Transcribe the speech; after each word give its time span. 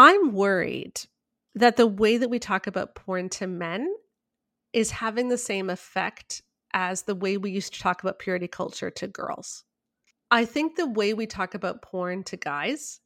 I'm 0.00 0.30
worried 0.30 1.00
that 1.56 1.76
the 1.76 1.88
way 1.88 2.18
that 2.18 2.30
we 2.30 2.38
talk 2.38 2.68
about 2.68 2.94
porn 2.94 3.28
to 3.30 3.48
men 3.48 3.92
is 4.72 4.92
having 4.92 5.28
the 5.28 5.36
same 5.36 5.68
effect 5.68 6.40
as 6.72 7.02
the 7.02 7.16
way 7.16 7.36
we 7.36 7.50
used 7.50 7.74
to 7.74 7.80
talk 7.80 8.00
about 8.00 8.20
purity 8.20 8.46
culture 8.46 8.92
to 8.92 9.08
girls. 9.08 9.64
I 10.30 10.44
think 10.44 10.76
the 10.76 10.86
way 10.86 11.14
we 11.14 11.26
talk 11.26 11.54
about 11.54 11.82
porn 11.82 12.22
to 12.24 12.36
guys 12.36 13.00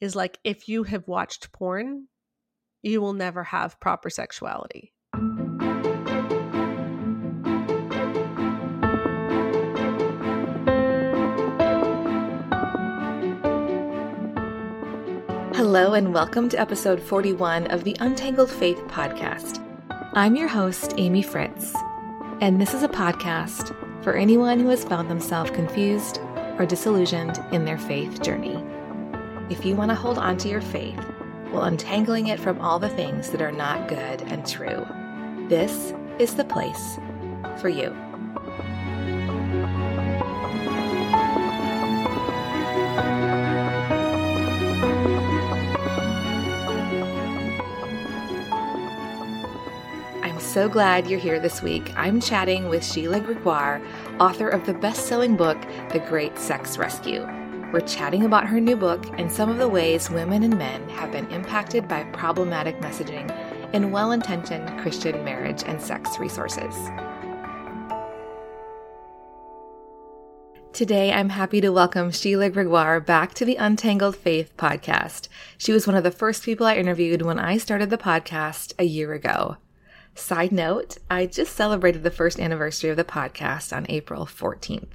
is 0.00 0.16
like 0.16 0.38
if 0.42 0.70
you 0.70 0.84
have 0.84 1.06
watched 1.06 1.52
porn, 1.52 2.08
you 2.80 3.02
will 3.02 3.12
never 3.12 3.44
have 3.44 3.78
proper 3.78 4.08
sexuality. 4.08 4.91
Hello, 15.74 15.94
and 15.94 16.12
welcome 16.12 16.50
to 16.50 16.60
episode 16.60 17.00
41 17.00 17.68
of 17.68 17.82
the 17.82 17.96
Untangled 17.98 18.50
Faith 18.50 18.76
podcast. 18.88 19.58
I'm 20.12 20.36
your 20.36 20.46
host, 20.46 20.92
Amy 20.98 21.22
Fritz, 21.22 21.74
and 22.42 22.60
this 22.60 22.74
is 22.74 22.82
a 22.82 22.88
podcast 22.88 23.74
for 24.04 24.12
anyone 24.12 24.60
who 24.60 24.68
has 24.68 24.84
found 24.84 25.08
themselves 25.08 25.50
confused 25.52 26.20
or 26.58 26.66
disillusioned 26.66 27.42
in 27.52 27.64
their 27.64 27.78
faith 27.78 28.20
journey. 28.20 28.62
If 29.48 29.64
you 29.64 29.74
want 29.74 29.90
to 29.90 29.94
hold 29.94 30.18
on 30.18 30.36
to 30.36 30.48
your 30.50 30.60
faith 30.60 31.02
while 31.52 31.62
untangling 31.62 32.26
it 32.26 32.38
from 32.38 32.60
all 32.60 32.78
the 32.78 32.90
things 32.90 33.30
that 33.30 33.40
are 33.40 33.50
not 33.50 33.88
good 33.88 34.20
and 34.26 34.46
true, 34.46 34.86
this 35.48 35.94
is 36.18 36.34
the 36.34 36.44
place 36.44 36.98
for 37.62 37.70
you. 37.70 37.96
So 50.52 50.68
glad 50.68 51.06
you're 51.06 51.18
here 51.18 51.40
this 51.40 51.62
week. 51.62 51.90
I'm 51.96 52.20
chatting 52.20 52.68
with 52.68 52.84
Sheila 52.84 53.20
Gregoire, 53.20 53.80
author 54.20 54.50
of 54.50 54.66
the 54.66 54.74
best 54.74 55.06
selling 55.06 55.34
book, 55.34 55.56
The 55.94 55.98
Great 55.98 56.38
Sex 56.38 56.76
Rescue. 56.76 57.22
We're 57.72 57.80
chatting 57.80 58.26
about 58.26 58.46
her 58.46 58.60
new 58.60 58.76
book 58.76 59.02
and 59.18 59.32
some 59.32 59.48
of 59.48 59.56
the 59.56 59.66
ways 59.66 60.10
women 60.10 60.42
and 60.42 60.58
men 60.58 60.86
have 60.90 61.10
been 61.10 61.26
impacted 61.30 61.88
by 61.88 62.04
problematic 62.12 62.78
messaging 62.82 63.30
in 63.72 63.92
well 63.92 64.12
intentioned 64.12 64.78
Christian 64.78 65.24
marriage 65.24 65.62
and 65.64 65.80
sex 65.80 66.18
resources. 66.18 66.74
Today, 70.74 71.14
I'm 71.14 71.30
happy 71.30 71.62
to 71.62 71.70
welcome 71.70 72.10
Sheila 72.10 72.50
Gregoire 72.50 73.00
back 73.00 73.32
to 73.34 73.46
the 73.46 73.56
Untangled 73.56 74.16
Faith 74.16 74.54
podcast. 74.58 75.28
She 75.56 75.72
was 75.72 75.86
one 75.86 75.96
of 75.96 76.04
the 76.04 76.10
first 76.10 76.42
people 76.44 76.66
I 76.66 76.74
interviewed 76.74 77.22
when 77.22 77.38
I 77.38 77.56
started 77.56 77.88
the 77.88 77.96
podcast 77.96 78.74
a 78.78 78.84
year 78.84 79.14
ago. 79.14 79.56
Side 80.14 80.52
note, 80.52 80.98
I 81.10 81.26
just 81.26 81.56
celebrated 81.56 82.02
the 82.02 82.10
first 82.10 82.38
anniversary 82.38 82.90
of 82.90 82.96
the 82.96 83.04
podcast 83.04 83.74
on 83.74 83.86
April 83.88 84.26
14th. 84.26 84.94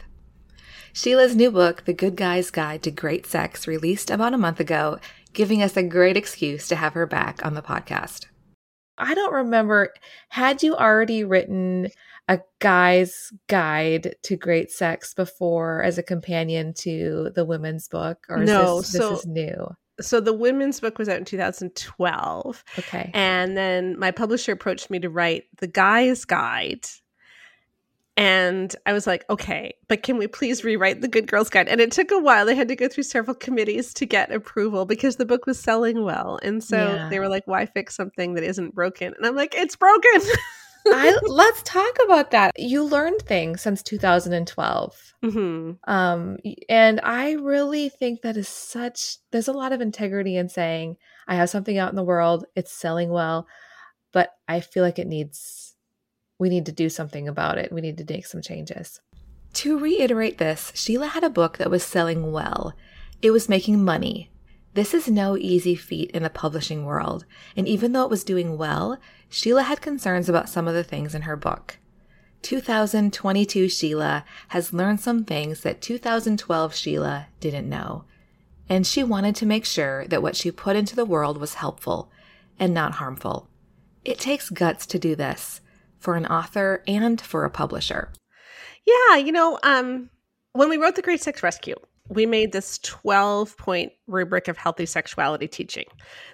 Sheila's 0.94 1.36
new 1.36 1.52
book, 1.52 1.86
The 1.86 1.94
Good 1.94 2.16
Guy's 2.16 2.52
Guide 2.52 2.84
to 2.84 2.92
Great 2.92 3.26
Sex, 3.26 3.68
released 3.68 4.10
about 4.10 4.34
a 4.34 4.38
month 4.38 4.60
ago, 4.60 5.00
giving 5.34 5.62
us 5.64 5.76
a 5.76 5.84
great 5.84 6.18
excuse 6.18 6.68
to 6.68 6.76
have 6.76 6.94
her 6.94 7.06
back 7.06 7.46
on 7.46 7.56
the 7.56 7.62
podcast. 7.62 8.28
I 8.98 9.14
don't 9.14 9.34
remember, 9.34 9.94
had 10.30 10.64
you 10.64 10.76
already 10.76 11.24
written 11.24 11.90
a 12.28 12.40
guy's 12.60 13.32
guide 13.48 14.16
to 14.24 14.36
great 14.36 14.72
sex 14.72 15.14
before 15.14 15.84
as 15.84 15.98
a 15.98 16.04
companion 16.04 16.74
to 16.80 17.32
the 17.36 17.46
women's 17.46 17.88
book? 17.88 18.26
Or 18.30 18.38
no, 18.38 18.82
this, 18.82 18.92
so, 18.92 19.12
this 19.12 19.20
is 19.20 19.26
new? 19.28 19.76
So 20.00 20.20
the 20.20 20.34
women's 20.34 20.80
book 20.80 20.98
was 20.98 21.10
out 21.10 21.18
in 21.18 21.26
2012. 21.26 22.64
Okay. 22.80 23.12
And 23.14 23.58
then 23.58 23.98
my 23.98 24.12
publisher 24.12 24.52
approached 24.52 24.90
me 24.90 25.00
to 25.00 25.10
write 25.10 25.46
the 25.58 25.68
guy's 25.68 26.26
guide. 26.26 26.86
And 28.16 28.76
I 28.88 28.94
was 28.94 29.06
like, 29.06 29.26
okay, 29.30 29.76
but 29.88 30.02
can 30.02 30.18
we 30.18 30.26
please 30.26 30.64
rewrite 30.64 31.02
the 31.02 31.08
Good 31.08 31.28
Girls 31.28 31.52
Guide? 31.52 31.68
And 31.68 31.80
it 31.80 31.92
took 31.92 32.10
a 32.10 32.18
while. 32.18 32.48
They 32.48 32.56
had 32.56 32.68
to 32.70 32.76
go 32.76 32.88
through 32.88 33.04
several 33.04 33.36
committees 33.36 33.94
to 33.94 34.08
get 34.08 34.32
approval 34.32 34.86
because 34.86 35.18
the 35.18 35.26
book 35.26 35.46
was 35.46 35.60
selling 35.60 36.04
well. 36.04 36.40
And 36.42 36.64
so 36.64 36.78
yeah. 36.78 37.10
they 37.10 37.20
were 37.20 37.30
like, 37.30 37.46
why 37.46 37.68
fix 37.68 37.96
something 37.96 38.34
that 38.34 38.44
isn't 38.44 38.74
broken? 38.74 39.14
And 39.16 39.24
I'm 39.24 39.36
like, 39.36 39.54
it's 39.56 39.76
broken. 39.76 40.22
I, 40.94 41.18
let's 41.28 41.62
talk 41.64 41.96
about 42.06 42.32
that. 42.32 42.52
You 42.58 42.84
learned 42.84 43.22
things 43.22 43.62
since 43.62 43.84
2012. 43.84 45.14
Mm-hmm. 45.24 45.92
Um, 45.92 46.38
and 46.70 47.00
I 47.04 47.32
really 47.34 47.90
think 47.90 48.22
that 48.22 48.38
is 48.38 48.48
such, 48.48 49.18
there's 49.32 49.48
a 49.48 49.54
lot 49.54 49.74
of 49.74 49.82
integrity 49.82 50.36
in 50.36 50.50
saying, 50.50 50.98
I 51.28 51.36
have 51.36 51.50
something 51.50 51.78
out 51.78 51.90
in 51.90 51.96
the 51.96 52.04
world, 52.04 52.46
it's 52.56 52.72
selling 52.72 53.10
well, 53.10 53.48
but 54.12 54.32
I 54.48 54.60
feel 54.60 54.84
like 54.84 55.00
it 55.00 55.08
needs, 55.08 55.76
we 56.40 56.50
need 56.50 56.66
to 56.68 56.72
do 56.72 56.90
something 56.90 57.28
about 57.28 57.58
it. 57.58 57.72
We 57.72 57.82
need 57.82 57.98
to 57.98 58.06
make 58.08 58.26
some 58.26 58.42
changes. 58.42 59.02
To 59.54 59.80
reiterate 59.80 60.38
this, 60.38 60.72
Sheila 60.76 61.08
had 61.08 61.24
a 61.24 61.30
book 61.30 61.58
that 61.58 61.72
was 61.72 61.84
selling 61.84 62.32
well. 62.32 62.74
It 63.22 63.32
was 63.32 63.50
making 63.50 63.84
money. 63.84 64.32
This 64.74 64.94
is 64.94 65.08
no 65.08 65.36
easy 65.36 65.74
feat 65.76 66.12
in 66.12 66.22
the 66.22 66.30
publishing 66.30 66.86
world, 66.86 67.26
and 67.56 67.68
even 67.68 67.94
though 67.94 68.04
it 68.04 68.12
was 68.12 68.24
doing 68.24 68.60
well, 68.60 69.00
Sheila 69.30 69.64
had 69.64 69.82
concerns 69.82 70.30
about 70.30 70.50
some 70.50 70.68
of 70.68 70.74
the 70.74 70.84
things 70.84 71.14
in 71.14 71.24
her 71.24 71.36
book. 71.36 71.78
2022 72.44 73.68
Sheila 73.68 74.24
has 74.50 74.74
learned 74.74 75.00
some 75.00 75.26
things 75.26 75.62
that 75.62 75.82
2012 75.82 76.76
Sheila 76.76 77.28
didn't 77.40 77.70
know, 77.70 78.06
and 78.70 78.86
she 78.86 79.04
wanted 79.04 79.36
to 79.38 79.46
make 79.46 79.66
sure 79.66 80.06
that 80.08 80.22
what 80.22 80.36
she 80.36 80.52
put 80.52 80.76
into 80.76 80.96
the 80.96 81.06
world 81.06 81.40
was 81.40 81.56
helpful 81.56 82.12
and 82.60 82.74
not 82.74 82.94
harmful. 82.94 83.50
It 84.06 84.20
takes 84.20 84.50
guts 84.50 84.86
to 84.88 85.00
do 85.00 85.16
this 85.16 85.62
for 86.00 86.16
an 86.16 86.26
author 86.26 86.84
and 86.88 87.20
for 87.20 87.44
a 87.44 87.50
publisher. 87.50 88.14
Yeah, 88.86 89.18
you 89.18 89.32
know, 89.32 89.60
um, 89.64 90.10
when 90.54 90.70
we 90.70 90.78
wrote 90.78 90.96
The 90.96 91.02
Great 91.02 91.22
Sex 91.22 91.44
Rescue, 91.44 91.76
we 92.10 92.26
made 92.26 92.52
this 92.52 92.80
12 92.80 93.58
point 93.58 93.92
rubric 94.08 94.48
of 94.48 94.58
healthy 94.58 94.86
sexuality 94.86 95.48
teaching. 95.48 95.86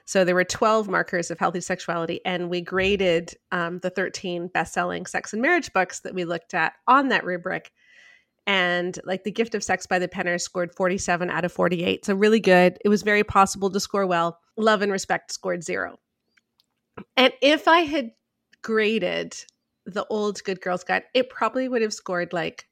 So 0.06 0.24
there 0.24 0.36
were 0.36 0.44
12 0.44 0.88
markers 0.88 1.32
of 1.32 1.40
healthy 1.40 1.62
sexuality, 1.62 2.20
and 2.26 2.50
we 2.50 2.62
graded 2.62 3.34
um, 3.52 3.80
the 3.80 3.90
13 3.90 4.48
best 4.48 4.74
selling 4.74 5.06
sex 5.06 5.34
and 5.34 5.42
marriage 5.42 5.72
books 5.74 6.02
that 6.02 6.14
we 6.14 6.26
looked 6.26 6.54
at 6.54 6.74
on 6.88 7.10
that 7.10 7.26
rubric. 7.26 7.72
And 8.46 9.00
like 9.06 9.24
The 9.24 9.32
Gift 9.32 9.56
of 9.56 9.64
Sex 9.64 9.86
by 9.86 10.00
the 10.00 10.08
Penner 10.08 10.40
scored 10.40 10.76
47 10.76 11.30
out 11.30 11.46
of 11.46 11.52
48. 11.52 12.06
So 12.06 12.14
really 12.14 12.42
good. 12.42 12.78
It 12.84 12.90
was 12.90 13.02
very 13.02 13.24
possible 13.24 13.70
to 13.72 13.80
score 13.80 14.06
well. 14.06 14.40
Love 14.58 14.82
and 14.82 14.92
Respect 14.92 15.32
scored 15.32 15.64
zero. 15.64 15.98
And 17.16 17.34
if 17.42 17.68
I 17.68 17.80
had 17.80 18.12
graded 18.62 19.36
the 19.86 20.06
old 20.10 20.44
Good 20.44 20.62
Girls 20.62 20.84
Guide, 20.84 21.04
it 21.14 21.30
probably 21.30 21.68
would 21.68 21.82
have 21.82 21.94
scored 21.94 22.34
like, 22.34 22.66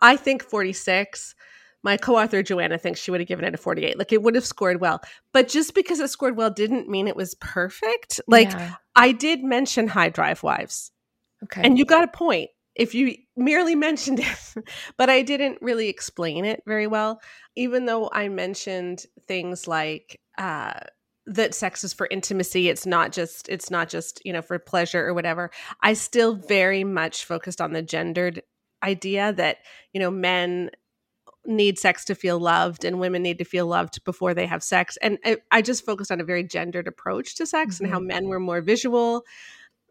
I 0.00 0.16
think 0.16 0.42
46 0.42 1.34
my 1.82 1.96
co-author 1.96 2.42
Joanna 2.42 2.78
thinks 2.78 3.00
she 3.00 3.10
would 3.10 3.20
have 3.20 3.28
given 3.28 3.44
it 3.44 3.54
a 3.54 3.58
48. 3.58 3.98
Like 3.98 4.12
it 4.12 4.22
would 4.22 4.34
have 4.34 4.46
scored 4.46 4.80
well. 4.80 5.00
But 5.32 5.48
just 5.48 5.74
because 5.74 6.00
it 6.00 6.10
scored 6.10 6.36
well 6.36 6.50
didn't 6.50 6.88
mean 6.88 7.08
it 7.08 7.16
was 7.16 7.34
perfect. 7.36 8.20
Like 8.26 8.50
yeah. 8.50 8.74
I 8.96 9.12
did 9.12 9.44
mention 9.44 9.88
high 9.88 10.08
drive 10.08 10.42
wives. 10.42 10.90
Okay. 11.44 11.62
And 11.62 11.78
you 11.78 11.84
got 11.84 12.04
a 12.04 12.08
point 12.08 12.50
if 12.74 12.94
you 12.94 13.16
merely 13.36 13.74
mentioned 13.74 14.20
it, 14.20 14.54
but 14.96 15.10
I 15.10 15.22
didn't 15.22 15.58
really 15.60 15.88
explain 15.88 16.44
it 16.44 16.62
very 16.66 16.86
well. 16.86 17.20
Even 17.56 17.86
though 17.86 18.08
I 18.12 18.28
mentioned 18.28 19.04
things 19.26 19.68
like 19.68 20.20
uh 20.38 20.74
that 21.26 21.54
sex 21.54 21.84
is 21.84 21.92
for 21.92 22.08
intimacy 22.10 22.70
it's 22.70 22.86
not 22.86 23.12
just 23.12 23.50
it's 23.50 23.70
not 23.70 23.90
just 23.90 24.22
you 24.24 24.32
know 24.32 24.40
for 24.40 24.58
pleasure 24.58 25.06
or 25.06 25.12
whatever 25.12 25.50
i 25.82 25.92
still 25.92 26.34
very 26.34 26.84
much 26.84 27.26
focused 27.26 27.60
on 27.60 27.74
the 27.74 27.82
gendered 27.82 28.42
idea 28.82 29.32
that 29.34 29.58
you 29.92 30.00
know 30.00 30.10
men 30.10 30.70
need 31.48 31.78
sex 31.78 32.04
to 32.04 32.14
feel 32.14 32.38
loved 32.38 32.84
and 32.84 33.00
women 33.00 33.22
need 33.22 33.38
to 33.38 33.44
feel 33.44 33.66
loved 33.66 34.04
before 34.04 34.34
they 34.34 34.46
have 34.46 34.62
sex 34.62 34.96
and 34.98 35.18
I, 35.24 35.38
I 35.50 35.62
just 35.62 35.84
focused 35.84 36.12
on 36.12 36.20
a 36.20 36.24
very 36.24 36.44
gendered 36.44 36.86
approach 36.86 37.34
to 37.36 37.46
sex 37.46 37.76
mm-hmm. 37.76 37.84
and 37.84 37.92
how 37.92 37.98
mm-hmm. 37.98 38.08
men 38.08 38.28
were 38.28 38.40
more 38.40 38.60
visual 38.60 39.24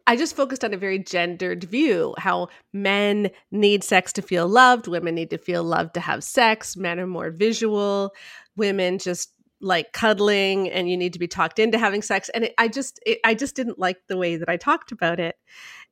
I 0.06 0.16
just 0.16 0.34
focused 0.34 0.64
on 0.64 0.72
a 0.72 0.78
very 0.78 0.98
gendered 0.98 1.64
view 1.64 2.14
how 2.16 2.48
men 2.72 3.28
need 3.50 3.84
sex 3.84 4.10
to 4.14 4.22
feel 4.22 4.48
loved, 4.48 4.88
women 4.88 5.14
need 5.14 5.28
to 5.30 5.36
feel 5.36 5.62
loved 5.62 5.92
to 5.94 6.00
have 6.00 6.24
sex, 6.24 6.78
men 6.78 6.98
are 6.98 7.06
more 7.06 7.30
visual, 7.30 8.14
women 8.56 8.98
just 8.98 9.34
like 9.60 9.92
cuddling 9.92 10.70
and 10.70 10.88
you 10.88 10.96
need 10.96 11.12
to 11.12 11.18
be 11.18 11.28
talked 11.28 11.58
into 11.58 11.78
having 11.78 12.00
sex 12.00 12.30
and 12.30 12.44
it, 12.44 12.54
I 12.58 12.68
just 12.68 13.00
it, 13.04 13.18
I 13.24 13.34
just 13.34 13.56
didn't 13.56 13.78
like 13.78 13.98
the 14.08 14.16
way 14.16 14.36
that 14.36 14.48
I 14.48 14.56
talked 14.56 14.92
about 14.92 15.20
it. 15.20 15.36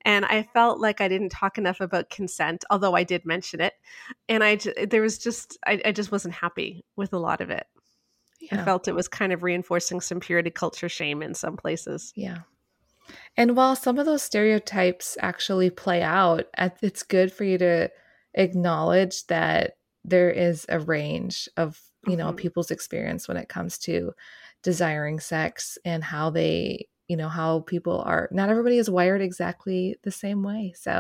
And 0.06 0.25
I 0.25 0.44
felt 0.44 0.79
like 0.79 1.00
I 1.00 1.08
didn't 1.08 1.31
talk 1.31 1.58
enough 1.58 1.81
about 1.81 2.11
consent, 2.11 2.64
although 2.70 2.94
I 2.94 3.03
did 3.03 3.26
mention 3.26 3.61
it. 3.61 3.75
And 4.29 4.44
I, 4.44 4.56
there 4.88 5.03
was 5.03 5.19
just, 5.19 5.58
I, 5.67 5.82
I 5.85 5.91
just 5.91 6.12
wasn't 6.12 6.35
happy 6.35 6.85
with 6.94 7.12
a 7.12 7.19
lot 7.19 7.41
of 7.41 7.50
it. 7.50 7.67
Yeah. 8.41 8.61
I 8.61 8.64
felt 8.64 8.87
it 8.87 8.94
was 8.94 9.08
kind 9.08 9.32
of 9.32 9.43
reinforcing 9.43 10.00
some 10.00 10.20
purity 10.20 10.50
culture 10.50 10.88
shame 10.88 11.23
in 11.23 11.35
some 11.35 11.56
places. 11.56 12.12
Yeah. 12.14 12.38
And 13.37 13.56
while 13.56 13.75
some 13.75 13.99
of 13.99 14.06
those 14.06 14.23
stereotypes 14.23 15.17
actually 15.20 15.70
play 15.70 16.03
out, 16.03 16.47
it's 16.82 17.02
good 17.02 17.32
for 17.32 17.43
you 17.43 17.59
to 17.59 17.91
acknowledge 18.35 19.26
that 19.26 19.76
there 20.05 20.31
is 20.31 20.67
a 20.69 20.79
range 20.79 21.49
of, 21.56 21.81
you 22.06 22.17
know, 22.17 22.29
mm-hmm. 22.29 22.37
people's 22.37 22.70
experience 22.70 23.26
when 23.26 23.37
it 23.37 23.49
comes 23.49 23.76
to 23.79 24.12
desiring 24.62 25.19
sex 25.19 25.79
and 25.85 26.05
how 26.05 26.31
they, 26.31 26.87
you 27.08 27.17
know, 27.17 27.29
how 27.29 27.61
people 27.61 28.03
are, 28.05 28.29
not 28.32 28.50
everybody 28.50 28.79
is 28.79 28.91
wired 28.91 29.23
exactly 29.23 29.97
the 30.03 30.11
same 30.11 30.43
way. 30.43 30.75
So 30.76 30.91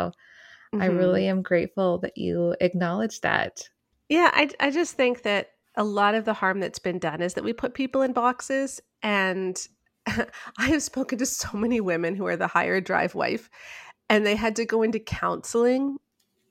mm-hmm. 0.74 0.82
I 0.82 0.86
really 0.86 1.26
am 1.26 1.42
grateful 1.42 1.98
that 1.98 2.16
you 2.16 2.54
acknowledge 2.60 3.20
that. 3.22 3.68
Yeah, 4.08 4.30
I, 4.32 4.50
I 4.60 4.70
just 4.70 4.94
think 4.94 5.22
that 5.22 5.50
a 5.76 5.84
lot 5.84 6.14
of 6.14 6.24
the 6.24 6.34
harm 6.34 6.60
that's 6.60 6.78
been 6.78 6.98
done 6.98 7.20
is 7.20 7.34
that 7.34 7.44
we 7.44 7.52
put 7.52 7.74
people 7.74 8.02
in 8.02 8.12
boxes. 8.12 8.80
And 9.02 9.60
I 10.06 10.68
have 10.68 10.82
spoken 10.82 11.18
to 11.18 11.26
so 11.26 11.56
many 11.56 11.80
women 11.80 12.14
who 12.14 12.26
are 12.26 12.36
the 12.36 12.46
higher 12.46 12.80
drive 12.80 13.14
wife, 13.14 13.50
and 14.08 14.24
they 14.24 14.36
had 14.36 14.56
to 14.56 14.64
go 14.64 14.82
into 14.82 15.00
counseling 15.00 15.98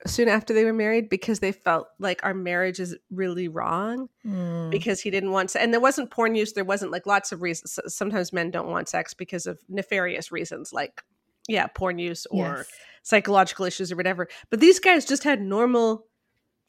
soon 0.06 0.28
after 0.28 0.54
they 0.54 0.64
were 0.64 0.72
married 0.72 1.08
because 1.08 1.40
they 1.40 1.52
felt 1.52 1.88
like 1.98 2.20
our 2.22 2.34
marriage 2.34 2.80
is 2.80 2.96
really 3.10 3.48
wrong 3.48 4.08
mm. 4.24 4.70
because 4.70 5.00
he 5.00 5.10
didn't 5.10 5.32
want 5.32 5.50
to 5.50 5.60
and 5.60 5.72
there 5.72 5.80
wasn't 5.80 6.10
porn 6.10 6.34
use 6.34 6.52
there 6.52 6.64
wasn't 6.64 6.90
like 6.90 7.06
lots 7.06 7.32
of 7.32 7.42
reasons 7.42 7.78
sometimes 7.86 8.32
men 8.32 8.50
don't 8.50 8.68
want 8.68 8.88
sex 8.88 9.14
because 9.14 9.46
of 9.46 9.58
nefarious 9.68 10.32
reasons 10.32 10.72
like 10.72 11.02
yeah 11.48 11.66
porn 11.66 11.98
use 11.98 12.26
or 12.26 12.56
yes. 12.58 12.70
psychological 13.02 13.64
issues 13.64 13.92
or 13.92 13.96
whatever 13.96 14.28
but 14.50 14.60
these 14.60 14.80
guys 14.80 15.04
just 15.04 15.24
had 15.24 15.40
normal 15.40 16.06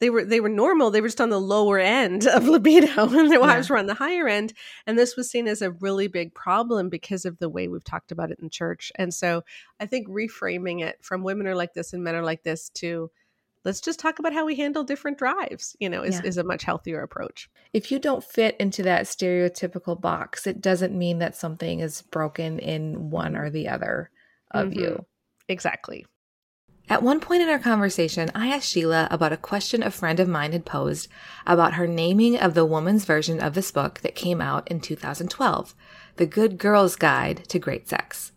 they 0.00 0.10
were 0.10 0.24
they 0.24 0.40
were 0.40 0.48
normal 0.48 0.90
they 0.90 1.00
were 1.00 1.08
just 1.08 1.20
on 1.20 1.30
the 1.30 1.40
lower 1.40 1.78
end 1.78 2.26
of 2.26 2.46
libido 2.46 3.08
and 3.18 3.30
their 3.30 3.40
wives 3.40 3.68
yeah. 3.68 3.74
were 3.74 3.78
on 3.78 3.86
the 3.86 3.94
higher 3.94 4.28
end 4.28 4.52
and 4.86 4.98
this 4.98 5.16
was 5.16 5.30
seen 5.30 5.48
as 5.48 5.62
a 5.62 5.70
really 5.70 6.08
big 6.08 6.34
problem 6.34 6.88
because 6.88 7.24
of 7.24 7.38
the 7.38 7.48
way 7.48 7.68
we've 7.68 7.84
talked 7.84 8.12
about 8.12 8.30
it 8.30 8.38
in 8.40 8.50
church 8.50 8.92
and 8.96 9.12
so 9.12 9.42
i 9.80 9.86
think 9.86 10.08
reframing 10.08 10.82
it 10.82 10.96
from 11.02 11.22
women 11.22 11.46
are 11.46 11.56
like 11.56 11.74
this 11.74 11.92
and 11.92 12.02
men 12.02 12.14
are 12.14 12.24
like 12.24 12.42
this 12.42 12.68
to 12.70 13.10
let's 13.64 13.80
just 13.80 13.98
talk 13.98 14.18
about 14.18 14.32
how 14.32 14.44
we 14.44 14.54
handle 14.54 14.84
different 14.84 15.18
drives 15.18 15.76
you 15.80 15.88
know 15.88 16.02
is, 16.02 16.16
yeah. 16.16 16.22
is 16.24 16.38
a 16.38 16.44
much 16.44 16.64
healthier 16.64 17.02
approach 17.02 17.50
if 17.72 17.90
you 17.90 17.98
don't 17.98 18.24
fit 18.24 18.56
into 18.58 18.82
that 18.82 19.04
stereotypical 19.04 20.00
box 20.00 20.46
it 20.46 20.60
doesn't 20.60 20.96
mean 20.96 21.18
that 21.18 21.36
something 21.36 21.80
is 21.80 22.02
broken 22.02 22.58
in 22.58 23.10
one 23.10 23.36
or 23.36 23.50
the 23.50 23.68
other 23.68 24.10
of 24.52 24.68
mm-hmm. 24.68 24.80
you 24.80 25.06
exactly 25.48 26.06
at 26.90 27.02
one 27.02 27.20
point 27.20 27.42
in 27.42 27.50
our 27.50 27.58
conversation, 27.58 28.30
I 28.34 28.48
asked 28.48 28.70
Sheila 28.70 29.08
about 29.10 29.32
a 29.32 29.36
question 29.36 29.82
a 29.82 29.90
friend 29.90 30.18
of 30.20 30.26
mine 30.26 30.52
had 30.52 30.64
posed 30.64 31.08
about 31.46 31.74
her 31.74 31.86
naming 31.86 32.38
of 32.38 32.54
the 32.54 32.64
woman's 32.64 33.04
version 33.04 33.40
of 33.40 33.52
this 33.52 33.70
book 33.70 34.00
that 34.00 34.14
came 34.14 34.40
out 34.40 34.66
in 34.68 34.80
2012, 34.80 35.74
The 36.16 36.24
Good 36.24 36.56
Girl's 36.56 36.96
Guide 36.96 37.44
to 37.48 37.58
Great 37.58 37.88
Sex. 37.88 38.32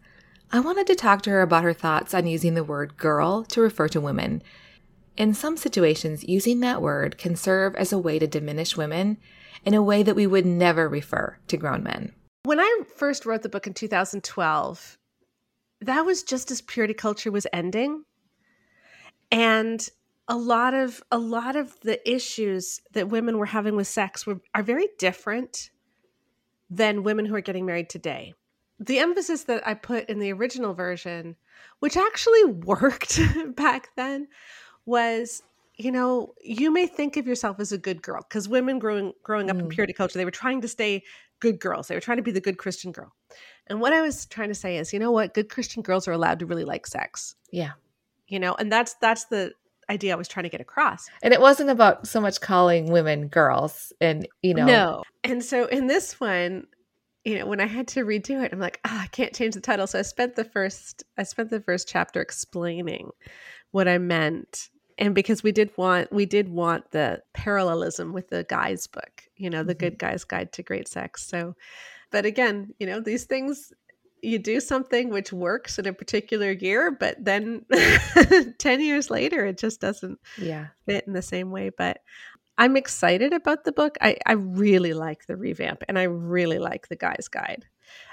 I 0.51 0.59
wanted 0.59 0.85
to 0.87 0.95
talk 0.95 1.21
to 1.21 1.29
her 1.29 1.41
about 1.41 1.63
her 1.63 1.73
thoughts 1.73 2.13
on 2.13 2.27
using 2.27 2.55
the 2.55 2.63
word 2.63 2.97
girl 2.97 3.45
to 3.45 3.61
refer 3.61 3.87
to 3.87 4.01
women. 4.01 4.43
In 5.21 5.35
some 5.35 5.55
situations, 5.55 6.23
using 6.23 6.61
that 6.61 6.81
word 6.81 7.19
can 7.19 7.35
serve 7.35 7.75
as 7.75 7.93
a 7.93 7.99
way 7.99 8.17
to 8.17 8.25
diminish 8.25 8.75
women 8.75 9.17
in 9.63 9.75
a 9.75 9.83
way 9.83 10.01
that 10.01 10.15
we 10.15 10.25
would 10.25 10.47
never 10.47 10.89
refer 10.89 11.37
to 11.47 11.57
grown 11.57 11.83
men. 11.83 12.11
When 12.41 12.59
I 12.59 12.81
first 12.95 13.23
wrote 13.23 13.43
the 13.43 13.47
book 13.47 13.67
in 13.67 13.75
2012, 13.75 14.97
that 15.81 16.05
was 16.07 16.23
just 16.23 16.49
as 16.49 16.61
purity 16.61 16.95
culture 16.95 17.31
was 17.31 17.45
ending 17.53 18.03
and 19.31 19.87
a 20.27 20.35
lot 20.35 20.73
of 20.73 21.03
a 21.11 21.19
lot 21.19 21.55
of 21.55 21.79
the 21.81 21.99
issues 22.11 22.81
that 22.93 23.09
women 23.09 23.37
were 23.37 23.45
having 23.45 23.75
with 23.75 23.85
sex 23.85 24.25
were 24.25 24.41
are 24.55 24.63
very 24.63 24.87
different 24.97 25.69
than 26.67 27.03
women 27.03 27.27
who 27.27 27.35
are 27.35 27.41
getting 27.41 27.67
married 27.67 27.91
today. 27.91 28.33
The 28.79 28.97
emphasis 28.97 29.43
that 29.43 29.67
I 29.67 29.75
put 29.75 30.09
in 30.09 30.17
the 30.17 30.33
original 30.33 30.73
version, 30.73 31.35
which 31.77 31.95
actually 31.95 32.43
worked 32.65 33.19
back 33.55 33.89
then, 33.95 34.27
was 34.85 35.43
you 35.77 35.91
know, 35.91 36.35
you 36.43 36.69
may 36.69 36.85
think 36.85 37.17
of 37.17 37.25
yourself 37.25 37.59
as 37.59 37.71
a 37.71 37.77
good 37.77 38.03
girl 38.03 38.21
because 38.21 38.47
women 38.47 38.77
growing 38.77 39.13
growing 39.23 39.49
up 39.49 39.57
mm. 39.57 39.61
in 39.61 39.69
purity 39.69 39.93
culture, 39.93 40.19
they 40.19 40.25
were 40.25 40.31
trying 40.31 40.61
to 40.61 40.67
stay 40.67 41.03
good 41.39 41.59
girls. 41.59 41.87
They 41.87 41.95
were 41.95 42.01
trying 42.01 42.17
to 42.17 42.23
be 42.23 42.31
the 42.31 42.41
good 42.41 42.57
Christian 42.57 42.91
girl. 42.91 43.15
And 43.65 43.81
what 43.81 43.93
I 43.93 44.01
was 44.01 44.27
trying 44.27 44.49
to 44.49 44.55
say 44.55 44.77
is, 44.77 44.93
you 44.93 44.99
know 44.99 45.11
what? 45.11 45.33
Good 45.33 45.49
Christian 45.49 45.81
girls 45.81 46.07
are 46.07 46.11
allowed 46.11 46.39
to 46.39 46.45
really 46.45 46.65
like 46.65 46.85
sex. 46.85 47.35
Yeah 47.51 47.71
you 48.31 48.39
know 48.39 48.55
and 48.55 48.71
that's 48.71 48.95
that's 48.95 49.25
the 49.25 49.53
idea 49.89 50.13
i 50.13 50.15
was 50.15 50.27
trying 50.27 50.45
to 50.45 50.49
get 50.49 50.61
across 50.61 51.07
and 51.21 51.33
it 51.33 51.41
wasn't 51.41 51.69
about 51.69 52.07
so 52.07 52.19
much 52.19 52.39
calling 52.41 52.89
women 52.89 53.27
girls 53.27 53.93
and 54.01 54.27
you 54.41 54.53
know 54.53 54.65
no 54.65 55.03
and 55.23 55.43
so 55.43 55.65
in 55.65 55.87
this 55.87 56.19
one 56.19 56.65
you 57.25 57.37
know 57.37 57.45
when 57.45 57.59
i 57.59 57.67
had 57.67 57.87
to 57.87 58.05
redo 58.05 58.43
it 58.43 58.53
i'm 58.53 58.59
like 58.59 58.79
oh, 58.85 58.99
i 59.01 59.07
can't 59.07 59.35
change 59.35 59.53
the 59.53 59.61
title 59.61 59.85
so 59.85 59.99
i 59.99 60.01
spent 60.01 60.35
the 60.35 60.45
first 60.45 61.03
i 61.17 61.23
spent 61.23 61.49
the 61.49 61.59
first 61.59 61.89
chapter 61.89 62.21
explaining 62.21 63.09
what 63.71 63.87
i 63.87 63.97
meant 63.97 64.69
and 65.01 65.13
because 65.13 65.43
we 65.43 65.51
did 65.51 65.69
want 65.75 66.11
we 66.13 66.25
did 66.25 66.47
want 66.47 66.89
the 66.91 67.21
parallelism 67.33 68.13
with 68.13 68.29
the 68.29 68.45
guy's 68.45 68.87
book 68.87 69.23
you 69.35 69.49
know 69.49 69.63
the 69.63 69.73
mm-hmm. 69.73 69.87
good 69.87 69.99
guy's 69.99 70.23
guide 70.23 70.53
to 70.53 70.63
great 70.63 70.87
sex 70.87 71.27
so 71.27 71.55
but 72.11 72.25
again 72.25 72.73
you 72.79 72.87
know 72.87 73.01
these 73.01 73.25
things 73.25 73.73
you 74.23 74.39
do 74.39 74.59
something 74.59 75.09
which 75.09 75.33
works 75.33 75.79
in 75.79 75.87
a 75.87 75.93
particular 75.93 76.51
year, 76.51 76.91
but 76.91 77.23
then 77.23 77.65
10 78.59 78.81
years 78.81 79.09
later, 79.09 79.45
it 79.45 79.57
just 79.57 79.81
doesn't 79.81 80.19
yeah. 80.37 80.67
fit 80.85 81.05
in 81.07 81.13
the 81.13 81.21
same 81.21 81.51
way. 81.51 81.71
But 81.75 82.01
I'm 82.57 82.77
excited 82.77 83.33
about 83.33 83.63
the 83.63 83.71
book. 83.71 83.97
I, 84.01 84.17
I 84.25 84.33
really 84.33 84.93
like 84.93 85.25
the 85.25 85.35
revamp 85.35 85.83
and 85.87 85.97
I 85.97 86.03
really 86.03 86.59
like 86.59 86.87
the 86.87 86.95
guy's 86.95 87.27
guide. 87.27 87.65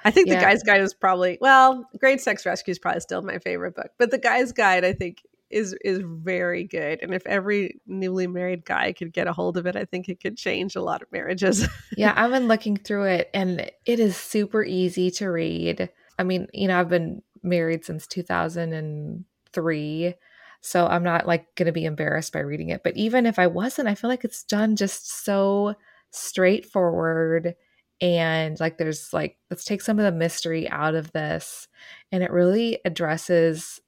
I 0.05 0.11
think 0.11 0.29
yeah. 0.29 0.37
the 0.37 0.41
guy's 0.41 0.62
guide 0.62 0.81
is 0.81 0.94
probably, 0.94 1.38
well, 1.41 1.88
Great 1.99 2.20
Sex 2.20 2.46
Rescue 2.46 2.73
is 2.73 2.79
probably 2.79 3.00
still 3.00 3.23
my 3.23 3.38
favorite 3.38 3.76
book, 3.76 3.91
but 3.99 4.11
the 4.11 4.19
guy's 4.19 4.52
guide, 4.52 4.84
I 4.84 4.93
think, 4.93 5.23
is 5.50 5.75
is 5.83 6.00
very 6.05 6.65
good 6.65 6.99
and 7.03 7.15
if 7.15 7.27
every 7.27 7.81
newly 7.87 8.27
married 8.27 8.65
guy 8.65 8.93
could 8.93 9.12
get 9.12 9.27
a 9.27 9.33
hold 9.33 9.56
of 9.56 9.67
it 9.67 9.77
i 9.77 9.85
think 9.85 10.09
it 10.09 10.21
could 10.21 10.37
change 10.37 10.77
a 10.77 10.83
lot 10.83 11.00
of 11.00 11.11
marriages 11.11 11.67
yeah 11.97 12.12
i've 12.17 12.31
been 12.31 12.49
looking 12.49 12.77
through 12.77 13.05
it 13.05 13.31
and 13.33 13.71
it 13.87 14.00
is 14.00 14.17
super 14.17 14.62
easy 14.62 15.11
to 15.11 15.29
read 15.29 15.91
I 16.19 16.25
mean, 16.25 16.49
you 16.53 16.69
know, 16.69 16.79
I've 16.79 16.89
been 16.89 17.23
married 17.43 17.85
since 17.85 18.06
2003. 18.06 20.15
So 20.61 20.87
I'm 20.87 21.05
not 21.05 21.27
like 21.27 21.55
going 21.55 21.67
to 21.67 21.73
be 21.73 21.85
embarrassed 21.85 22.33
by 22.33 22.41
reading 22.41 22.71
it. 22.71 22.83
But 22.83 22.97
even 22.97 23.27
if 23.27 23.39
I 23.39 23.47
wasn't, 23.47 23.87
I 23.89 23.94
feel 23.94 24.11
like 24.11 24.25
it's 24.25 24.43
done 24.43 24.75
just 24.75 25.25
so 25.25 25.77
straightforward. 26.11 27.55
And 28.01 28.59
like, 28.59 28.79
there's 28.79 29.12
like, 29.12 29.37
let's 29.51 29.65
take 29.65 29.83
some 29.83 30.01
of 30.01 30.05
the 30.05 30.12
mystery 30.12 30.69
out 30.69 30.97
of 30.97 31.12
this. 31.12 31.69
And 32.11 32.25
it 32.25 32.33
really 32.33 32.81
addresses 32.85 33.81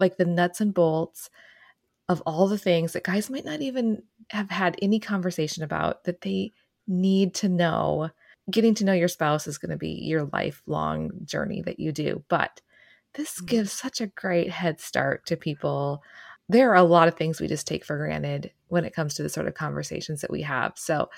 like 0.00 0.16
the 0.16 0.24
nuts 0.24 0.60
and 0.60 0.74
bolts 0.74 1.30
of 2.08 2.20
all 2.22 2.48
the 2.48 2.58
things 2.58 2.92
that 2.92 3.04
guys 3.04 3.30
might 3.30 3.44
not 3.44 3.60
even 3.60 4.02
have 4.30 4.50
had 4.50 4.76
any 4.82 5.00
conversation 5.00 5.62
about 5.62 6.04
that 6.04 6.20
they 6.20 6.52
need 6.86 7.34
to 7.34 7.48
know 7.48 8.10
getting 8.50 8.74
to 8.74 8.84
know 8.84 8.92
your 8.92 9.08
spouse 9.08 9.46
is 9.46 9.58
going 9.58 9.70
to 9.70 9.76
be 9.76 9.92
your 10.02 10.28
lifelong 10.32 11.10
journey 11.24 11.62
that 11.62 11.80
you 11.80 11.92
do. 11.92 12.22
But 12.28 12.60
this 13.14 13.36
mm-hmm. 13.36 13.46
gives 13.46 13.72
such 13.72 14.00
a 14.00 14.08
great 14.08 14.50
head 14.50 14.80
start 14.80 15.26
to 15.26 15.36
people. 15.36 16.02
There 16.48 16.70
are 16.70 16.76
a 16.76 16.82
lot 16.82 17.08
of 17.08 17.14
things 17.14 17.40
we 17.40 17.46
just 17.46 17.66
take 17.66 17.84
for 17.84 17.96
granted 17.96 18.52
when 18.68 18.84
it 18.84 18.94
comes 18.94 19.14
to 19.14 19.22
the 19.22 19.28
sort 19.28 19.48
of 19.48 19.54
conversations 19.54 20.20
that 20.20 20.30
we 20.30 20.42
have. 20.42 20.72
So, 20.76 21.08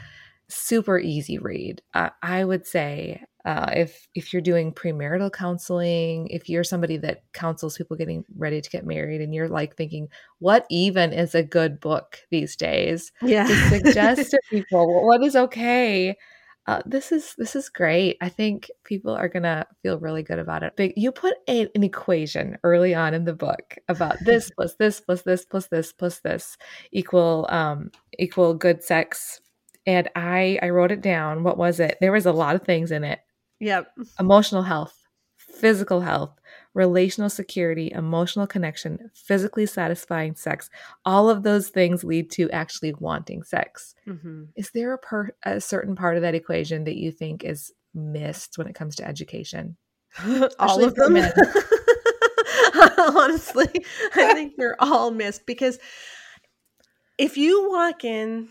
super 0.49 0.99
easy 0.99 1.39
read. 1.39 1.83
Uh, 1.93 2.11
I 2.23 2.45
would 2.45 2.67
say 2.67 3.25
uh, 3.47 3.71
if 3.75 4.07
if 4.15 4.33
you're 4.33 4.43
doing 4.43 4.73
premarital 4.73 5.33
counseling, 5.33 6.27
if 6.29 6.49
you're 6.49 6.65
somebody 6.65 6.99
that 6.99 7.23
counsels 7.33 7.79
people 7.79 7.97
getting 7.97 8.25
ready 8.37 8.61
to 8.61 8.71
get 8.71 8.85
married, 8.85 9.21
and 9.23 9.35
you're 9.35 9.49
like 9.49 9.77
thinking, 9.77 10.09
what 10.41 10.67
even 10.69 11.13
is 11.13 11.35
a 11.35 11.43
good 11.43 11.81
book 11.81 12.19
these 12.31 12.57
days? 12.57 13.13
Yeah, 13.23 13.47
to 13.47 13.69
suggest 13.69 14.31
to 14.33 14.41
people 14.51 15.07
what 15.07 15.23
is 15.23 15.37
okay 15.37 16.17
uh, 16.67 16.83
this 16.85 17.13
is 17.13 17.35
this 17.39 17.55
is 17.55 17.69
great. 17.69 18.17
I 18.21 18.29
think 18.29 18.71
people 18.85 19.15
are 19.15 19.29
gonna 19.29 19.67
feel 19.83 20.01
really 20.01 20.25
good 20.25 20.41
about 20.41 20.65
it. 20.65 20.73
But 20.77 20.99
you 20.99 21.13
put 21.13 21.35
a, 21.49 21.69
an 21.77 21.85
equation 21.85 22.59
early 22.65 22.93
on 22.95 23.15
in 23.15 23.25
the 23.25 23.35
book 23.35 23.77
about 23.89 24.17
this 24.25 24.51
plus 24.57 24.75
this 24.75 25.01
plus 25.01 25.23
this 25.23 25.45
plus 25.45 25.69
this 25.69 25.93
plus 25.93 26.21
this 26.21 26.57
equal 26.91 27.47
um, 27.51 27.91
equal 28.19 28.55
good 28.55 28.83
sex, 28.83 29.41
and 29.87 30.11
I 30.17 30.59
I 30.61 30.71
wrote 30.71 30.91
it 30.91 31.03
down. 31.03 31.45
What 31.45 31.57
was 31.57 31.79
it? 31.79 31.99
There 32.01 32.13
was 32.13 32.27
a 32.27 32.33
lot 32.33 32.57
of 32.57 32.63
things 32.63 32.91
in 32.91 33.05
it. 33.05 33.21
Yep. 33.61 33.93
Emotional 34.19 34.63
health, 34.63 35.07
physical 35.37 36.01
health, 36.01 36.39
relational 36.75 37.31
security, 37.31 37.91
emotional 37.93 38.47
connection, 38.47 39.11
physically 39.15 39.65
satisfying 39.65 40.35
sex. 40.35 40.69
All 41.05 41.31
of 41.31 41.43
those 41.43 41.69
things 41.71 42.05
lead 42.05 42.31
to 42.33 42.51
actually 42.51 42.93
wanting 42.95 43.43
sex. 43.43 43.95
Mm-hmm. 44.07 44.45
Is 44.57 44.71
there 44.73 44.93
a, 44.93 44.99
per- 44.99 45.35
a 45.45 45.61
certain 45.61 45.97
part 45.97 46.17
of 46.17 46.23
that 46.23 46.35
equation 46.35 46.85
that 46.85 46.97
you 46.97 47.11
think 47.11 47.45
is 47.45 47.73
missed 47.95 48.59
when 48.59 48.67
it 48.67 48.75
comes 48.75 48.95
to 48.97 49.09
education? 49.09 49.77
all 50.59 50.85
of 50.85 50.95
them. 50.95 51.17
Honestly, 52.99 53.69
I 54.15 54.35
think 54.35 54.57
they're 54.57 54.77
all 54.79 55.11
missed 55.11 55.47
because 55.47 55.79
if 57.17 57.39
you 57.39 57.71
walk 57.71 58.05
in 58.05 58.49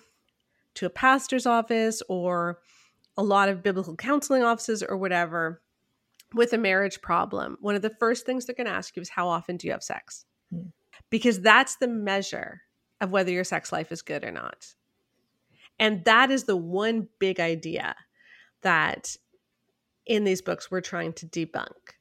to 0.75 0.85
a 0.85 0.89
pastor's 0.89 1.45
office 1.45 2.01
or 2.09 2.59
a 3.17 3.23
lot 3.23 3.49
of 3.49 3.63
biblical 3.63 3.95
counseling 3.95 4.43
offices 4.43 4.83
or 4.83 4.97
whatever, 4.97 5.61
with 6.33 6.53
a 6.53 6.57
marriage 6.57 7.01
problem, 7.01 7.57
one 7.61 7.75
of 7.75 7.81
the 7.81 7.95
first 7.99 8.25
things 8.25 8.45
they're 8.45 8.55
going 8.55 8.67
to 8.67 8.73
ask 8.73 8.95
you 8.95 9.01
is 9.01 9.09
how 9.09 9.27
often 9.27 9.57
do 9.57 9.67
you 9.67 9.71
have 9.71 9.83
sex? 9.83 10.25
Hmm. 10.51 10.67
Because 11.09 11.39
that's 11.39 11.77
the 11.77 11.87
measure 11.87 12.61
of 13.01 13.11
whether 13.11 13.31
your 13.31 13.43
sex 13.43 13.71
life 13.71 13.91
is 13.91 14.01
good 14.01 14.23
or 14.23 14.31
not. 14.31 14.73
And 15.79 16.03
that 16.05 16.31
is 16.31 16.45
the 16.45 16.55
one 16.55 17.07
big 17.19 17.39
idea 17.39 17.95
that 18.61 19.15
in 20.05 20.23
these 20.23 20.41
books 20.41 20.71
we're 20.71 20.81
trying 20.81 21.13
to 21.13 21.25
debunk. 21.25 21.93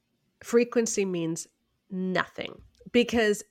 Frequency 0.43 1.05
means 1.05 1.47
nothing 1.89 2.61
because 2.91 3.43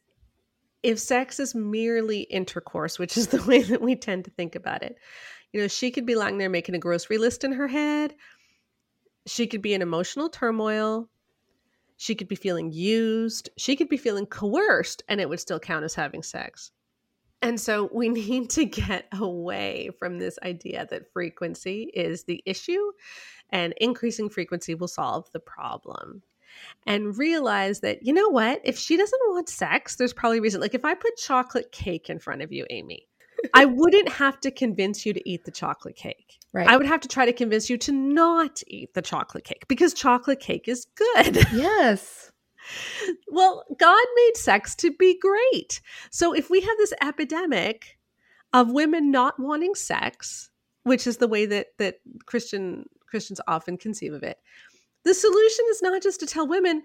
if 0.83 0.99
sex 0.99 1.41
is 1.41 1.55
merely 1.55 2.21
intercourse, 2.21 2.99
which 2.99 3.17
is 3.17 3.29
the 3.29 3.43
way 3.47 3.63
that 3.63 3.81
we 3.81 3.97
tend 3.97 4.25
to 4.25 4.31
think 4.31 4.55
about 4.55 4.83
it, 4.83 4.97
you 5.55 5.61
know, 5.61 5.69
she 5.69 5.93
could 5.93 6.05
be 6.05 6.17
lying 6.17 6.39
there 6.39 6.51
making 6.51 6.75
a 6.75 6.81
grocery 6.81 7.17
list 7.17 7.45
in 7.45 7.53
her 7.53 7.69
head. 7.69 8.13
She 9.25 9.47
could 9.47 9.63
be 9.63 9.73
in 9.73 9.83
emotional 9.83 10.29
turmoil. 10.29 11.09
She 11.97 12.17
could 12.17 12.27
be 12.27 12.35
feeling 12.35 12.73
used. 12.73 13.51
She 13.57 13.77
could 13.77 13.89
be 13.89 13.97
feeling 13.97 14.27
coerced, 14.27 15.05
and 15.09 15.21
it 15.21 15.29
would 15.29 15.39
still 15.39 15.61
count 15.61 15.85
as 15.85 15.95
having 15.95 16.25
sex. 16.25 16.73
And 17.41 17.61
so 17.61 17.89
we 17.95 18.09
need 18.09 18.51
to 18.51 18.65
get 18.65 19.07
away 19.13 19.91
from 19.97 20.19
this 20.19 20.41
idea 20.43 20.89
that 20.91 21.13
frequency 21.13 21.89
is 21.95 22.25
the 22.25 22.43
issue 22.45 22.91
and 23.51 23.75
increasing 23.81 24.31
frequency 24.31 24.75
will 24.75 24.89
solve 24.89 25.31
the 25.31 25.39
problem. 25.39 26.23
And 26.85 27.17
realize 27.17 27.79
that, 27.81 28.05
you 28.05 28.13
know 28.13 28.29
what? 28.29 28.61
If 28.65 28.77
she 28.77 28.97
doesn't 28.97 29.23
want 29.29 29.49
sex, 29.49 29.95
there's 29.95 30.13
probably 30.13 30.39
a 30.39 30.41
reason. 30.41 30.61
Like 30.61 30.75
if 30.75 30.85
I 30.85 30.95
put 30.95 31.17
chocolate 31.17 31.71
cake 31.71 32.11
in 32.11 32.19
front 32.19 32.43
of 32.43 32.53
you, 32.53 32.67
Amy, 32.71 33.07
I 33.53 33.65
wouldn't 33.65 34.09
have 34.09 34.41
to 34.41 34.51
convince 34.51 35.05
you 35.05 35.13
to 35.13 35.31
eat 35.31 35.45
the 35.45 35.51
chocolate 35.51 35.97
cake. 35.97 36.39
Right. 36.53 36.69
I 36.69 36.77
would 36.77 36.87
have 36.87 37.01
to 37.01 37.09
try 37.09 37.27
to 37.27 37.33
convince 37.33 37.69
you 37.69 37.77
to 37.79 37.93
not 37.93 38.63
eat 38.69 38.95
the 38.95 39.03
chocolate 39.03 39.45
cake 39.45 39.65
because 39.69 39.93
chocolate 39.93 40.41
cake 40.41 40.69
is 40.69 40.87
good. 40.95 41.45
Yes. 41.53 42.31
well, 43.29 43.65
God 43.79 44.07
made 44.17 44.37
sex 44.37 44.75
to 44.77 44.91
be 44.93 45.19
great. 45.19 45.81
So 46.11 46.33
if 46.33 46.49
we 46.49 46.61
have 46.61 46.77
this 46.79 46.95
epidemic 47.03 47.99
of 48.53 48.71
women 48.71 49.11
not 49.11 49.39
wanting 49.39 49.75
sex, 49.75 50.51
which 50.85 51.07
is 51.07 51.19
the 51.19 51.29
way 51.29 51.45
that 51.47 51.69
that 51.79 51.97
Christian 52.25 52.89
Christians 53.07 53.41
often 53.47 53.77
conceive 53.77 54.13
of 54.13 54.23
it, 54.23 54.39
the 55.05 55.15
solution 55.15 55.65
is 55.71 55.83
not 55.83 56.03
just 56.03 56.21
to 56.21 56.27
tell 56.27 56.49
women 56.49 56.83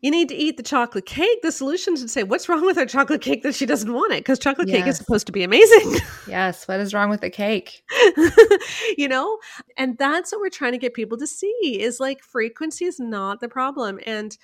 you 0.00 0.10
need 0.10 0.28
to 0.28 0.34
eat 0.34 0.56
the 0.56 0.62
chocolate 0.62 1.06
cake. 1.06 1.42
The 1.42 1.50
solution 1.50 1.94
is 1.94 2.02
to 2.02 2.08
say, 2.08 2.22
what's 2.22 2.48
wrong 2.48 2.64
with 2.64 2.76
her 2.76 2.86
chocolate 2.86 3.20
cake 3.20 3.42
that 3.42 3.54
she 3.54 3.66
doesn't 3.66 3.92
want 3.92 4.12
it? 4.12 4.20
Because 4.20 4.38
chocolate 4.38 4.68
yes. 4.68 4.78
cake 4.78 4.86
is 4.86 4.96
supposed 4.96 5.26
to 5.26 5.32
be 5.32 5.42
amazing. 5.42 5.96
yes. 6.28 6.68
What 6.68 6.80
is 6.80 6.94
wrong 6.94 7.10
with 7.10 7.20
the 7.20 7.30
cake? 7.30 7.82
you 8.96 9.08
know? 9.08 9.38
And 9.76 9.98
that's 9.98 10.30
what 10.32 10.40
we're 10.40 10.50
trying 10.50 10.72
to 10.72 10.78
get 10.78 10.94
people 10.94 11.18
to 11.18 11.26
see 11.26 11.80
is 11.80 11.98
like 11.98 12.22
frequency 12.22 12.84
is 12.84 13.00
not 13.00 13.40
the 13.40 13.48
problem. 13.48 13.98
And 14.06 14.36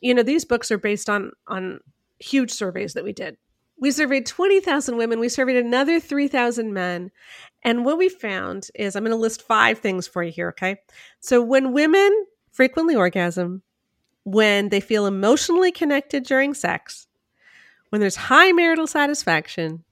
you 0.00 0.14
know 0.14 0.22
these 0.22 0.44
books 0.44 0.70
are 0.70 0.78
based 0.78 1.08
on 1.08 1.32
on 1.46 1.80
huge 2.18 2.50
surveys 2.50 2.94
that 2.94 3.04
we 3.04 3.12
did 3.12 3.36
we 3.78 3.90
surveyed 3.90 4.26
20,000 4.26 4.96
women 4.96 5.20
we 5.20 5.28
surveyed 5.28 5.56
another 5.56 6.00
3,000 6.00 6.72
men 6.72 7.10
and 7.62 7.84
what 7.84 7.98
we 7.98 8.08
found 8.08 8.68
is 8.74 8.96
i'm 8.96 9.04
going 9.04 9.10
to 9.10 9.16
list 9.16 9.42
five 9.42 9.78
things 9.78 10.06
for 10.06 10.22
you 10.22 10.32
here 10.32 10.48
okay 10.48 10.76
so 11.20 11.42
when 11.42 11.72
women 11.72 12.26
frequently 12.50 12.94
orgasm 12.94 13.62
when 14.26 14.70
they 14.70 14.80
feel 14.80 15.06
emotionally 15.06 15.70
connected 15.70 16.24
during 16.24 16.52
sex 16.52 17.06
when 17.90 18.00
there's 18.00 18.16
high 18.16 18.50
marital 18.52 18.86
satisfaction 18.86 19.84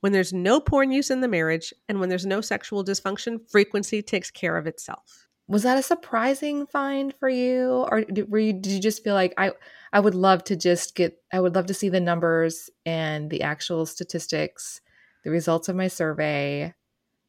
when 0.00 0.12
there's 0.12 0.32
no 0.32 0.60
porn 0.60 0.90
use 0.90 1.10
in 1.10 1.20
the 1.20 1.28
marriage 1.28 1.72
and 1.88 2.00
when 2.00 2.08
there's 2.08 2.26
no 2.26 2.40
sexual 2.40 2.84
dysfunction 2.84 3.38
frequency 3.48 4.02
takes 4.02 4.32
care 4.32 4.56
of 4.56 4.66
itself. 4.66 5.28
Was 5.46 5.62
that 5.62 5.78
a 5.78 5.82
surprising 5.82 6.66
find 6.66 7.14
for 7.14 7.28
you? 7.28 7.86
Or 7.88 8.02
did, 8.02 8.28
were 8.28 8.40
you 8.40 8.52
did 8.52 8.72
you 8.72 8.80
just 8.80 9.04
feel 9.04 9.14
like 9.14 9.32
i 9.38 9.52
i 9.92 10.00
would 10.00 10.14
love 10.14 10.42
to 10.44 10.56
just 10.56 10.96
get 10.96 11.22
i 11.32 11.38
would 11.38 11.54
love 11.54 11.66
to 11.66 11.74
see 11.74 11.88
the 11.88 12.00
numbers 12.00 12.68
and 12.84 13.30
the 13.30 13.42
actual 13.42 13.86
statistics 13.86 14.80
the 15.24 15.30
results 15.30 15.68
of 15.68 15.76
my 15.76 15.88
survey 15.88 16.74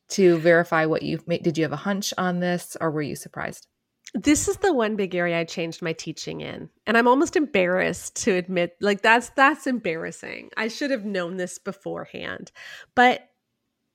to 0.09 0.37
verify 0.39 0.85
what 0.85 1.03
you've 1.03 1.27
made 1.27 1.43
did 1.43 1.57
you 1.57 1.63
have 1.63 1.73
a 1.73 1.77
hunch 1.77 2.13
on 2.17 2.39
this 2.39 2.75
or 2.81 2.89
were 2.91 3.01
you 3.01 3.15
surprised 3.15 3.67
this 4.13 4.47
is 4.47 4.57
the 4.57 4.73
one 4.73 4.95
big 4.95 5.15
area 5.15 5.39
i 5.39 5.43
changed 5.43 5.81
my 5.81 5.93
teaching 5.93 6.41
in 6.41 6.69
and 6.85 6.97
i'm 6.97 7.07
almost 7.07 7.35
embarrassed 7.35 8.15
to 8.15 8.31
admit 8.31 8.75
like 8.79 9.01
that's 9.01 9.29
that's 9.31 9.65
embarrassing 9.65 10.49
i 10.57 10.67
should 10.67 10.91
have 10.91 11.05
known 11.05 11.37
this 11.37 11.57
beforehand 11.57 12.51
but 12.95 13.29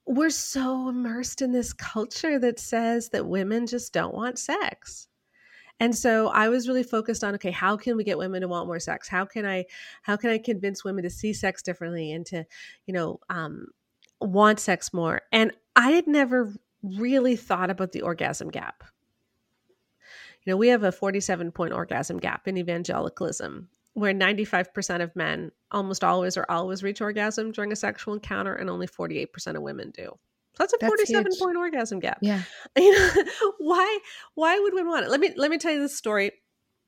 we're 0.08 0.30
so 0.30 0.88
immersed 0.88 1.42
in 1.42 1.52
this 1.52 1.74
culture 1.74 2.38
that 2.38 2.58
says 2.58 3.10
that 3.10 3.26
women 3.26 3.66
just 3.66 3.92
don't 3.92 4.14
want 4.14 4.38
sex. 4.38 5.06
And 5.80 5.94
so 5.94 6.28
I 6.28 6.48
was 6.48 6.66
really 6.66 6.82
focused 6.82 7.22
on 7.22 7.34
okay, 7.34 7.50
how 7.50 7.76
can 7.76 7.96
we 7.96 8.04
get 8.04 8.18
women 8.18 8.40
to 8.40 8.48
want 8.48 8.66
more 8.66 8.80
sex? 8.80 9.06
How 9.06 9.26
can 9.26 9.44
I 9.44 9.66
how 10.02 10.16
can 10.16 10.30
I 10.30 10.38
convince 10.38 10.82
women 10.82 11.04
to 11.04 11.10
see 11.10 11.32
sex 11.34 11.62
differently 11.62 12.10
and 12.10 12.24
to, 12.26 12.46
you 12.86 12.94
know, 12.94 13.20
um, 13.28 13.66
want 14.20 14.58
sex 14.58 14.94
more? 14.94 15.20
And 15.30 15.52
I 15.76 15.90
had 15.90 16.08
never 16.08 16.54
really 16.82 17.36
thought 17.36 17.70
about 17.70 17.92
the 17.92 18.02
orgasm 18.02 18.50
gap. 18.50 18.82
You 20.44 20.52
know, 20.52 20.56
we 20.56 20.68
have 20.68 20.82
a 20.82 20.92
47 20.92 21.52
point 21.52 21.72
orgasm 21.72 22.18
gap 22.18 22.48
in 22.48 22.56
evangelicalism 22.56 23.68
where 23.94 24.14
95% 24.14 25.02
of 25.02 25.14
men 25.16 25.50
almost 25.70 26.04
always 26.04 26.36
or 26.36 26.46
always 26.48 26.82
reach 26.82 27.00
orgasm 27.00 27.52
during 27.52 27.72
a 27.72 27.76
sexual 27.76 28.14
encounter 28.14 28.54
and 28.54 28.70
only 28.70 28.86
48% 28.86 29.56
of 29.56 29.62
women 29.62 29.90
do. 29.90 30.04
So 30.54 30.64
that's 30.64 30.72
a 30.72 30.76
that's 30.80 30.90
47 30.90 31.26
huge. 31.32 31.40
point 31.40 31.56
orgasm 31.56 32.00
gap. 32.00 32.18
Yeah. 32.20 32.42
You 32.76 32.92
know, 32.92 33.24
why 33.58 33.98
why 34.34 34.58
would 34.58 34.74
women 34.74 34.90
want 34.90 35.04
it? 35.04 35.10
Let 35.10 35.20
me 35.20 35.32
let 35.36 35.50
me 35.50 35.58
tell 35.58 35.72
you 35.72 35.80
the 35.80 35.88
story 35.88 36.32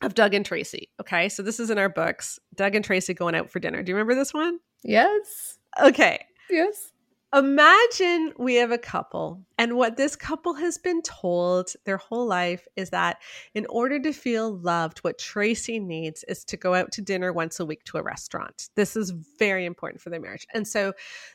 of 0.03 0.15
Doug 0.15 0.35
and 0.35 0.45
Tracy. 0.47 0.91
Okay. 1.01 1.29
So 1.29 1.43
this 1.43 1.61
is 1.61 1.71
in 1.71 1.79
our 1.79 1.89
books. 1.89 2.39
Doug 2.55 2.75
and 2.75 2.85
Tracy 2.85 3.15
going 3.15 3.35
out 3.35 3.51
for 3.51 3.61
dinner. 3.61 3.83
Do 3.83 3.91
you 3.91 3.97
remember 3.97 4.15
this 4.15 4.33
one? 4.33 4.59
Yes. 4.83 5.59
Okay. 5.81 6.25
Yes. 6.49 6.90
Imagine 7.33 8.33
we 8.39 8.57
have 8.57 8.73
a 8.73 8.79
couple, 8.79 9.45
and 9.57 9.77
what 9.77 9.97
this 9.97 10.17
couple 10.17 10.55
has 10.55 10.79
been 10.79 11.01
told 11.03 11.75
their 11.85 11.99
whole 11.99 12.27
life 12.27 12.67
is 12.77 12.91
that 12.91 13.19
in 13.55 13.67
order 13.67 14.01
to 14.01 14.13
feel 14.13 14.57
loved, 14.57 15.01
what 15.01 15.19
Tracy 15.19 15.79
needs 15.79 16.25
is 16.25 16.45
to 16.47 16.57
go 16.57 16.75
out 16.75 16.91
to 16.93 17.03
dinner 17.03 17.31
once 17.33 17.61
a 17.61 17.67
week 17.67 17.85
to 17.85 17.99
a 17.99 18.03
restaurant. 18.03 18.71
This 18.75 18.97
is 18.97 19.11
very 19.39 19.67
important 19.67 20.01
for 20.01 20.09
their 20.09 20.19
marriage. 20.19 20.47
And 20.55 20.67
so 20.67 20.95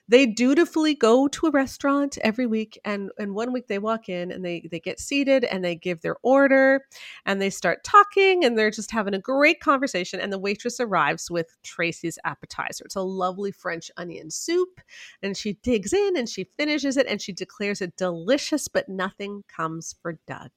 they 0.09 0.25
dutifully 0.25 0.95
go 0.95 1.27
to 1.27 1.45
a 1.45 1.51
restaurant 1.51 2.17
every 2.23 2.47
week. 2.47 2.79
And, 2.83 3.11
and 3.19 3.35
one 3.35 3.53
week 3.53 3.67
they 3.67 3.77
walk 3.77 4.09
in 4.09 4.31
and 4.31 4.43
they, 4.43 4.67
they 4.71 4.79
get 4.79 4.99
seated 4.99 5.43
and 5.45 5.63
they 5.63 5.75
give 5.75 6.01
their 6.01 6.17
order 6.23 6.81
and 7.27 7.39
they 7.39 7.51
start 7.51 7.83
talking 7.83 8.43
and 8.43 8.57
they're 8.57 8.71
just 8.71 8.89
having 8.89 9.13
a 9.13 9.19
great 9.19 9.59
conversation. 9.59 10.19
And 10.19 10.33
the 10.33 10.39
waitress 10.39 10.79
arrives 10.79 11.29
with 11.29 11.55
Tracy's 11.61 12.17
appetizer. 12.25 12.85
It's 12.85 12.95
a 12.95 13.01
lovely 13.01 13.51
French 13.51 13.91
onion 13.97 14.31
soup. 14.31 14.81
And 15.21 15.37
she 15.37 15.53
digs 15.61 15.84
digs 15.85 15.93
in 15.93 16.17
and 16.17 16.27
she 16.29 16.49
finishes 16.57 16.97
it 16.97 17.07
and 17.07 17.21
she 17.21 17.33
declares 17.33 17.81
it 17.81 17.95
delicious, 17.95 18.67
but 18.67 18.89
nothing 18.89 19.43
comes 19.47 19.95
for 20.01 20.19
Doug. 20.27 20.51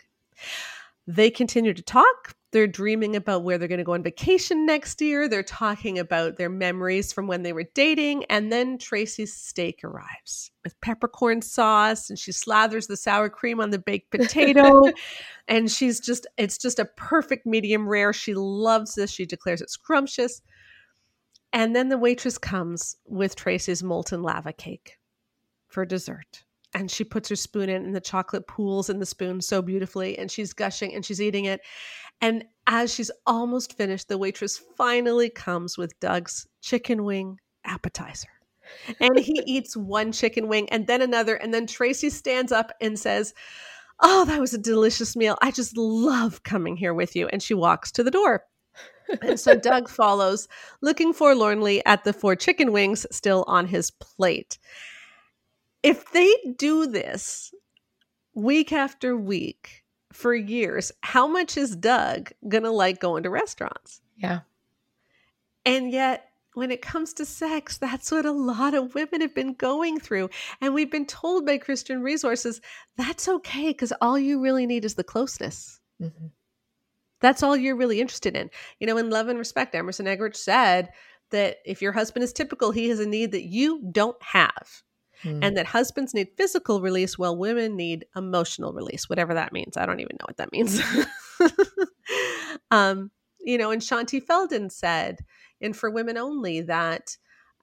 They 1.06 1.30
continue 1.30 1.72
to 1.72 1.82
talk. 1.82 2.34
They're 2.50 2.66
dreaming 2.66 3.14
about 3.14 3.44
where 3.44 3.58
they're 3.58 3.68
going 3.68 3.78
to 3.78 3.84
go 3.84 3.92
on 3.92 4.02
vacation 4.02 4.64
next 4.64 5.00
year. 5.02 5.28
They're 5.28 5.42
talking 5.42 5.98
about 5.98 6.36
their 6.36 6.48
memories 6.48 7.12
from 7.12 7.26
when 7.26 7.42
they 7.42 7.52
were 7.52 7.64
dating. 7.74 8.24
And 8.26 8.50
then 8.50 8.78
Tracy's 8.78 9.34
steak 9.34 9.80
arrives 9.84 10.50
with 10.64 10.80
peppercorn 10.80 11.42
sauce 11.42 12.08
and 12.08 12.18
she 12.18 12.30
slathers 12.30 12.88
the 12.88 12.96
sour 12.96 13.28
cream 13.28 13.60
on 13.60 13.70
the 13.70 13.78
baked 13.78 14.10
potato. 14.10 14.82
and 15.48 15.70
she's 15.70 16.00
just, 16.00 16.26
it's 16.38 16.56
just 16.56 16.78
a 16.78 16.86
perfect 16.86 17.46
medium 17.46 17.86
rare. 17.86 18.14
She 18.14 18.34
loves 18.34 18.94
this. 18.94 19.10
She 19.10 19.26
declares 19.26 19.60
it 19.60 19.70
scrumptious. 19.70 20.40
And 21.52 21.74
then 21.74 21.88
the 21.88 21.98
waitress 21.98 22.38
comes 22.38 22.96
with 23.06 23.34
Tracy's 23.34 23.82
molten 23.82 24.22
lava 24.22 24.52
cake 24.52 24.97
for 25.68 25.84
dessert. 25.84 26.44
And 26.74 26.90
she 26.90 27.04
puts 27.04 27.28
her 27.30 27.36
spoon 27.36 27.68
in, 27.68 27.84
and 27.84 27.94
the 27.94 28.00
chocolate 28.00 28.46
pools 28.46 28.90
in 28.90 28.98
the 28.98 29.06
spoon 29.06 29.40
so 29.40 29.62
beautifully. 29.62 30.18
And 30.18 30.30
she's 30.30 30.52
gushing 30.52 30.94
and 30.94 31.04
she's 31.04 31.20
eating 31.20 31.46
it. 31.46 31.60
And 32.20 32.44
as 32.66 32.92
she's 32.92 33.10
almost 33.26 33.76
finished, 33.76 34.08
the 34.08 34.18
waitress 34.18 34.60
finally 34.76 35.30
comes 35.30 35.78
with 35.78 35.98
Doug's 36.00 36.46
chicken 36.60 37.04
wing 37.04 37.38
appetizer. 37.64 38.28
And 39.00 39.18
he 39.18 39.42
eats 39.46 39.76
one 39.76 40.12
chicken 40.12 40.48
wing 40.48 40.68
and 40.70 40.86
then 40.86 41.00
another. 41.00 41.36
And 41.36 41.54
then 41.54 41.66
Tracy 41.66 42.10
stands 42.10 42.52
up 42.52 42.72
and 42.80 42.98
says, 42.98 43.32
Oh, 44.00 44.24
that 44.26 44.40
was 44.40 44.54
a 44.54 44.58
delicious 44.58 45.16
meal. 45.16 45.36
I 45.42 45.50
just 45.50 45.76
love 45.76 46.42
coming 46.42 46.76
here 46.76 46.94
with 46.94 47.16
you. 47.16 47.28
And 47.28 47.42
she 47.42 47.54
walks 47.54 47.90
to 47.92 48.04
the 48.04 48.10
door. 48.10 48.44
and 49.22 49.40
so 49.40 49.54
Doug 49.58 49.88
follows, 49.88 50.48
looking 50.82 51.12
forlornly 51.12 51.84
at 51.86 52.04
the 52.04 52.12
four 52.12 52.36
chicken 52.36 52.72
wings 52.72 53.06
still 53.10 53.44
on 53.48 53.66
his 53.66 53.90
plate 53.90 54.58
if 55.82 56.10
they 56.12 56.34
do 56.56 56.86
this 56.86 57.52
week 58.34 58.72
after 58.72 59.16
week 59.16 59.84
for 60.12 60.34
years, 60.34 60.92
how 61.02 61.26
much 61.26 61.56
is 61.56 61.76
Doug 61.76 62.32
gonna 62.48 62.70
like 62.70 63.00
going 63.00 63.22
to 63.22 63.30
restaurants? 63.30 64.00
Yeah. 64.16 64.40
And 65.64 65.92
yet, 65.92 66.30
when 66.54 66.70
it 66.70 66.82
comes 66.82 67.12
to 67.14 67.24
sex, 67.24 67.78
that's 67.78 68.10
what 68.10 68.26
a 68.26 68.32
lot 68.32 68.74
of 68.74 68.94
women 68.94 69.20
have 69.20 69.34
been 69.34 69.54
going 69.54 70.00
through. 70.00 70.28
And 70.60 70.74
we've 70.74 70.90
been 70.90 71.06
told 71.06 71.46
by 71.46 71.58
Christian 71.58 72.02
resources 72.02 72.60
that's 72.96 73.28
okay 73.28 73.68
because 73.68 73.92
all 74.00 74.18
you 74.18 74.40
really 74.40 74.66
need 74.66 74.84
is 74.84 74.94
the 74.94 75.04
closeness. 75.04 75.78
Mm-hmm. 76.02 76.26
That's 77.20 77.42
all 77.42 77.56
you're 77.56 77.76
really 77.76 78.00
interested 78.00 78.36
in. 78.36 78.50
You 78.80 78.86
know, 78.86 78.96
in 78.96 79.10
Love 79.10 79.28
and 79.28 79.38
Respect, 79.38 79.74
Emerson 79.74 80.06
Eggerichs 80.06 80.36
said 80.36 80.90
that 81.30 81.58
if 81.64 81.82
your 81.82 81.92
husband 81.92 82.24
is 82.24 82.32
typical, 82.32 82.70
he 82.70 82.88
has 82.88 83.00
a 83.00 83.06
need 83.06 83.32
that 83.32 83.44
you 83.44 83.82
don't 83.92 84.20
have 84.22 84.82
mm. 85.24 85.38
and 85.42 85.56
that 85.56 85.66
husbands 85.66 86.14
need 86.14 86.28
physical 86.36 86.80
release 86.80 87.18
while 87.18 87.36
women 87.36 87.76
need 87.76 88.06
emotional 88.16 88.72
release, 88.72 89.08
whatever 89.08 89.34
that 89.34 89.52
means. 89.52 89.76
I 89.76 89.86
don't 89.86 90.00
even 90.00 90.16
know 90.18 90.26
what 90.26 90.36
that 90.38 90.52
means. 90.52 90.80
um, 92.70 93.10
you 93.40 93.58
know, 93.58 93.70
and 93.70 93.82
Shaunti 93.82 94.24
Feldhahn 94.24 94.70
said, 94.70 95.20
and 95.60 95.76
for 95.76 95.90
women 95.90 96.18
only, 96.18 96.60
that, 96.62 97.16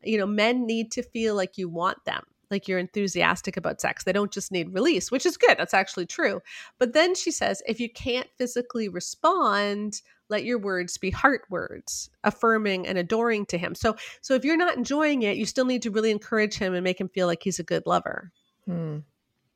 you 0.04 0.18
know, 0.18 0.26
men 0.26 0.66
need 0.66 0.92
to 0.94 1.04
feel 1.04 1.36
like 1.36 1.58
you 1.58 1.70
want 1.70 2.04
them, 2.06 2.24
like 2.50 2.68
you're 2.68 2.80
enthusiastic 2.80 3.58
about 3.58 3.82
sex. 3.82 4.04
They 4.04 4.12
don't 4.12 4.32
just 4.32 4.52
need 4.52 4.74
release, 4.74 5.12
which 5.12 5.26
is 5.26 5.38
good. 5.38 5.58
That's 5.58 5.74
actually 5.74 6.06
true. 6.06 6.42
But 6.80 6.94
then 6.94 7.16
she 7.16 7.32
says, 7.32 7.62
if 7.68 7.80
you 7.80 7.90
can't 7.90 8.28
physically 8.38 8.90
respond, 8.90 10.02
let 10.30 10.44
your 10.44 10.58
words 10.58 10.98
be 10.98 11.10
heart 11.10 11.42
words 11.50 12.10
affirming 12.24 12.88
and 12.88 12.98
adoring 12.98 13.46
to 13.48 13.58
him. 13.58 13.76
So 13.76 13.96
so 14.22 14.34
if 14.34 14.44
you're 14.44 14.58
not 14.58 14.78
enjoying 14.78 15.24
it 15.24 15.38
you 15.38 15.46
still 15.46 15.66
need 15.66 15.82
to 15.84 15.92
really 15.92 16.12
encourage 16.12 16.56
him 16.56 16.74
and 16.74 16.84
make 16.84 17.00
him 17.00 17.10
feel 17.10 17.28
like 17.28 17.44
he's 17.44 17.60
a 17.60 17.64
good 17.64 17.84
lover. 17.86 18.32
Hmm. 18.66 19.00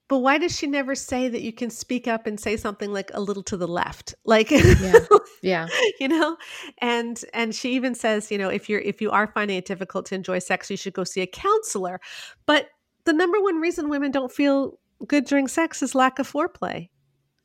but 0.07 0.19
why 0.19 0.37
does 0.37 0.55
she 0.55 0.67
never 0.67 0.93
say 0.93 1.29
that 1.29 1.41
you 1.41 1.51
can 1.51 1.71
speak 1.71 2.07
up 2.07 2.27
and 2.27 2.39
say 2.39 2.57
something 2.57 2.93
like 2.93 3.09
a 3.13 3.21
little 3.21 3.43
to 3.43 3.57
the 3.57 3.67
left? 3.67 4.15
Like 4.25 4.51
yeah. 4.51 5.05
Yeah. 5.41 5.67
you 5.99 6.09
know? 6.09 6.35
And 6.79 7.23
and 7.33 7.55
she 7.55 7.73
even 7.73 7.95
says 7.95 8.29
you 8.31 8.37
know 8.37 8.49
if 8.49 8.69
you're 8.69 8.81
if 8.81 9.01
you 9.01 9.11
are 9.11 9.27
finding 9.27 9.57
it 9.57 9.65
difficult 9.65 10.05
to 10.07 10.15
enjoy 10.15 10.39
sex 10.39 10.69
you 10.69 10.77
should 10.77 10.93
go 10.93 11.03
see 11.03 11.21
a 11.21 11.27
counselor. 11.27 11.99
But 12.45 12.67
the 13.05 13.13
number 13.13 13.41
one 13.41 13.59
reason 13.59 13.89
women 13.89 14.11
don't 14.11 14.31
feel 14.31 14.77
good 15.07 15.25
during 15.25 15.47
sex 15.47 15.81
is 15.81 15.95
lack 15.95 16.19
of 16.19 16.31
foreplay. 16.31 16.89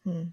Hmm. 0.05 0.25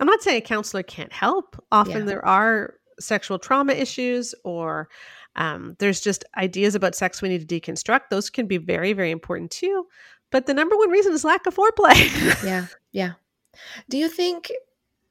I'm 0.00 0.06
not 0.06 0.22
saying 0.22 0.38
a 0.38 0.46
counselor 0.46 0.82
can't 0.82 1.12
help. 1.12 1.62
Often 1.72 2.00
yeah. 2.00 2.04
there 2.04 2.24
are 2.24 2.74
sexual 3.00 3.38
trauma 3.38 3.72
issues 3.72 4.34
or 4.44 4.88
um, 5.36 5.76
there's 5.78 6.00
just 6.00 6.24
ideas 6.36 6.74
about 6.74 6.94
sex 6.94 7.20
we 7.20 7.28
need 7.28 7.46
to 7.46 7.60
deconstruct. 7.60 8.02
Those 8.10 8.30
can 8.30 8.46
be 8.46 8.56
very, 8.56 8.92
very 8.92 9.10
important 9.10 9.50
too. 9.50 9.86
But 10.30 10.46
the 10.46 10.54
number 10.54 10.76
one 10.76 10.90
reason 10.90 11.12
is 11.12 11.24
lack 11.24 11.46
of 11.46 11.54
foreplay. 11.54 12.44
yeah. 12.44 12.66
Yeah. 12.92 13.12
Do 13.88 13.96
you 13.96 14.08
think 14.08 14.50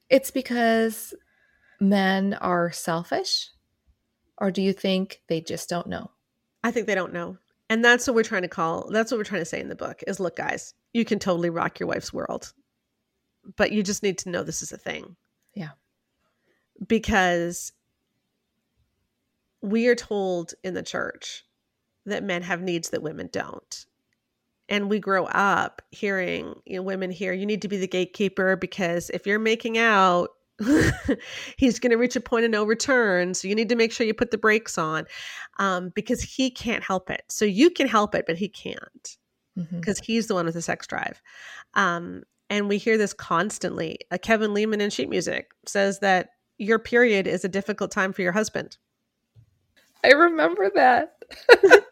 it's 0.10 0.32
because 0.32 1.13
men 1.80 2.34
are 2.36 2.72
selfish? 2.72 3.50
Or 4.38 4.51
do 4.51 4.62
you 4.62 4.74
think 4.74 5.22
they 5.27 5.42
just 5.42 5.70
don't 5.70 5.88
know? 5.88 6.12
I 6.63 6.72
think 6.72 6.88
they 6.88 6.96
don't 6.96 7.13
know. 7.13 7.38
And 7.70 7.84
that's 7.84 8.06
what 8.06 8.15
we're 8.15 8.24
trying 8.24 8.44
to 8.44 8.48
call, 8.48 8.89
that's 8.92 9.12
what 9.12 9.18
we're 9.18 9.24
trying 9.24 9.42
to 9.42 9.46
say 9.46 9.60
in 9.60 9.70
the 9.70 9.75
book 9.75 10.04
is 10.06 10.20
look, 10.20 10.36
guys, 10.36 10.74
you 10.94 11.06
can 11.06 11.20
totally 11.20 11.50
rock 11.50 11.80
your 11.80 11.88
wife's 11.88 12.13
world 12.13 12.54
but 13.57 13.71
you 13.71 13.83
just 13.83 14.03
need 14.03 14.17
to 14.19 14.29
know 14.29 14.43
this 14.43 14.61
is 14.61 14.71
a 14.71 14.77
thing. 14.77 15.15
Yeah. 15.53 15.71
Because 16.85 17.71
we 19.61 19.87
are 19.87 19.95
told 19.95 20.53
in 20.63 20.73
the 20.73 20.83
church 20.83 21.43
that 22.05 22.23
men 22.23 22.43
have 22.43 22.61
needs 22.61 22.89
that 22.89 23.01
women 23.01 23.29
don't. 23.31 23.85
And 24.67 24.89
we 24.89 24.99
grow 24.99 25.25
up 25.25 25.81
hearing 25.91 26.55
you 26.65 26.77
know, 26.77 26.81
women 26.83 27.11
hear, 27.11 27.33
you 27.33 27.45
need 27.45 27.61
to 27.61 27.67
be 27.67 27.77
the 27.77 27.87
gatekeeper 27.87 28.55
because 28.55 29.09
if 29.11 29.27
you're 29.27 29.39
making 29.39 29.77
out, 29.77 30.29
he's 31.57 31.79
going 31.79 31.91
to 31.91 31.97
reach 31.97 32.15
a 32.15 32.21
point 32.21 32.45
of 32.45 32.51
no 32.51 32.63
return. 32.63 33.33
So 33.33 33.47
you 33.47 33.55
need 33.55 33.69
to 33.69 33.75
make 33.75 33.91
sure 33.91 34.07
you 34.07 34.13
put 34.13 34.31
the 34.31 34.37
brakes 34.37 34.77
on 34.77 35.05
um, 35.59 35.91
because 35.93 36.21
he 36.21 36.49
can't 36.49 36.83
help 36.83 37.09
it. 37.09 37.23
So 37.29 37.45
you 37.45 37.69
can 37.69 37.87
help 37.87 38.15
it, 38.15 38.25
but 38.25 38.37
he 38.37 38.47
can't 38.47 39.17
because 39.55 39.99
mm-hmm. 39.99 40.05
he's 40.05 40.27
the 40.27 40.33
one 40.33 40.45
with 40.45 40.53
the 40.53 40.61
sex 40.61 40.87
drive. 40.87 41.21
Um, 41.75 42.23
and 42.49 42.67
we 42.67 42.77
hear 42.77 42.97
this 42.97 43.13
constantly. 43.13 43.99
Uh, 44.11 44.17
Kevin 44.21 44.53
Leman 44.53 44.81
in 44.81 44.89
sheet 44.89 45.09
music 45.09 45.51
says 45.65 45.99
that 45.99 46.29
your 46.57 46.79
period 46.79 47.27
is 47.27 47.43
a 47.43 47.49
difficult 47.49 47.91
time 47.91 48.13
for 48.13 48.21
your 48.21 48.31
husband. 48.31 48.77
I 50.03 50.09
remember 50.09 50.71
that. 50.75 51.17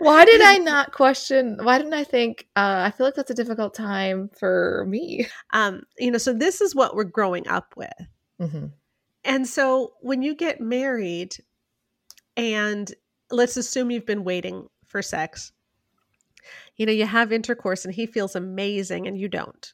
why 0.00 0.24
did 0.24 0.42
I 0.42 0.58
not 0.58 0.92
question? 0.92 1.58
Why 1.62 1.78
didn't 1.78 1.94
I 1.94 2.04
think? 2.04 2.46
Uh, 2.56 2.84
I 2.86 2.90
feel 2.90 3.06
like 3.06 3.14
that's 3.14 3.30
a 3.30 3.34
difficult 3.34 3.74
time 3.74 4.28
for 4.38 4.84
me. 4.88 5.26
Um, 5.52 5.82
you 5.98 6.10
know, 6.10 6.18
so 6.18 6.32
this 6.32 6.60
is 6.60 6.74
what 6.74 6.94
we're 6.94 7.04
growing 7.04 7.48
up 7.48 7.74
with, 7.76 7.90
mm-hmm. 8.40 8.66
and 9.24 9.46
so 9.46 9.92
when 10.00 10.22
you 10.22 10.34
get 10.34 10.60
married, 10.60 11.36
and 12.36 12.92
let's 13.30 13.56
assume 13.56 13.90
you've 13.90 14.06
been 14.06 14.24
waiting 14.24 14.68
for 14.86 15.02
sex, 15.02 15.52
you 16.82 16.86
know, 16.86 16.92
you 16.92 17.06
have 17.06 17.32
intercourse 17.32 17.84
and 17.84 17.94
he 17.94 18.06
feels 18.06 18.34
amazing 18.34 19.06
and 19.06 19.16
you 19.16 19.28
don't. 19.28 19.72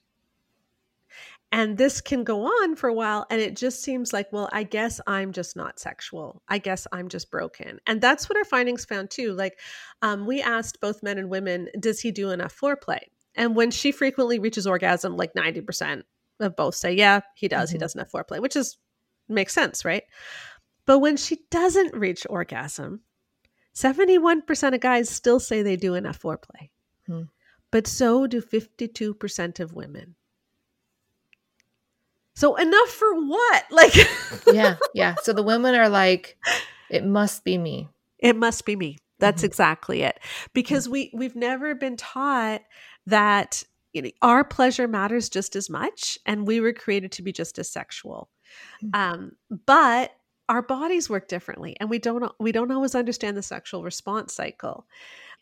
And 1.50 1.78
this 1.78 2.02
can 2.02 2.22
go 2.22 2.44
on 2.44 2.76
for 2.76 2.90
a 2.90 2.92
while. 2.92 3.24
And 3.30 3.40
it 3.40 3.56
just 3.56 3.82
seems 3.82 4.12
like, 4.12 4.30
well, 4.30 4.50
I 4.52 4.62
guess 4.62 5.00
I'm 5.06 5.32
just 5.32 5.56
not 5.56 5.80
sexual. 5.80 6.42
I 6.50 6.58
guess 6.58 6.86
I'm 6.92 7.08
just 7.08 7.30
broken. 7.30 7.80
And 7.86 8.02
that's 8.02 8.28
what 8.28 8.36
our 8.36 8.44
findings 8.44 8.84
found 8.84 9.08
too. 9.08 9.32
Like, 9.32 9.58
um, 10.02 10.26
we 10.26 10.42
asked 10.42 10.82
both 10.82 11.02
men 11.02 11.16
and 11.16 11.30
women, 11.30 11.70
does 11.80 11.98
he 11.98 12.10
do 12.10 12.28
enough 12.28 12.54
foreplay? 12.54 13.00
And 13.34 13.56
when 13.56 13.70
she 13.70 13.90
frequently 13.90 14.38
reaches 14.38 14.66
orgasm, 14.66 15.16
like 15.16 15.32
90% 15.32 16.02
of 16.40 16.56
both 16.56 16.74
say, 16.74 16.92
yeah, 16.92 17.20
he 17.34 17.48
does. 17.48 17.70
Mm-hmm. 17.70 17.76
He 17.76 17.78
does 17.78 17.94
enough 17.94 18.12
foreplay, 18.12 18.38
which 18.38 18.54
is 18.54 18.76
makes 19.30 19.54
sense, 19.54 19.82
right? 19.82 20.02
But 20.84 20.98
when 20.98 21.16
she 21.16 21.38
doesn't 21.50 21.94
reach 21.94 22.26
orgasm, 22.28 23.00
71% 23.74 24.74
of 24.74 24.80
guys 24.80 25.08
still 25.08 25.40
say 25.40 25.62
they 25.62 25.76
do 25.76 25.94
enough 25.94 26.20
foreplay. 26.20 26.68
Hmm. 27.08 27.22
But 27.70 27.86
so 27.86 28.26
do 28.26 28.40
52% 28.40 29.60
of 29.60 29.74
women. 29.74 30.14
So 32.34 32.54
enough 32.54 32.88
for 32.88 33.14
what? 33.26 33.64
Like 33.70 33.94
Yeah, 34.46 34.76
yeah. 34.94 35.16
So 35.22 35.32
the 35.32 35.42
women 35.42 35.74
are 35.74 35.88
like 35.88 36.38
it 36.88 37.04
must 37.04 37.44
be 37.44 37.58
me. 37.58 37.88
It 38.18 38.36
must 38.36 38.64
be 38.64 38.76
me. 38.76 38.98
That's 39.18 39.38
mm-hmm. 39.38 39.46
exactly 39.46 40.02
it. 40.02 40.20
Because 40.52 40.84
mm-hmm. 40.84 40.92
we 40.92 41.10
we've 41.14 41.36
never 41.36 41.74
been 41.74 41.96
taught 41.96 42.62
that 43.06 43.64
you 43.92 44.02
know, 44.02 44.10
our 44.22 44.44
pleasure 44.44 44.86
matters 44.86 45.28
just 45.28 45.56
as 45.56 45.68
much 45.68 46.18
and 46.26 46.46
we 46.46 46.60
were 46.60 46.72
created 46.72 47.10
to 47.12 47.22
be 47.22 47.32
just 47.32 47.58
as 47.58 47.68
sexual. 47.68 48.30
Mm-hmm. 48.84 49.00
Um, 49.00 49.32
but 49.66 50.12
our 50.48 50.62
bodies 50.62 51.10
work 51.10 51.28
differently 51.28 51.76
and 51.78 51.90
we 51.90 51.98
don't 51.98 52.32
we 52.38 52.52
don't 52.52 52.70
always 52.70 52.94
understand 52.94 53.36
the 53.36 53.42
sexual 53.42 53.82
response 53.82 54.32
cycle 54.32 54.86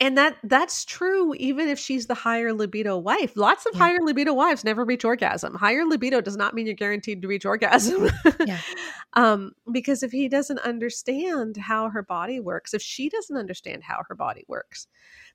and 0.00 0.18
that 0.18 0.36
that's 0.42 0.84
true 0.84 1.34
even 1.34 1.68
if 1.68 1.78
she's 1.78 2.06
the 2.06 2.14
higher 2.14 2.52
libido 2.52 2.98
wife 2.98 3.36
lots 3.36 3.66
of 3.66 3.72
yeah. 3.74 3.78
higher 3.78 3.98
libido 4.00 4.32
wives 4.32 4.64
never 4.64 4.84
reach 4.84 5.04
orgasm 5.04 5.54
higher 5.54 5.84
libido 5.84 6.20
does 6.20 6.36
not 6.36 6.54
mean 6.54 6.66
you're 6.66 6.74
guaranteed 6.74 7.22
to 7.22 7.28
reach 7.28 7.44
orgasm 7.44 8.10
yeah. 8.44 8.58
um, 9.14 9.52
because 9.72 10.02
if 10.02 10.10
he 10.10 10.28
doesn't 10.28 10.58
understand 10.60 11.56
how 11.56 11.88
her 11.88 12.02
body 12.02 12.40
works 12.40 12.74
if 12.74 12.82
she 12.82 13.08
doesn't 13.08 13.36
understand 13.36 13.82
how 13.82 14.02
her 14.08 14.14
body 14.14 14.44
works 14.48 14.88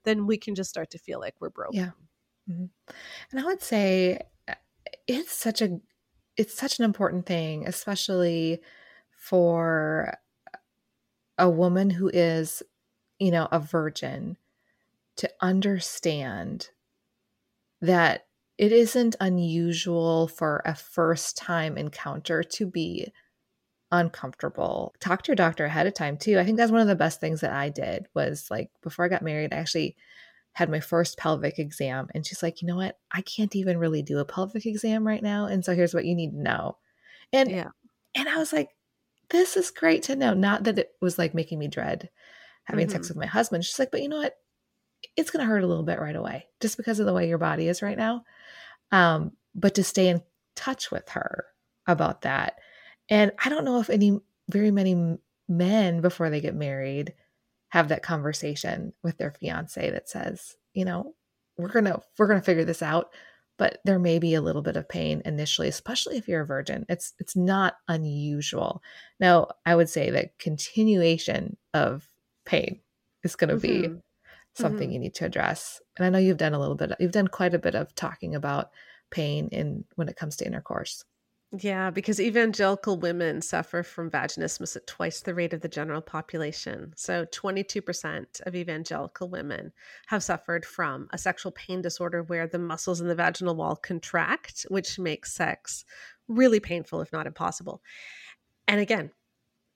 then 0.04 0.28
we 0.28 0.38
can 0.38 0.54
just 0.54 0.70
start 0.70 0.90
to 0.92 0.98
feel 0.98 1.20
like 1.20 1.36
we're 1.40 1.50
broken 1.50 1.80
yeah 1.80 1.92
mm-hmm. 2.50 2.66
and 3.32 3.40
i 3.40 3.44
would 3.44 3.62
say 3.62 4.20
uh, 4.48 4.54
it's 5.08 5.32
such 5.32 5.62
a 5.62 5.80
it's 6.38 6.58
such 6.58 6.78
an 6.78 6.86
important 6.86 7.26
thing 7.26 7.66
especially 7.68 8.62
for 9.22 10.18
a 11.38 11.48
woman 11.48 11.92
who 11.92 12.10
is 12.12 12.64
you 13.20 13.30
know 13.30 13.48
a 13.52 13.60
virgin 13.60 14.36
to 15.16 15.30
understand 15.42 16.70
that 17.82 18.26
it 18.58 18.72
isn't 18.72 19.16
unusual 19.20 20.28
for 20.28 20.64
a 20.66 20.74
first 20.74 21.38
time 21.38 21.78
encounter 21.78 22.42
to 22.42 22.66
be 22.66 23.14
uncomfortable. 23.92 24.96
Talk 25.00 25.22
to 25.24 25.30
your 25.30 25.36
doctor 25.36 25.66
ahead 25.66 25.86
of 25.86 25.94
time 25.94 26.18
too. 26.18 26.40
I 26.40 26.44
think 26.44 26.58
that's 26.58 26.72
one 26.72 26.82
of 26.82 26.88
the 26.88 26.96
best 26.96 27.22
things 27.22 27.42
that 27.42 27.54
I 27.54 27.70
did 27.70 28.08
was 28.16 28.50
like 28.50 28.72
before 28.82 29.06
I 29.06 29.10
got 29.10 29.22
married, 29.22 29.54
I 29.54 29.58
actually 29.58 29.96
had 30.54 30.70
my 30.70 30.80
first 30.80 31.16
pelvic 31.20 31.60
exam 31.60 32.08
and 32.16 32.26
she's 32.26 32.42
like, 32.42 32.64
"You 32.64 32.68
know 32.70 32.76
what? 32.76 32.98
I 33.12 33.22
can't 33.22 33.56
even 33.56 33.78
really 33.78 34.02
do 34.02 34.18
a 34.18 34.26
pelvic 34.26 34.66
exam 34.66 35.06
right 35.06 35.22
now, 35.22 35.46
and 35.46 35.64
so 35.64 35.76
here's 35.76 35.94
what 35.94 36.06
you 36.06 36.16
need 36.16 36.32
to 36.32 36.42
know." 36.42 36.78
And 37.32 37.52
yeah. 37.52 37.70
and 38.16 38.28
I 38.28 38.38
was 38.38 38.52
like, 38.52 38.70
"This 39.32 39.58
is 39.58 39.72
great 39.72 40.04
to 40.04 40.15
know." 40.15 40.34
Not 40.34 40.63
that 40.65 40.80
it 40.80 40.91
was 41.02 41.17
like 41.17 41.34
making 41.34 41.60
me 41.60 41.67
dread 41.67 42.10
having 42.65 42.86
mm-hmm. 42.86 42.94
sex 42.94 43.10
with 43.10 43.17
my 43.17 43.26
husband. 43.26 43.65
She's 43.65 43.80
like, 43.80 43.91
"But 43.91 44.02
you 44.02 44.10
know 44.10 44.17
what? 44.17 44.38
it's 45.15 45.32
going 45.32 45.41
to 45.41 45.50
hurt 45.50 45.63
a 45.63 45.67
little 45.67 45.84
bit 45.84 46.00
right 46.00 46.15
away 46.15 46.48
just 46.60 46.78
because 46.78 47.00
of 47.00 47.06
the 47.06 47.13
way 47.13 47.28
your 47.28 47.38
body 47.38 47.67
is 47.67 47.82
right 47.82 47.98
now. 47.98 48.24
Um, 48.91 49.34
but 49.56 49.76
to 49.76 49.84
stay 49.84 50.08
in 50.08 50.22
touch 50.56 50.91
with 50.91 51.10
her 51.10 51.46
about 51.88 52.22
that. 52.22 52.60
And 53.10 53.32
I 53.44 53.50
don't 53.50 53.65
know 53.65 53.80
if 53.80 53.89
any, 53.89 54.20
very 54.50 54.72
many 54.72 55.17
men 55.48 56.02
before 56.02 56.30
they 56.30 56.41
get 56.41 56.56
married 56.56 57.13
have 57.70 57.88
that 57.88 58.04
conversation 58.04 58.94
with 59.02 59.17
their 59.17 59.32
fiance 59.32 59.89
that 59.89 60.10
says, 60.10 60.56
you 60.74 60.86
know, 60.86 61.15
we're 61.58 61.70
going 61.70 61.86
to, 61.86 62.02
we're 62.17 62.28
going 62.28 62.39
to 62.39 62.46
figure 62.46 62.65
this 62.65 62.82
out 62.82 63.12
but 63.62 63.78
there 63.86 64.00
may 64.00 64.17
be 64.17 64.34
a 64.34 64.41
little 64.41 64.63
bit 64.63 64.76
of 64.76 64.89
pain 64.89 65.21
initially 65.24 65.67
especially 65.67 66.17
if 66.17 66.28
you're 66.28 66.41
a 66.41 66.45
virgin 66.45 66.84
it's 66.89 67.13
it's 67.19 67.36
not 67.36 67.76
unusual 67.88 68.82
now 69.19 69.47
i 69.65 69.76
would 69.76 69.89
say 69.89 70.10
that 70.10 70.38
continuation 70.39 71.56
of 71.76 72.08
pain 72.45 72.80
is 73.24 73.36
going 73.36 73.50
to 73.50 73.56
mm-hmm. 73.56 73.93
be 73.93 74.02
something 74.54 74.88
mm-hmm. 74.88 74.93
you 74.93 75.00
need 75.00 75.15
to 75.15 75.26
address. 75.26 75.82
And 75.97 76.06
I 76.06 76.10
know 76.10 76.19
you've 76.19 76.38
done 76.38 76.54
a 76.54 76.60
little 76.60 76.76
bit, 76.76 76.91
you've 77.00 77.12
done 77.12 77.28
quite 77.28 77.54
a 77.54 77.60
bit 77.60 77.76
of 77.76 77.93
talking 77.95 78.36
about 78.36 78.71
pain 79.10 79.50
in 79.52 79.86
when 79.95 80.10
it 80.10 80.15
comes 80.15 80.38
to 80.38 80.45
intercourse. 80.45 81.04
Yeah, 81.60 81.90
because 81.90 82.22
evangelical 82.22 82.98
women 82.98 83.42
suffer 83.42 83.84
from 83.84 84.10
vaginismus 84.10 84.78
at 84.78 84.88
twice 84.88 85.20
the 85.20 85.34
rate 85.34 85.52
of 85.52 85.60
the 85.60 85.68
general 85.68 86.02
population. 86.02 86.94
So, 86.96 87.26
22% 87.26 88.42
of 88.46 88.56
evangelical 88.56 89.28
women 89.28 89.74
have 90.08 90.24
suffered 90.24 90.66
from 90.66 91.10
a 91.12 91.18
sexual 91.18 91.52
pain 91.52 91.82
disorder 91.82 92.24
where 92.24 92.48
the 92.48 92.58
muscles 92.58 93.02
in 93.02 93.10
the 93.10 93.16
vaginal 93.16 93.56
wall 93.56 93.76
contract, 93.76 94.66
which 94.70 94.98
makes 94.98 95.34
sex 95.34 95.84
really 96.30 96.62
painful, 96.62 97.02
if 97.02 97.12
not 97.12 97.28
impossible. 97.28 97.82
And 98.66 98.80
again, 98.80 99.12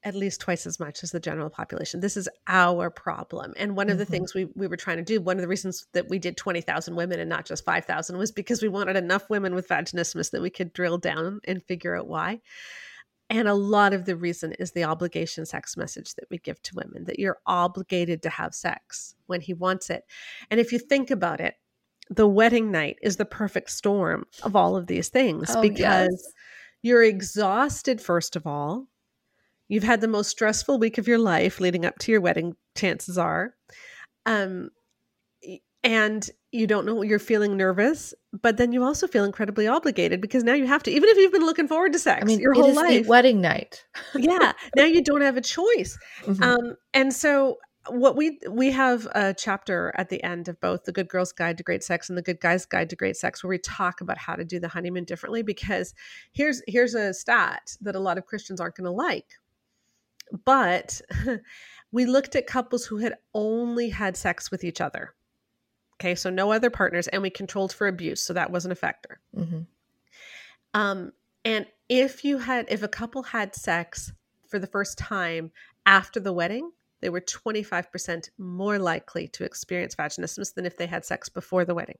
at 0.05 0.15
least 0.15 0.39
twice 0.39 0.67
as 0.67 0.79
much 0.79 1.03
as 1.03 1.09
the 1.09 1.19
general 1.19 1.49
population. 1.49 1.99
This 1.99 2.15
is 2.15 2.29
our 2.47 2.91
problem. 2.91 3.53
And 3.57 3.75
one 3.75 3.89
of 3.89 3.97
the 3.97 4.03
mm-hmm. 4.03 4.11
things 4.11 4.35
we, 4.35 4.45
we 4.55 4.67
were 4.67 4.77
trying 4.77 4.97
to 4.97 5.03
do, 5.03 5.19
one 5.19 5.37
of 5.37 5.41
the 5.41 5.47
reasons 5.47 5.87
that 5.93 6.07
we 6.07 6.19
did 6.19 6.37
20,000 6.37 6.95
women 6.95 7.19
and 7.19 7.29
not 7.29 7.45
just 7.45 7.65
5,000 7.65 8.15
was 8.15 8.31
because 8.31 8.61
we 8.61 8.69
wanted 8.69 8.95
enough 8.95 9.27
women 9.31 9.55
with 9.55 9.67
vaginismus 9.67 10.29
that 10.29 10.43
we 10.43 10.51
could 10.51 10.73
drill 10.73 10.99
down 10.99 11.41
and 11.45 11.63
figure 11.63 11.95
out 11.95 12.07
why. 12.07 12.39
And 13.31 13.47
a 13.47 13.55
lot 13.55 13.93
of 13.93 14.05
the 14.05 14.15
reason 14.15 14.53
is 14.59 14.71
the 14.71 14.83
obligation 14.83 15.47
sex 15.47 15.75
message 15.75 16.13
that 16.13 16.29
we 16.29 16.37
give 16.37 16.61
to 16.61 16.75
women 16.75 17.05
that 17.05 17.17
you're 17.17 17.39
obligated 17.47 18.21
to 18.21 18.29
have 18.29 18.53
sex 18.53 19.15
when 19.25 19.41
he 19.41 19.55
wants 19.55 19.89
it. 19.89 20.03
And 20.51 20.59
if 20.59 20.71
you 20.71 20.77
think 20.77 21.09
about 21.09 21.41
it, 21.41 21.55
the 22.11 22.27
wedding 22.27 22.69
night 22.69 22.99
is 23.01 23.17
the 23.17 23.25
perfect 23.25 23.71
storm 23.71 24.27
of 24.43 24.55
all 24.55 24.75
of 24.75 24.85
these 24.85 25.09
things 25.09 25.55
oh, 25.55 25.61
because 25.63 25.79
yes. 25.79 26.33
you're 26.83 27.03
exhausted, 27.03 27.99
first 27.99 28.35
of 28.35 28.45
all 28.45 28.85
You've 29.67 29.83
had 29.83 30.01
the 30.01 30.07
most 30.07 30.29
stressful 30.29 30.79
week 30.79 30.97
of 30.97 31.07
your 31.07 31.17
life 31.17 31.59
leading 31.59 31.85
up 31.85 31.97
to 31.99 32.11
your 32.11 32.21
wedding, 32.21 32.55
chances 32.75 33.17
are. 33.17 33.55
Um, 34.25 34.69
and 35.83 36.27
you 36.51 36.65
don't 36.65 36.85
know 36.85 37.03
you're 37.03 37.19
feeling 37.19 37.57
nervous, 37.57 38.13
but 38.41 38.57
then 38.57 38.71
you 38.71 38.83
also 38.83 39.07
feel 39.07 39.23
incredibly 39.23 39.67
obligated 39.67 40.19
because 40.19 40.43
now 40.43 40.53
you 40.53 40.65
have 40.65 40.81
to, 40.83 40.91
even 40.91 41.09
if 41.09 41.17
you've 41.17 41.31
been 41.31 41.45
looking 41.45 41.67
forward 41.67 41.93
to 41.93 41.99
sex 41.99 42.23
I 42.23 42.25
mean, 42.25 42.39
your 42.39 42.53
whole 42.53 42.73
life. 42.73 43.05
wedding 43.05 43.41
night. 43.41 43.85
yeah. 44.15 44.53
Now 44.75 44.85
you 44.85 45.03
don't 45.03 45.21
have 45.21 45.37
a 45.37 45.41
choice. 45.41 45.97
Mm-hmm. 46.23 46.43
Um, 46.43 46.75
and 46.93 47.13
so 47.13 47.57
what 47.89 48.15
we 48.15 48.39
we 48.49 48.71
have 48.71 49.07
a 49.13 49.33
chapter 49.33 49.93
at 49.95 50.09
the 50.09 50.23
end 50.23 50.47
of 50.47 50.59
both 50.59 50.85
the 50.85 50.91
good 50.91 51.07
girl's 51.07 51.31
guide 51.31 51.57
to 51.57 51.63
great 51.63 51.83
sex 51.83 52.09
and 52.09 52.17
the 52.17 52.21
good 52.21 52.39
guy's 52.39 52.65
guide 52.65 52.89
to 52.89 52.95
great 52.95 53.15
sex 53.15 53.43
where 53.43 53.49
we 53.49 53.59
talk 53.59 54.01
about 54.01 54.17
how 54.17 54.35
to 54.35 54.43
do 54.43 54.59
the 54.59 54.67
honeymoon 54.67 55.03
differently 55.03 55.43
because 55.43 55.93
here's 56.31 56.63
here's 56.67 56.95
a 56.95 57.13
stat 57.13 57.75
that 57.81 57.95
a 57.95 57.99
lot 57.99 58.17
of 58.17 58.25
christians 58.25 58.59
aren't 58.59 58.75
going 58.75 58.85
to 58.85 58.91
like 58.91 59.35
but 60.45 61.01
we 61.91 62.05
looked 62.05 62.35
at 62.35 62.47
couples 62.47 62.85
who 62.85 62.97
had 62.97 63.15
only 63.33 63.89
had 63.89 64.17
sex 64.17 64.51
with 64.51 64.63
each 64.63 64.81
other. 64.81 65.13
Okay, 65.95 66.15
so 66.15 66.29
no 66.29 66.51
other 66.51 66.69
partners, 66.69 67.07
and 67.07 67.21
we 67.21 67.29
controlled 67.29 67.71
for 67.71 67.87
abuse, 67.87 68.21
so 68.21 68.33
that 68.33 68.51
wasn't 68.51 68.73
a 68.73 68.75
factor. 68.75 69.19
Mm-hmm. 69.35 69.61
Um, 70.73 71.13
and 71.45 71.65
if 71.87 72.25
you 72.25 72.39
had, 72.39 72.65
if 72.69 72.83
a 72.83 72.87
couple 72.87 73.23
had 73.23 73.55
sex 73.55 74.11
for 74.47 74.59
the 74.59 74.67
first 74.67 74.97
time 74.97 75.51
after 75.85 76.19
the 76.19 76.33
wedding, 76.33 76.71
they 77.01 77.09
were 77.09 77.21
25% 77.21 78.29
more 78.37 78.79
likely 78.79 79.27
to 79.29 79.43
experience 79.43 79.95
vaginismus 79.95 80.53
than 80.53 80.65
if 80.65 80.75
they 80.75 80.87
had 80.87 81.05
sex 81.05 81.29
before 81.29 81.63
the 81.63 81.75
wedding. 81.75 81.99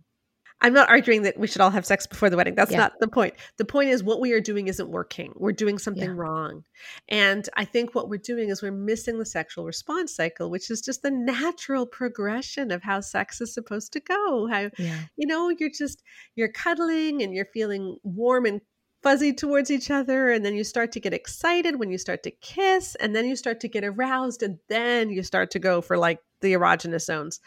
I'm 0.62 0.74
not 0.74 0.90
arguing 0.90 1.24
that 1.24 1.38
we 1.38 1.48
should 1.48 1.62
all 1.62 1.70
have 1.70 1.86
sex 1.86 2.08
before 2.08 2.30
the 2.30 2.38
wedding. 2.38 2.56
That's 2.56 2.72
yeah. 2.72 2.78
not 2.78 2.94
the 3.00 3.08
point. 3.08 3.36
The 3.58 3.66
point 3.66 3.90
is 3.90 4.04
what 4.04 4.22
we 4.22 4.32
are 4.32 4.40
doing 4.40 4.68
isn't 4.68 4.90
working. 4.90 5.34
We're 5.36 5.52
doing 5.52 5.78
something 5.78 6.10
yeah. 6.10 6.16
wrong. 6.16 6.64
And 7.10 7.48
I 7.56 7.66
think 7.66 7.94
what 7.94 8.10
we're 8.10 8.18
doing 8.18 8.50
is 8.50 8.62
we're 8.62 8.72
missing 8.72 9.20
the 9.20 9.26
sexual 9.26 9.66
response 9.66 10.16
cycle, 10.16 10.50
which 10.50 10.72
is 10.72 10.82
just 10.82 11.02
the 11.02 11.12
natural 11.12 11.86
progression 11.86 12.72
of 12.72 12.84
how 12.84 13.02
sex 13.02 13.42
is 13.42 13.54
supposed 13.54 13.94
to 13.94 14.00
go. 14.00 14.48
How 14.48 14.70
yeah. 14.78 15.00
you 15.18 15.28
know, 15.28 15.50
you're 15.50 15.70
just 15.70 16.02
you're 16.36 16.52
cuddling 16.52 17.22
and 17.22 17.34
you're 17.34 17.50
feeling 17.54 17.98
warm 18.04 18.46
and 18.46 18.62
fuzzy 19.04 19.34
towards 19.34 19.70
each 19.70 19.92
other 19.92 20.32
and 20.32 20.44
then 20.44 20.56
you 20.56 20.64
start 20.64 20.92
to 20.92 21.00
get 21.00 21.14
excited 21.14 21.78
when 21.78 21.92
you 21.92 21.98
start 22.00 22.24
to 22.24 22.32
kiss 22.32 22.96
and 22.96 23.16
then 23.16 23.24
you 23.28 23.36
start 23.36 23.60
to 23.60 23.68
get 23.68 23.84
aroused 23.84 24.42
and 24.42 24.58
then 24.68 25.12
you 25.12 25.22
start 25.22 25.52
to 25.52 25.60
go 25.60 25.80
for 25.80 25.96
like 25.96 26.18
the 26.42 26.54
erogenous 26.54 27.04
zones 27.04 27.40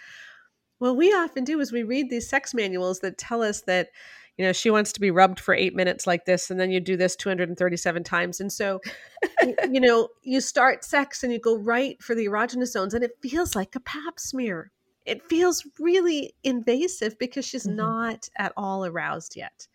what 0.78 0.96
we 0.96 1.12
often 1.12 1.44
do 1.44 1.60
is 1.60 1.72
we 1.72 1.82
read 1.82 2.10
these 2.10 2.28
sex 2.28 2.54
manuals 2.54 3.00
that 3.00 3.18
tell 3.18 3.42
us 3.42 3.62
that, 3.62 3.88
you 4.36 4.44
know, 4.44 4.52
she 4.52 4.70
wants 4.70 4.92
to 4.92 5.00
be 5.00 5.10
rubbed 5.10 5.40
for 5.40 5.54
eight 5.54 5.74
minutes 5.74 6.06
like 6.06 6.24
this, 6.24 6.50
and 6.50 6.60
then 6.60 6.70
you 6.70 6.80
do 6.80 6.96
this 6.96 7.16
237 7.16 8.04
times. 8.04 8.40
And 8.40 8.52
so, 8.52 8.80
you 9.70 9.80
know, 9.80 10.08
you 10.22 10.40
start 10.40 10.84
sex 10.84 11.22
and 11.22 11.32
you 11.32 11.40
go 11.40 11.56
right 11.56 12.00
for 12.02 12.14
the 12.14 12.26
erogenous 12.26 12.68
zones, 12.68 12.94
and 12.94 13.02
it 13.02 13.18
feels 13.20 13.56
like 13.56 13.74
a 13.74 13.80
pap 13.80 14.20
smear. 14.20 14.70
It 15.04 15.28
feels 15.28 15.66
really 15.78 16.34
invasive 16.44 17.18
because 17.18 17.44
she's 17.44 17.66
mm-hmm. 17.66 17.76
not 17.76 18.28
at 18.36 18.52
all 18.56 18.84
aroused 18.84 19.36
yet. 19.36 19.66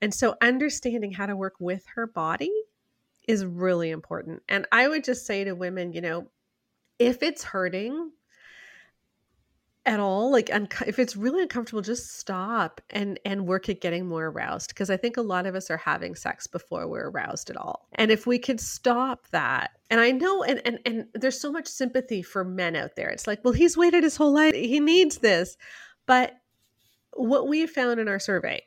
And 0.00 0.12
so, 0.12 0.34
understanding 0.42 1.12
how 1.12 1.26
to 1.26 1.36
work 1.36 1.54
with 1.60 1.84
her 1.94 2.08
body 2.08 2.52
is 3.28 3.44
really 3.44 3.90
important. 3.90 4.42
And 4.48 4.66
I 4.72 4.88
would 4.88 5.04
just 5.04 5.26
say 5.26 5.44
to 5.44 5.52
women, 5.52 5.92
you 5.92 6.00
know, 6.00 6.26
if 6.98 7.22
it's 7.22 7.44
hurting, 7.44 8.10
at 9.84 9.98
all 9.98 10.30
like 10.30 10.48
un- 10.52 10.68
if 10.86 10.98
it's 10.98 11.16
really 11.16 11.42
uncomfortable 11.42 11.82
just 11.82 12.18
stop 12.18 12.80
and 12.90 13.18
and 13.24 13.46
work 13.46 13.68
at 13.68 13.80
getting 13.80 14.06
more 14.06 14.26
aroused 14.26 14.68
because 14.68 14.90
i 14.90 14.96
think 14.96 15.16
a 15.16 15.22
lot 15.22 15.44
of 15.44 15.56
us 15.56 15.70
are 15.70 15.76
having 15.76 16.14
sex 16.14 16.46
before 16.46 16.86
we're 16.86 17.10
aroused 17.10 17.50
at 17.50 17.56
all. 17.56 17.88
And 17.94 18.10
if 18.10 18.26
we 18.26 18.38
could 18.38 18.60
stop 18.60 19.26
that 19.30 19.72
and 19.90 20.00
i 20.00 20.12
know 20.12 20.42
and 20.44 20.60
and 20.64 20.78
and 20.86 21.06
there's 21.14 21.40
so 21.40 21.50
much 21.50 21.66
sympathy 21.66 22.22
for 22.22 22.44
men 22.44 22.76
out 22.76 22.96
there. 22.96 23.08
It's 23.08 23.26
like 23.26 23.44
well 23.44 23.54
he's 23.54 23.76
waited 23.76 24.04
his 24.04 24.16
whole 24.16 24.32
life 24.32 24.54
he 24.54 24.78
needs 24.78 25.18
this. 25.18 25.56
But 26.06 26.34
what 27.14 27.48
we 27.48 27.66
found 27.66 27.98
in 27.98 28.08
our 28.08 28.20
survey 28.20 28.64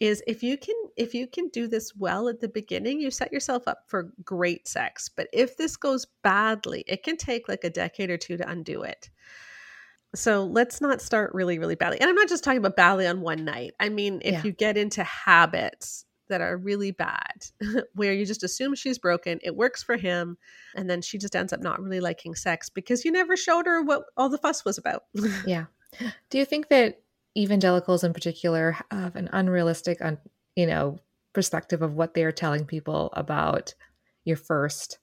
is 0.00 0.20
if 0.26 0.42
you 0.42 0.58
can 0.58 0.74
if 0.96 1.14
you 1.14 1.28
can 1.28 1.48
do 1.48 1.68
this 1.68 1.94
well 1.94 2.28
at 2.28 2.40
the 2.40 2.48
beginning 2.48 3.00
you 3.00 3.10
set 3.12 3.32
yourself 3.32 3.68
up 3.68 3.84
for 3.86 4.12
great 4.24 4.66
sex. 4.66 5.08
But 5.08 5.28
if 5.32 5.56
this 5.56 5.76
goes 5.76 6.06
badly 6.24 6.82
it 6.88 7.04
can 7.04 7.16
take 7.16 7.48
like 7.48 7.62
a 7.62 7.70
decade 7.70 8.10
or 8.10 8.18
two 8.18 8.36
to 8.36 8.48
undo 8.48 8.82
it 8.82 9.10
so 10.14 10.44
let's 10.44 10.80
not 10.80 11.02
start 11.02 11.34
really, 11.34 11.58
really 11.58 11.74
badly. 11.74 12.00
And 12.00 12.08
I'm 12.08 12.16
not 12.16 12.28
just 12.28 12.44
talking 12.44 12.58
about 12.58 12.76
badly 12.76 13.06
on 13.06 13.20
one 13.20 13.44
night. 13.44 13.74
I 13.80 13.88
mean, 13.88 14.20
if 14.24 14.32
yeah. 14.32 14.42
you 14.44 14.52
get 14.52 14.76
into 14.76 15.02
habits 15.02 16.04
that 16.28 16.40
are 16.40 16.56
really 16.56 16.90
bad, 16.90 17.46
where 17.94 18.12
you 18.12 18.24
just 18.24 18.42
assume 18.42 18.74
she's 18.74 18.98
broken, 18.98 19.40
it 19.42 19.56
works 19.56 19.82
for 19.82 19.96
him, 19.96 20.38
and 20.74 20.88
then 20.88 21.02
she 21.02 21.18
just 21.18 21.36
ends 21.36 21.52
up 21.52 21.60
not 21.60 21.80
really 21.80 22.00
liking 22.00 22.34
sex 22.34 22.70
because 22.70 23.04
you 23.04 23.12
never 23.12 23.36
showed 23.36 23.66
her 23.66 23.82
what 23.82 24.04
all 24.16 24.28
the 24.28 24.38
fuss 24.38 24.64
was 24.64 24.78
about. 24.78 25.04
yeah. 25.46 25.66
Do 26.30 26.38
you 26.38 26.44
think 26.44 26.68
that 26.68 27.00
evangelicals 27.36 28.04
in 28.04 28.12
particular 28.12 28.76
have 28.90 29.16
an 29.16 29.28
unrealistic, 29.32 29.98
un, 30.00 30.18
you 30.56 30.66
know, 30.66 30.98
perspective 31.32 31.82
of 31.82 31.94
what 31.94 32.14
they 32.14 32.24
are 32.24 32.32
telling 32.32 32.64
people 32.64 33.10
about 33.14 33.74
your 34.24 34.36
first 34.36 34.98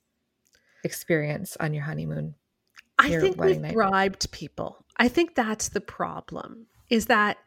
experience 0.83 1.55
on 1.59 1.73
your 1.73 1.83
honeymoon? 1.83 2.35
I 3.01 3.19
think 3.19 3.41
we've 3.41 3.59
night. 3.59 3.73
bribed 3.73 4.31
people. 4.31 4.85
I 5.01 5.07
think 5.07 5.33
that's 5.33 5.69
the 5.69 5.81
problem 5.81 6.67
is 6.91 7.07
that 7.07 7.37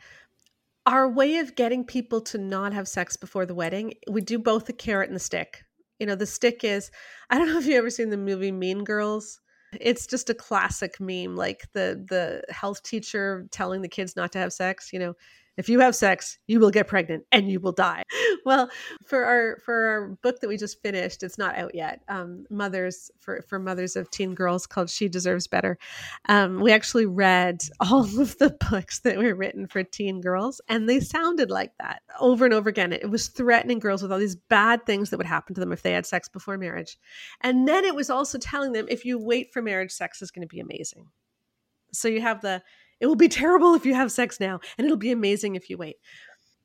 our 0.86 1.08
way 1.08 1.36
of 1.36 1.54
getting 1.54 1.84
people 1.84 2.20
to 2.22 2.36
not 2.36 2.72
have 2.72 2.88
sex 2.88 3.16
before 3.16 3.46
the 3.46 3.54
wedding, 3.54 3.94
we 4.10 4.22
do 4.22 4.40
both 4.40 4.66
the 4.66 4.72
carrot 4.72 5.08
and 5.08 5.14
the 5.14 5.20
stick. 5.20 5.62
You 6.00 6.06
know, 6.06 6.16
the 6.16 6.26
stick 6.26 6.64
is 6.64 6.90
I 7.30 7.38
don't 7.38 7.46
know 7.46 7.58
if 7.58 7.66
you've 7.66 7.76
ever 7.76 7.90
seen 7.90 8.10
the 8.10 8.16
movie 8.16 8.50
Mean 8.50 8.82
Girls. 8.82 9.38
It's 9.80 10.04
just 10.08 10.30
a 10.30 10.34
classic 10.34 10.98
meme, 10.98 11.36
like 11.36 11.68
the 11.74 12.04
the 12.08 12.42
health 12.52 12.82
teacher 12.82 13.46
telling 13.52 13.82
the 13.82 13.88
kids 13.88 14.16
not 14.16 14.32
to 14.32 14.40
have 14.40 14.52
sex, 14.52 14.92
you 14.92 14.98
know, 14.98 15.14
if 15.56 15.68
you 15.68 15.80
have 15.80 15.94
sex 15.94 16.38
you 16.46 16.60
will 16.60 16.70
get 16.70 16.86
pregnant 16.86 17.24
and 17.32 17.50
you 17.50 17.60
will 17.60 17.72
die. 17.72 18.02
Well 18.44 18.68
for 19.06 19.24
our 19.24 19.58
for 19.64 19.86
our 19.86 20.08
book 20.22 20.40
that 20.40 20.48
we 20.48 20.58
just 20.58 20.82
finished 20.82 21.22
it's 21.22 21.38
not 21.38 21.56
out 21.56 21.74
yet 21.74 22.02
um, 22.08 22.44
mothers 22.50 23.10
for 23.20 23.42
for 23.48 23.58
mothers 23.58 23.96
of 23.96 24.10
teen 24.10 24.34
girls 24.34 24.66
called 24.66 24.90
she 24.90 25.08
deserves 25.08 25.46
better 25.46 25.78
um, 26.28 26.60
we 26.60 26.70
actually 26.70 27.06
read 27.06 27.62
all 27.80 28.04
of 28.20 28.36
the 28.36 28.54
books 28.70 29.00
that 29.00 29.16
were 29.16 29.34
written 29.34 29.66
for 29.66 29.82
teen 29.82 30.20
girls 30.20 30.60
and 30.68 30.86
they 30.88 31.00
sounded 31.00 31.50
like 31.50 31.72
that 31.78 32.02
over 32.20 32.44
and 32.44 32.54
over 32.54 32.68
again. 32.68 32.92
It 32.92 33.10
was 33.10 33.28
threatening 33.28 33.78
girls 33.78 34.02
with 34.02 34.12
all 34.12 34.18
these 34.18 34.36
bad 34.36 34.86
things 34.86 35.10
that 35.10 35.18
would 35.18 35.26
happen 35.26 35.54
to 35.54 35.60
them 35.60 35.72
if 35.72 35.82
they 35.82 35.92
had 35.92 36.06
sex 36.06 36.28
before 36.28 36.58
marriage. 36.58 36.98
And 37.40 37.66
then 37.68 37.84
it 37.84 37.94
was 37.94 38.10
also 38.10 38.38
telling 38.38 38.72
them 38.72 38.86
if 38.88 39.04
you 39.04 39.18
wait 39.18 39.52
for 39.52 39.62
marriage 39.62 39.92
sex 39.92 40.22
is 40.22 40.30
going 40.30 40.46
to 40.46 40.52
be 40.52 40.60
amazing. 40.60 41.08
So 41.92 42.08
you 42.08 42.20
have 42.20 42.40
the 42.40 42.62
it 43.04 43.06
will 43.06 43.16
be 43.16 43.28
terrible 43.28 43.74
if 43.74 43.84
you 43.84 43.92
have 43.92 44.10
sex 44.10 44.40
now, 44.40 44.60
and 44.78 44.86
it'll 44.86 44.96
be 44.96 45.12
amazing 45.12 45.56
if 45.56 45.68
you 45.68 45.76
wait. 45.76 45.96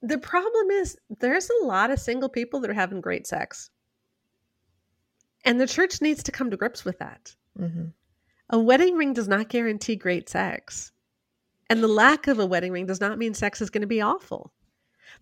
The 0.02 0.17
problem 0.17 0.71
is, 0.71 0.97
there's 1.19 1.49
a 1.49 1.65
lot 1.65 1.91
of 1.91 1.99
single 1.99 2.30
people 2.30 2.62
that 2.62 2.69
are 2.69 2.73
having 2.73 3.02
great 3.02 3.28
sex. 3.28 3.69
And 5.43 5.60
the 5.60 5.67
church 5.67 6.02
needs 6.02 6.23
to 6.23 6.32
come 6.32 6.49
to 6.49 6.56
grips 6.56 6.86
with 6.86 6.97
that. 6.99 7.36
Mm-hmm. 7.60 7.88
A 8.52 8.58
wedding 8.58 8.95
ring 8.95 9.12
does 9.12 9.28
not 9.28 9.49
guarantee 9.49 9.97
great 9.97 10.30
sex. 10.30 10.93
And 11.69 11.84
the 11.84 11.89
lack 11.89 12.28
of 12.28 12.39
a 12.39 12.45
wedding 12.45 12.71
ring 12.71 12.86
does 12.86 13.02
not 13.02 13.17
mean 13.17 13.34
sex 13.34 13.62
is 13.62 13.69
going 13.69 13.82
to 13.82 13.88
be 13.88 13.99
awful. 13.99 14.54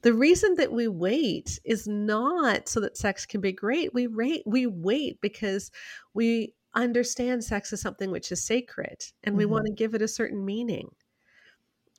The 0.03 0.13
reason 0.13 0.53
that 0.57 0.71
we 0.71 0.87
wait 0.87 1.59
is 1.65 1.87
not 1.87 2.69
so 2.69 2.79
that 2.81 2.95
sex 2.95 3.25
can 3.25 3.41
be 3.41 3.53
great. 3.53 3.91
We 3.91 4.05
wait, 4.05 4.43
we 4.45 4.67
wait 4.67 5.19
because 5.21 5.71
we 6.13 6.53
understand 6.75 7.43
sex 7.43 7.73
is 7.73 7.81
something 7.81 8.11
which 8.11 8.31
is 8.31 8.43
sacred 8.43 9.03
and 9.23 9.35
we 9.35 9.45
mm-hmm. 9.45 9.53
want 9.53 9.65
to 9.65 9.73
give 9.73 9.95
it 9.95 10.03
a 10.03 10.07
certain 10.07 10.45
meaning 10.45 10.87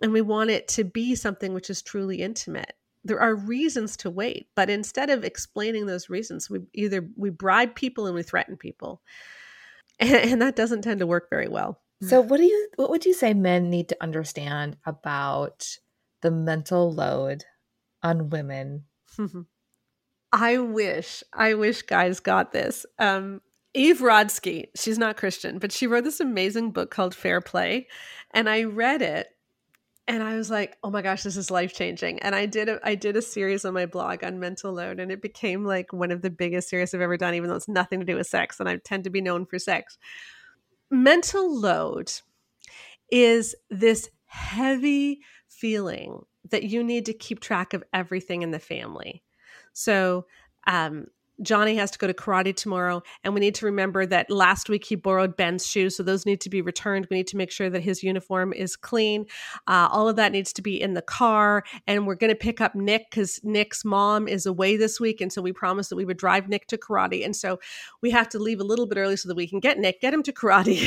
and 0.02 0.12
we 0.12 0.20
want 0.20 0.50
it 0.50 0.68
to 0.68 0.84
be 0.84 1.14
something 1.14 1.52
which 1.52 1.70
is 1.70 1.82
truly 1.82 2.22
intimate. 2.22 2.74
There 3.04 3.20
are 3.20 3.34
reasons 3.34 3.96
to 3.98 4.10
wait 4.10 4.48
but 4.54 4.70
instead 4.70 5.10
of 5.10 5.24
explaining 5.24 5.86
those 5.86 6.10
reasons 6.10 6.50
we 6.50 6.60
either 6.74 7.08
we 7.16 7.30
bribe 7.30 7.74
people 7.74 8.06
and 8.06 8.14
we 8.14 8.22
threaten 8.22 8.56
people. 8.56 9.02
And, 10.00 10.14
and 10.14 10.42
that 10.42 10.54
doesn't 10.54 10.82
tend 10.82 11.00
to 11.00 11.08
work 11.08 11.28
very 11.28 11.48
well. 11.48 11.80
So 12.02 12.20
what 12.20 12.36
do 12.36 12.44
you 12.44 12.68
what 12.76 12.90
would 12.90 13.04
you 13.04 13.12
say 13.12 13.34
men 13.34 13.68
need 13.68 13.88
to 13.88 13.96
understand 14.00 14.76
about 14.86 15.76
the 16.20 16.30
mental 16.30 16.92
load 16.92 17.44
on 18.00 18.30
women? 18.30 18.84
I 20.32 20.58
wish 20.58 21.24
i 21.32 21.54
wish 21.54 21.82
guys 21.82 22.20
got 22.20 22.52
this. 22.52 22.86
Um 22.98 23.40
Eve 23.74 23.98
Rodsky, 23.98 24.66
she's 24.74 24.98
not 24.98 25.16
Christian, 25.16 25.58
but 25.58 25.72
she 25.72 25.86
wrote 25.86 26.04
this 26.04 26.20
amazing 26.20 26.70
book 26.70 26.90
called 26.90 27.14
Fair 27.14 27.40
Play. 27.40 27.86
And 28.32 28.48
I 28.48 28.64
read 28.64 29.02
it 29.02 29.28
and 30.08 30.22
I 30.22 30.36
was 30.36 30.50
like, 30.50 30.76
"Oh 30.82 30.90
my 30.90 31.02
gosh, 31.02 31.22
this 31.22 31.36
is 31.36 31.50
life 31.50 31.74
changing!" 31.74 32.18
And 32.20 32.34
I 32.34 32.46
did 32.46 32.68
a, 32.68 32.80
I 32.82 32.94
did 32.96 33.16
a 33.16 33.22
series 33.22 33.64
on 33.64 33.74
my 33.74 33.86
blog 33.86 34.24
on 34.24 34.40
mental 34.40 34.72
load, 34.72 34.98
and 34.98 35.12
it 35.12 35.22
became 35.22 35.64
like 35.64 35.92
one 35.92 36.10
of 36.10 36.22
the 36.22 36.30
biggest 36.30 36.68
series 36.70 36.94
I've 36.94 37.02
ever 37.02 37.18
done, 37.18 37.34
even 37.34 37.48
though 37.50 37.56
it's 37.56 37.68
nothing 37.68 38.00
to 38.00 38.06
do 38.06 38.16
with 38.16 38.26
sex, 38.26 38.58
and 38.58 38.68
I 38.68 38.78
tend 38.78 39.04
to 39.04 39.10
be 39.10 39.20
known 39.20 39.46
for 39.46 39.58
sex. 39.58 39.98
Mental 40.90 41.54
load 41.54 42.10
is 43.10 43.54
this 43.70 44.10
heavy 44.26 45.20
feeling 45.48 46.24
that 46.50 46.64
you 46.64 46.82
need 46.82 47.06
to 47.06 47.12
keep 47.12 47.40
track 47.40 47.74
of 47.74 47.84
everything 47.92 48.42
in 48.42 48.50
the 48.50 48.58
family. 48.58 49.22
So, 49.72 50.26
um, 50.66 51.06
Johnny 51.42 51.76
has 51.76 51.90
to 51.92 51.98
go 51.98 52.06
to 52.06 52.14
karate 52.14 52.54
tomorrow, 52.54 53.02
and 53.22 53.32
we 53.32 53.40
need 53.40 53.54
to 53.56 53.66
remember 53.66 54.04
that 54.06 54.30
last 54.30 54.68
week 54.68 54.84
he 54.84 54.96
borrowed 54.96 55.36
Ben's 55.36 55.66
shoes, 55.66 55.96
so 55.96 56.02
those 56.02 56.26
need 56.26 56.40
to 56.40 56.50
be 56.50 56.60
returned. 56.60 57.06
We 57.10 57.18
need 57.18 57.28
to 57.28 57.36
make 57.36 57.50
sure 57.50 57.70
that 57.70 57.82
his 57.82 58.02
uniform 58.02 58.52
is 58.52 58.76
clean. 58.76 59.26
Uh, 59.66 59.88
all 59.90 60.08
of 60.08 60.16
that 60.16 60.32
needs 60.32 60.52
to 60.54 60.62
be 60.62 60.80
in 60.80 60.94
the 60.94 61.02
car, 61.02 61.64
and 61.86 62.06
we're 62.06 62.16
going 62.16 62.32
to 62.32 62.36
pick 62.36 62.60
up 62.60 62.74
Nick 62.74 63.10
because 63.10 63.40
Nick's 63.44 63.84
mom 63.84 64.26
is 64.26 64.46
away 64.46 64.76
this 64.76 64.98
week, 64.98 65.20
and 65.20 65.32
so 65.32 65.40
we 65.40 65.52
promised 65.52 65.90
that 65.90 65.96
we 65.96 66.04
would 66.04 66.18
drive 66.18 66.48
Nick 66.48 66.66
to 66.68 66.76
karate, 66.76 67.24
and 67.24 67.36
so 67.36 67.60
we 68.02 68.10
have 68.10 68.28
to 68.30 68.38
leave 68.38 68.60
a 68.60 68.64
little 68.64 68.86
bit 68.86 68.98
early 68.98 69.16
so 69.16 69.28
that 69.28 69.36
we 69.36 69.46
can 69.46 69.60
get 69.60 69.78
Nick, 69.78 70.00
get 70.00 70.14
him 70.14 70.22
to 70.24 70.32
karate. 70.32 70.78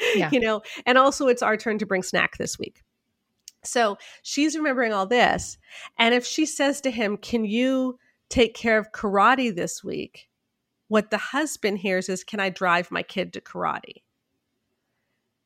yeah. 0.14 0.30
You 0.30 0.40
know, 0.40 0.62
and 0.86 0.96
also 0.96 1.26
it's 1.26 1.42
our 1.42 1.56
turn 1.56 1.78
to 1.78 1.86
bring 1.86 2.02
snack 2.02 2.36
this 2.38 2.58
week. 2.58 2.82
So 3.62 3.98
she's 4.22 4.56
remembering 4.56 4.92
all 4.92 5.06
this, 5.06 5.58
and 5.98 6.14
if 6.14 6.24
she 6.24 6.46
says 6.46 6.80
to 6.82 6.90
him, 6.90 7.16
"Can 7.16 7.44
you?" 7.44 7.98
Take 8.30 8.54
care 8.54 8.78
of 8.78 8.92
karate 8.92 9.54
this 9.54 9.84
week, 9.84 10.28
what 10.88 11.10
the 11.10 11.18
husband 11.18 11.78
hears 11.78 12.08
is, 12.08 12.24
Can 12.24 12.40
I 12.40 12.48
drive 12.48 12.90
my 12.90 13.02
kid 13.02 13.32
to 13.34 13.40
karate? 13.40 14.02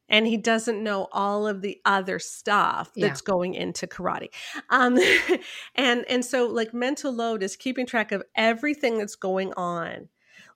And 0.09 0.27
he 0.27 0.37
doesn't 0.37 0.83
know 0.83 1.09
all 1.13 1.47
of 1.47 1.63
the 1.63 1.81
other 1.87 2.19
stuff 2.19 2.93
that's 2.95 3.23
yeah. 3.23 3.33
going 3.33 3.55
into 3.55 3.87
karate. 3.87 4.29
Um, 4.69 4.99
and 5.75 6.05
and 6.09 6.25
so 6.25 6.47
like 6.47 6.75
mental 6.75 7.13
load 7.13 7.43
is 7.43 7.57
keeping 7.57 7.87
track 7.87 8.13
of 8.13 8.23
everything 8.37 8.99
that's 8.99 9.17
going 9.17 9.53
on 9.57 10.09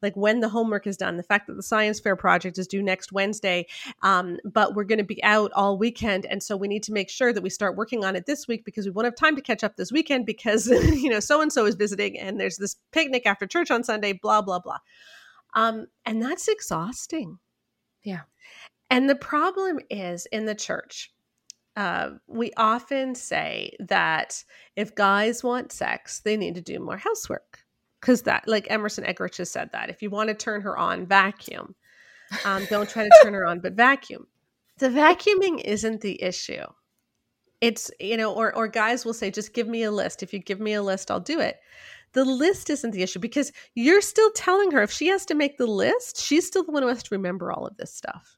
like 0.02 0.16
when 0.16 0.40
the 0.40 0.48
homework 0.48 0.86
is 0.86 0.96
done, 0.96 1.16
the 1.16 1.22
fact 1.22 1.46
that 1.46 1.54
the 1.54 1.62
science 1.62 2.00
fair 2.00 2.16
project 2.16 2.58
is 2.58 2.66
due 2.66 2.82
next 2.82 3.12
Wednesday, 3.12 3.66
um, 4.02 4.38
but 4.44 4.74
we're 4.74 4.84
going 4.84 4.98
to 4.98 5.04
be 5.04 5.22
out 5.24 5.50
all 5.52 5.76
weekend, 5.78 6.26
and 6.26 6.42
so 6.42 6.56
we 6.56 6.68
need 6.68 6.82
to 6.84 6.92
make 6.92 7.10
sure 7.10 7.32
that 7.32 7.42
we 7.42 7.50
start 7.50 7.76
working 7.76 8.04
on 8.04 8.16
it 8.16 8.26
this 8.26 8.46
week 8.46 8.64
because 8.64 8.84
we 8.84 8.90
won't 8.90 9.06
have 9.06 9.16
time 9.16 9.36
to 9.36 9.42
catch 9.42 9.64
up 9.64 9.76
this 9.76 9.92
weekend 9.92 10.26
because 10.26 10.66
you 10.94 11.10
know 11.10 11.20
so 11.20 11.40
and 11.40 11.52
so 11.52 11.66
is 11.66 11.74
visiting 11.74 12.18
and 12.18 12.40
there's 12.40 12.56
this 12.56 12.76
picnic 12.92 13.26
after 13.26 13.46
church 13.46 13.70
on 13.70 13.84
Sunday, 13.84 14.12
blah 14.12 14.42
blah 14.42 14.58
blah, 14.58 14.78
um, 15.54 15.86
and 16.06 16.22
that's 16.22 16.48
exhausting. 16.48 17.38
Yeah, 18.02 18.22
and 18.90 19.08
the 19.08 19.16
problem 19.16 19.80
is 19.90 20.26
in 20.26 20.46
the 20.46 20.54
church. 20.54 21.12
Uh, 21.76 22.14
we 22.26 22.50
often 22.56 23.14
say 23.14 23.70
that 23.78 24.42
if 24.74 24.96
guys 24.96 25.44
want 25.44 25.70
sex, 25.70 26.18
they 26.18 26.36
need 26.36 26.56
to 26.56 26.60
do 26.60 26.80
more 26.80 26.96
housework 26.96 27.60
because 28.00 28.22
that 28.22 28.46
like 28.46 28.66
emerson 28.70 29.04
eggerichs 29.04 29.38
has 29.38 29.50
said 29.50 29.70
that 29.72 29.90
if 29.90 30.02
you 30.02 30.10
want 30.10 30.28
to 30.28 30.34
turn 30.34 30.60
her 30.62 30.76
on 30.76 31.06
vacuum. 31.06 31.74
Um, 32.44 32.66
don't 32.68 32.88
try 32.88 33.04
to 33.04 33.10
turn 33.22 33.34
her 33.34 33.46
on 33.46 33.60
but 33.60 33.72
vacuum. 33.72 34.26
The 34.78 34.88
vacuuming 34.88 35.62
isn't 35.64 36.00
the 36.02 36.22
issue. 36.22 36.64
It's 37.60 37.90
you 37.98 38.16
know 38.16 38.32
or 38.32 38.54
or 38.54 38.68
guys 38.68 39.04
will 39.04 39.14
say 39.14 39.30
just 39.30 39.54
give 39.54 39.66
me 39.66 39.82
a 39.82 39.90
list. 39.90 40.22
If 40.22 40.32
you 40.32 40.38
give 40.38 40.60
me 40.60 40.74
a 40.74 40.82
list 40.82 41.10
i'll 41.10 41.20
do 41.20 41.40
it. 41.40 41.58
The 42.12 42.24
list 42.24 42.70
isn't 42.70 42.92
the 42.92 43.02
issue 43.02 43.18
because 43.18 43.52
you're 43.74 44.00
still 44.00 44.30
telling 44.32 44.70
her 44.70 44.82
if 44.82 44.90
she 44.90 45.08
has 45.08 45.26
to 45.26 45.34
make 45.34 45.58
the 45.58 45.66
list 45.66 46.20
she's 46.20 46.46
still 46.46 46.64
the 46.64 46.72
one 46.72 46.82
who 46.82 46.88
has 46.88 47.02
to 47.02 47.14
remember 47.14 47.52
all 47.52 47.66
of 47.66 47.76
this 47.76 47.92
stuff. 47.92 48.36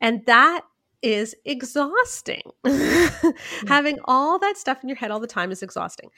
And 0.00 0.24
that 0.26 0.62
is 1.02 1.34
exhausting. 1.44 2.42
Having 3.68 3.98
all 4.04 4.38
that 4.38 4.56
stuff 4.56 4.82
in 4.82 4.88
your 4.88 4.96
head 4.96 5.10
all 5.10 5.20
the 5.20 5.26
time 5.26 5.50
is 5.50 5.62
exhausting. 5.62 6.10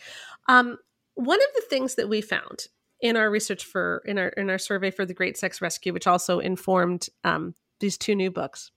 Um, 0.48 0.78
one 1.14 1.40
of 1.40 1.48
the 1.54 1.64
things 1.68 1.96
that 1.96 2.08
we 2.08 2.20
found 2.20 2.66
in 3.00 3.16
our 3.16 3.30
research 3.30 3.64
for 3.64 4.02
in 4.04 4.18
our 4.18 4.28
in 4.28 4.50
our 4.50 4.58
survey 4.58 4.90
for 4.90 5.04
the 5.04 5.14
Great 5.14 5.36
Sex 5.38 5.60
Rescue, 5.60 5.92
which 5.92 6.06
also 6.06 6.38
informed 6.38 7.08
um, 7.24 7.54
these 7.80 7.96
two 7.96 8.14
new 8.14 8.30
books, 8.30 8.70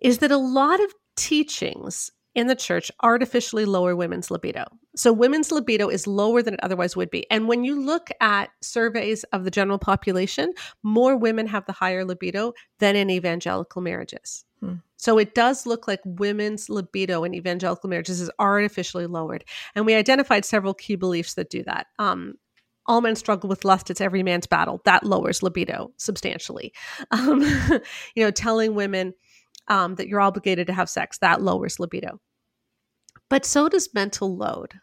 is 0.00 0.18
that 0.18 0.30
a 0.30 0.36
lot 0.36 0.82
of 0.82 0.92
teachings 1.16 2.10
in 2.34 2.48
the 2.48 2.56
church 2.56 2.90
artificially 3.02 3.64
lower 3.64 3.94
women's 3.94 4.30
libido. 4.30 4.64
So 4.96 5.12
women's 5.12 5.52
libido 5.52 5.88
is 5.88 6.06
lower 6.06 6.42
than 6.42 6.54
it 6.54 6.60
otherwise 6.62 6.96
would 6.96 7.10
be. 7.10 7.28
And 7.30 7.46
when 7.46 7.64
you 7.64 7.80
look 7.80 8.10
at 8.20 8.50
surveys 8.60 9.24
of 9.24 9.44
the 9.44 9.50
general 9.50 9.78
population, 9.78 10.52
more 10.82 11.16
women 11.16 11.46
have 11.46 11.64
the 11.66 11.72
higher 11.72 12.04
libido 12.04 12.52
than 12.80 12.96
in 12.96 13.10
evangelical 13.10 13.82
marriages. 13.82 14.44
Hmm. 14.60 14.74
So 15.04 15.18
it 15.18 15.34
does 15.34 15.66
look 15.66 15.86
like 15.86 16.00
women's 16.04 16.70
libido 16.70 17.24
in 17.24 17.34
evangelical 17.34 17.90
marriages 17.90 18.22
is 18.22 18.30
artificially 18.38 19.06
lowered. 19.06 19.44
And 19.74 19.84
we 19.84 19.94
identified 19.94 20.46
several 20.46 20.72
key 20.72 20.96
beliefs 20.96 21.34
that 21.34 21.50
do 21.50 21.62
that. 21.64 21.88
Um, 21.98 22.36
all 22.86 23.02
men 23.02 23.14
struggle 23.14 23.48
with 23.48 23.64
lust 23.64 23.90
it's 23.90 24.00
every 24.00 24.22
man's 24.22 24.46
battle 24.46 24.82
that 24.84 25.04
lowers 25.04 25.42
libido 25.42 25.90
substantially 25.96 26.70
um, 27.12 27.40
you 28.14 28.22
know 28.22 28.30
telling 28.30 28.74
women 28.74 29.14
um, 29.68 29.94
that 29.96 30.08
you're 30.08 30.20
obligated 30.20 30.66
to 30.66 30.72
have 30.72 30.88
sex, 30.88 31.18
that 31.18 31.42
lowers 31.42 31.78
libido. 31.78 32.20
But 33.28 33.44
so 33.44 33.68
does 33.68 33.92
mental 33.94 34.36
load. 34.36 34.74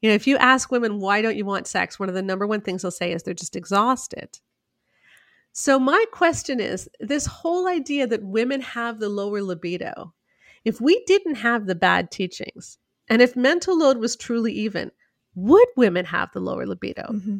You 0.00 0.10
know, 0.10 0.14
if 0.14 0.26
you 0.26 0.36
ask 0.36 0.70
women, 0.70 1.00
why 1.00 1.22
don't 1.22 1.36
you 1.36 1.44
want 1.44 1.66
sex? 1.66 1.98
One 1.98 2.08
of 2.08 2.14
the 2.14 2.22
number 2.22 2.46
one 2.46 2.60
things 2.60 2.82
they'll 2.82 2.90
say 2.90 3.12
is 3.12 3.22
they're 3.22 3.34
just 3.34 3.56
exhausted. 3.56 4.38
So, 5.52 5.78
my 5.78 6.04
question 6.12 6.60
is 6.60 6.88
this 7.00 7.26
whole 7.26 7.66
idea 7.66 8.06
that 8.06 8.22
women 8.22 8.60
have 8.60 9.00
the 9.00 9.08
lower 9.08 9.42
libido, 9.42 10.14
if 10.64 10.80
we 10.80 11.02
didn't 11.06 11.36
have 11.36 11.66
the 11.66 11.74
bad 11.74 12.10
teachings, 12.10 12.78
and 13.08 13.22
if 13.22 13.34
mental 13.34 13.76
load 13.78 13.98
was 13.98 14.16
truly 14.16 14.52
even, 14.52 14.92
would 15.34 15.68
women 15.76 16.04
have 16.04 16.30
the 16.32 16.40
lower 16.40 16.66
libido? 16.66 17.02
Mm-hmm. 17.02 17.38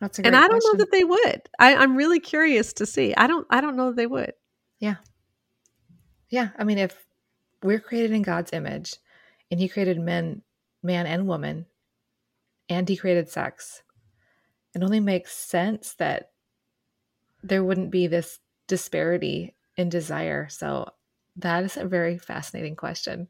That's 0.00 0.18
a 0.18 0.26
and 0.26 0.36
I 0.36 0.42
don't 0.42 0.50
question. 0.50 0.70
know 0.72 0.78
that 0.78 0.92
they 0.92 1.04
would. 1.04 1.48
I, 1.58 1.74
I'm 1.74 1.96
really 1.96 2.20
curious 2.20 2.72
to 2.74 2.86
see. 2.86 3.14
I 3.14 3.26
don't. 3.26 3.46
I 3.50 3.60
don't 3.60 3.76
know 3.76 3.88
that 3.88 3.96
they 3.96 4.06
would. 4.06 4.32
Yeah. 4.78 4.96
Yeah, 6.30 6.50
I 6.58 6.64
mean, 6.64 6.78
if 6.78 7.06
we're 7.62 7.80
created 7.80 8.12
in 8.12 8.22
God's 8.22 8.52
image, 8.52 8.94
and 9.50 9.58
He 9.58 9.68
created 9.68 9.98
men, 9.98 10.42
man 10.82 11.06
and 11.06 11.26
woman, 11.26 11.66
and 12.68 12.88
He 12.88 12.96
created 12.96 13.28
sex, 13.28 13.82
it 14.74 14.82
only 14.82 15.00
makes 15.00 15.36
sense 15.36 15.94
that 15.94 16.30
there 17.42 17.64
wouldn't 17.64 17.90
be 17.90 18.06
this 18.06 18.38
disparity 18.66 19.54
in 19.76 19.88
desire. 19.88 20.48
So 20.48 20.90
that 21.36 21.64
is 21.64 21.76
a 21.76 21.86
very 21.86 22.18
fascinating 22.18 22.76
question. 22.76 23.28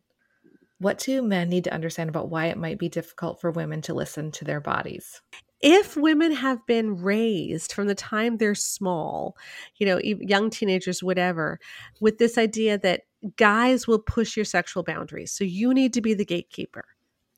What 0.79 0.99
do 0.99 1.23
men 1.23 1.49
need 1.49 1.64
to 1.64 1.75
understand 1.75 2.09
about 2.09 2.31
why 2.31 2.47
it 2.47 2.57
might 2.57 2.79
be 2.79 2.88
difficult 2.88 3.40
for 3.40 3.51
women 3.51 3.83
to 3.83 3.94
listen 3.94 4.31
to 4.33 4.44
their 4.44 4.61
bodies? 4.61 5.21
if 5.61 5.97
women 5.97 6.33
have 6.33 6.64
been 6.66 7.03
raised 7.03 7.73
from 7.73 7.88
the 7.88 7.94
time 7.94 8.37
they're 8.37 8.55
small, 8.55 9.37
you 9.77 9.87
know, 9.87 9.99
young 10.03 10.51
teenagers, 10.51 11.03
whatever, 11.03 11.59
with 12.01 12.18
this 12.18 12.38
idea 12.38 12.79
that 12.79 13.03
guys 13.37 13.87
will 13.88 13.99
push 13.99 14.37
your 14.37 14.44
sexual 14.44 14.85
boundaries. 14.85 15.33
So 15.33 15.44
you 15.44 15.75
need 15.75 15.92
to 15.94 16.01
be 16.01 16.14
the 16.14 16.25
gatekeeper. 16.25 16.85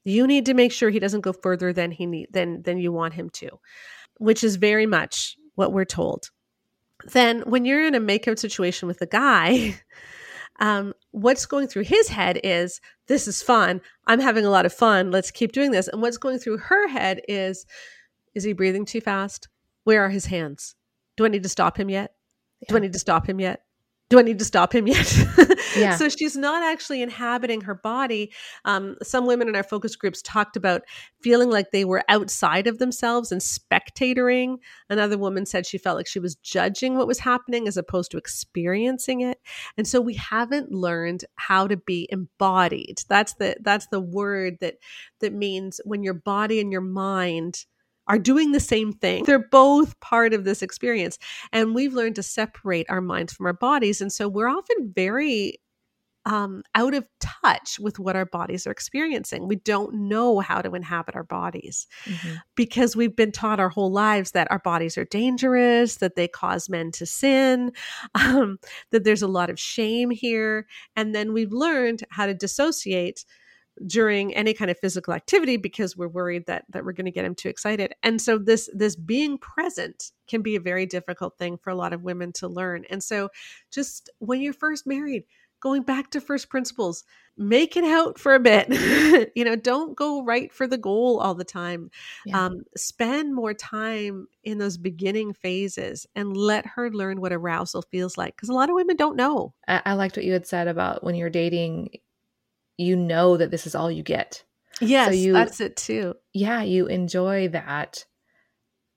You 0.04 0.26
need 0.26 0.46
to 0.46 0.54
make 0.54 0.72
sure 0.72 0.90
he 0.90 0.98
doesn't 0.98 1.22
go 1.22 1.32
further 1.32 1.72
than 1.72 1.90
he 1.90 2.06
need 2.06 2.28
than 2.32 2.62
than 2.62 2.78
you 2.78 2.92
want 2.92 3.14
him 3.14 3.30
to, 3.30 3.50
which 4.18 4.44
is 4.44 4.56
very 4.56 4.86
much 4.86 5.36
what 5.54 5.72
we're 5.72 5.84
told. 5.84 6.30
Then 7.04 7.40
when 7.42 7.64
you're 7.64 7.86
in 7.86 7.94
a 7.94 8.00
makeout 8.00 8.38
situation 8.38 8.88
with 8.88 9.00
a 9.00 9.06
guy, 9.06 9.80
um, 10.60 10.94
what's 11.10 11.46
going 11.46 11.66
through 11.66 11.84
his 11.84 12.08
head 12.08 12.40
is 12.44 12.80
this 13.06 13.26
is 13.26 13.42
fun. 13.42 13.80
I'm 14.06 14.20
having 14.20 14.44
a 14.44 14.50
lot 14.50 14.66
of 14.66 14.72
fun. 14.72 15.10
Let's 15.10 15.30
keep 15.30 15.52
doing 15.52 15.70
this. 15.70 15.88
And 15.88 16.02
what's 16.02 16.18
going 16.18 16.38
through 16.38 16.58
her 16.58 16.88
head 16.88 17.20
is 17.28 17.66
is 18.34 18.44
he 18.44 18.52
breathing 18.52 18.84
too 18.84 19.00
fast? 19.00 19.48
Where 19.84 20.04
are 20.04 20.10
his 20.10 20.26
hands? 20.26 20.76
Do 21.16 21.24
I 21.24 21.28
need 21.28 21.42
to 21.42 21.48
stop 21.48 21.76
him 21.76 21.90
yet? 21.90 22.14
Yeah. 22.60 22.66
Do 22.68 22.76
I 22.76 22.80
need 22.80 22.92
to 22.92 22.98
stop 22.98 23.28
him 23.28 23.40
yet? 23.40 23.62
Do 24.10 24.18
I 24.18 24.22
need 24.22 24.40
to 24.40 24.44
stop 24.44 24.74
him 24.74 24.86
yet? 24.88 25.16
yeah. 25.76 25.96
so 25.96 26.08
she's 26.08 26.36
not 26.36 26.62
actually 26.62 27.00
inhabiting 27.00 27.62
her 27.62 27.74
body. 27.74 28.32
Um, 28.64 28.96
some 29.02 29.24
women 29.24 29.48
in 29.48 29.56
our 29.56 29.62
focus 29.62 29.96
groups 29.96 30.20
talked 30.20 30.56
about 30.56 30.82
feeling 31.22 31.48
like 31.48 31.70
they 31.70 31.84
were 31.84 32.02
outside 32.08 32.66
of 32.66 32.78
themselves 32.78 33.30
and 33.32 33.40
spectatoring. 33.40 34.56
Another 34.90 35.16
woman 35.16 35.46
said 35.46 35.64
she 35.64 35.78
felt 35.78 35.96
like 35.96 36.08
she 36.08 36.18
was 36.18 36.34
judging 36.34 36.98
what 36.98 37.06
was 37.06 37.20
happening 37.20 37.68
as 37.68 37.76
opposed 37.76 38.10
to 38.10 38.18
experiencing 38.18 39.20
it. 39.20 39.38
And 39.78 39.86
so 39.86 40.00
we 40.00 40.14
haven't 40.14 40.72
learned 40.72 41.24
how 41.36 41.68
to 41.68 41.76
be 41.76 42.08
embodied. 42.10 43.02
That's 43.08 43.34
the 43.34 43.56
that's 43.60 43.86
the 43.86 44.00
word 44.00 44.58
that 44.60 44.74
that 45.20 45.32
means 45.32 45.80
when 45.84 46.02
your 46.02 46.14
body 46.14 46.60
and 46.60 46.72
your 46.72 46.80
mind 46.80 47.64
are 48.10 48.18
doing 48.18 48.50
the 48.50 48.58
same 48.58 48.92
thing. 48.92 49.22
They're 49.22 49.48
both 49.50 49.98
part 50.00 50.34
of 50.34 50.42
this 50.42 50.62
experience. 50.62 51.16
And 51.52 51.76
we've 51.76 51.94
learned 51.94 52.16
to 52.16 52.24
separate 52.24 52.86
our 52.90 53.00
minds 53.00 53.32
from 53.32 53.46
our 53.46 53.52
bodies. 53.52 54.00
And 54.00 54.12
so 54.12 54.28
we're 54.28 54.48
often 54.48 54.92
very 54.92 55.60
um, 56.26 56.64
out 56.74 56.92
of 56.92 57.06
touch 57.20 57.78
with 57.78 58.00
what 58.00 58.16
our 58.16 58.26
bodies 58.26 58.66
are 58.66 58.72
experiencing. 58.72 59.46
We 59.46 59.56
don't 59.56 60.08
know 60.08 60.40
how 60.40 60.60
to 60.60 60.74
inhabit 60.74 61.14
our 61.14 61.22
bodies 61.22 61.86
mm-hmm. 62.04 62.34
because 62.56 62.96
we've 62.96 63.14
been 63.14 63.30
taught 63.30 63.60
our 63.60 63.68
whole 63.68 63.92
lives 63.92 64.32
that 64.32 64.50
our 64.50 64.58
bodies 64.58 64.98
are 64.98 65.04
dangerous, 65.04 65.96
that 65.96 66.16
they 66.16 66.26
cause 66.26 66.68
men 66.68 66.90
to 66.92 67.06
sin, 67.06 67.70
um, 68.16 68.58
that 68.90 69.04
there's 69.04 69.22
a 69.22 69.28
lot 69.28 69.50
of 69.50 69.58
shame 69.60 70.10
here. 70.10 70.66
And 70.96 71.14
then 71.14 71.32
we've 71.32 71.52
learned 71.52 72.02
how 72.10 72.26
to 72.26 72.34
dissociate 72.34 73.24
during 73.86 74.34
any 74.34 74.52
kind 74.52 74.70
of 74.70 74.78
physical 74.78 75.14
activity 75.14 75.56
because 75.56 75.96
we're 75.96 76.08
worried 76.08 76.46
that 76.46 76.64
that 76.70 76.84
we're 76.84 76.92
going 76.92 77.06
to 77.06 77.10
get 77.10 77.24
him 77.24 77.34
too 77.34 77.48
excited. 77.48 77.94
And 78.02 78.20
so 78.20 78.38
this 78.38 78.68
this 78.74 78.96
being 78.96 79.38
present 79.38 80.12
can 80.28 80.42
be 80.42 80.56
a 80.56 80.60
very 80.60 80.86
difficult 80.86 81.38
thing 81.38 81.56
for 81.56 81.70
a 81.70 81.74
lot 81.74 81.92
of 81.92 82.02
women 82.02 82.32
to 82.34 82.48
learn. 82.48 82.84
And 82.90 83.02
so 83.02 83.30
just 83.70 84.10
when 84.18 84.40
you're 84.40 84.52
first 84.52 84.86
married 84.86 85.24
going 85.60 85.82
back 85.82 86.10
to 86.10 86.20
first 86.20 86.48
principles 86.48 87.04
make 87.36 87.76
it 87.76 87.84
out 87.84 88.18
for 88.18 88.34
a 88.34 88.40
bit. 88.40 88.68
You 89.34 89.44
know 89.44 89.56
don't 89.56 89.96
go 89.96 90.24
right 90.24 90.52
for 90.52 90.66
the 90.66 90.78
goal 90.78 91.20
all 91.20 91.34
the 91.34 91.44
time. 91.44 91.90
Yeah. 92.26 92.46
um, 92.46 92.62
spend 92.76 93.34
more 93.34 93.54
time 93.54 94.26
in 94.44 94.58
those 94.58 94.76
beginning 94.76 95.32
phases 95.34 96.06
and 96.14 96.36
let 96.36 96.66
her 96.66 96.90
learn 96.90 97.20
what 97.20 97.32
arousal 97.32 97.82
feels 97.82 98.18
like 98.18 98.34
because 98.34 98.48
a 98.48 98.54
lot 98.54 98.70
of 98.70 98.74
women 98.74 98.96
don't 98.96 99.16
know. 99.16 99.54
I-, 99.68 99.82
I 99.84 99.92
liked 99.94 100.16
what 100.16 100.24
you 100.24 100.32
had 100.32 100.46
said 100.46 100.68
about 100.68 101.04
when 101.04 101.14
you're 101.14 101.30
dating 101.30 101.90
you 102.80 102.96
know 102.96 103.36
that 103.36 103.50
this 103.50 103.66
is 103.66 103.74
all 103.74 103.90
you 103.90 104.02
get. 104.02 104.42
Yes, 104.80 105.08
so 105.08 105.14
you, 105.14 105.32
that's 105.34 105.60
it 105.60 105.76
too. 105.76 106.14
Yeah, 106.32 106.62
you 106.62 106.86
enjoy 106.86 107.48
that. 107.48 108.06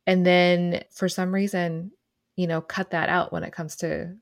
And 0.07 0.25
then 0.25 0.83
for 0.91 1.09
some 1.09 1.33
reason, 1.33 1.91
you 2.35 2.47
know, 2.47 2.61
cut 2.61 2.91
that 2.91 3.09
out 3.09 3.33
when 3.33 3.43
it 3.43 3.51
comes 3.51 3.75
to 3.77 4.15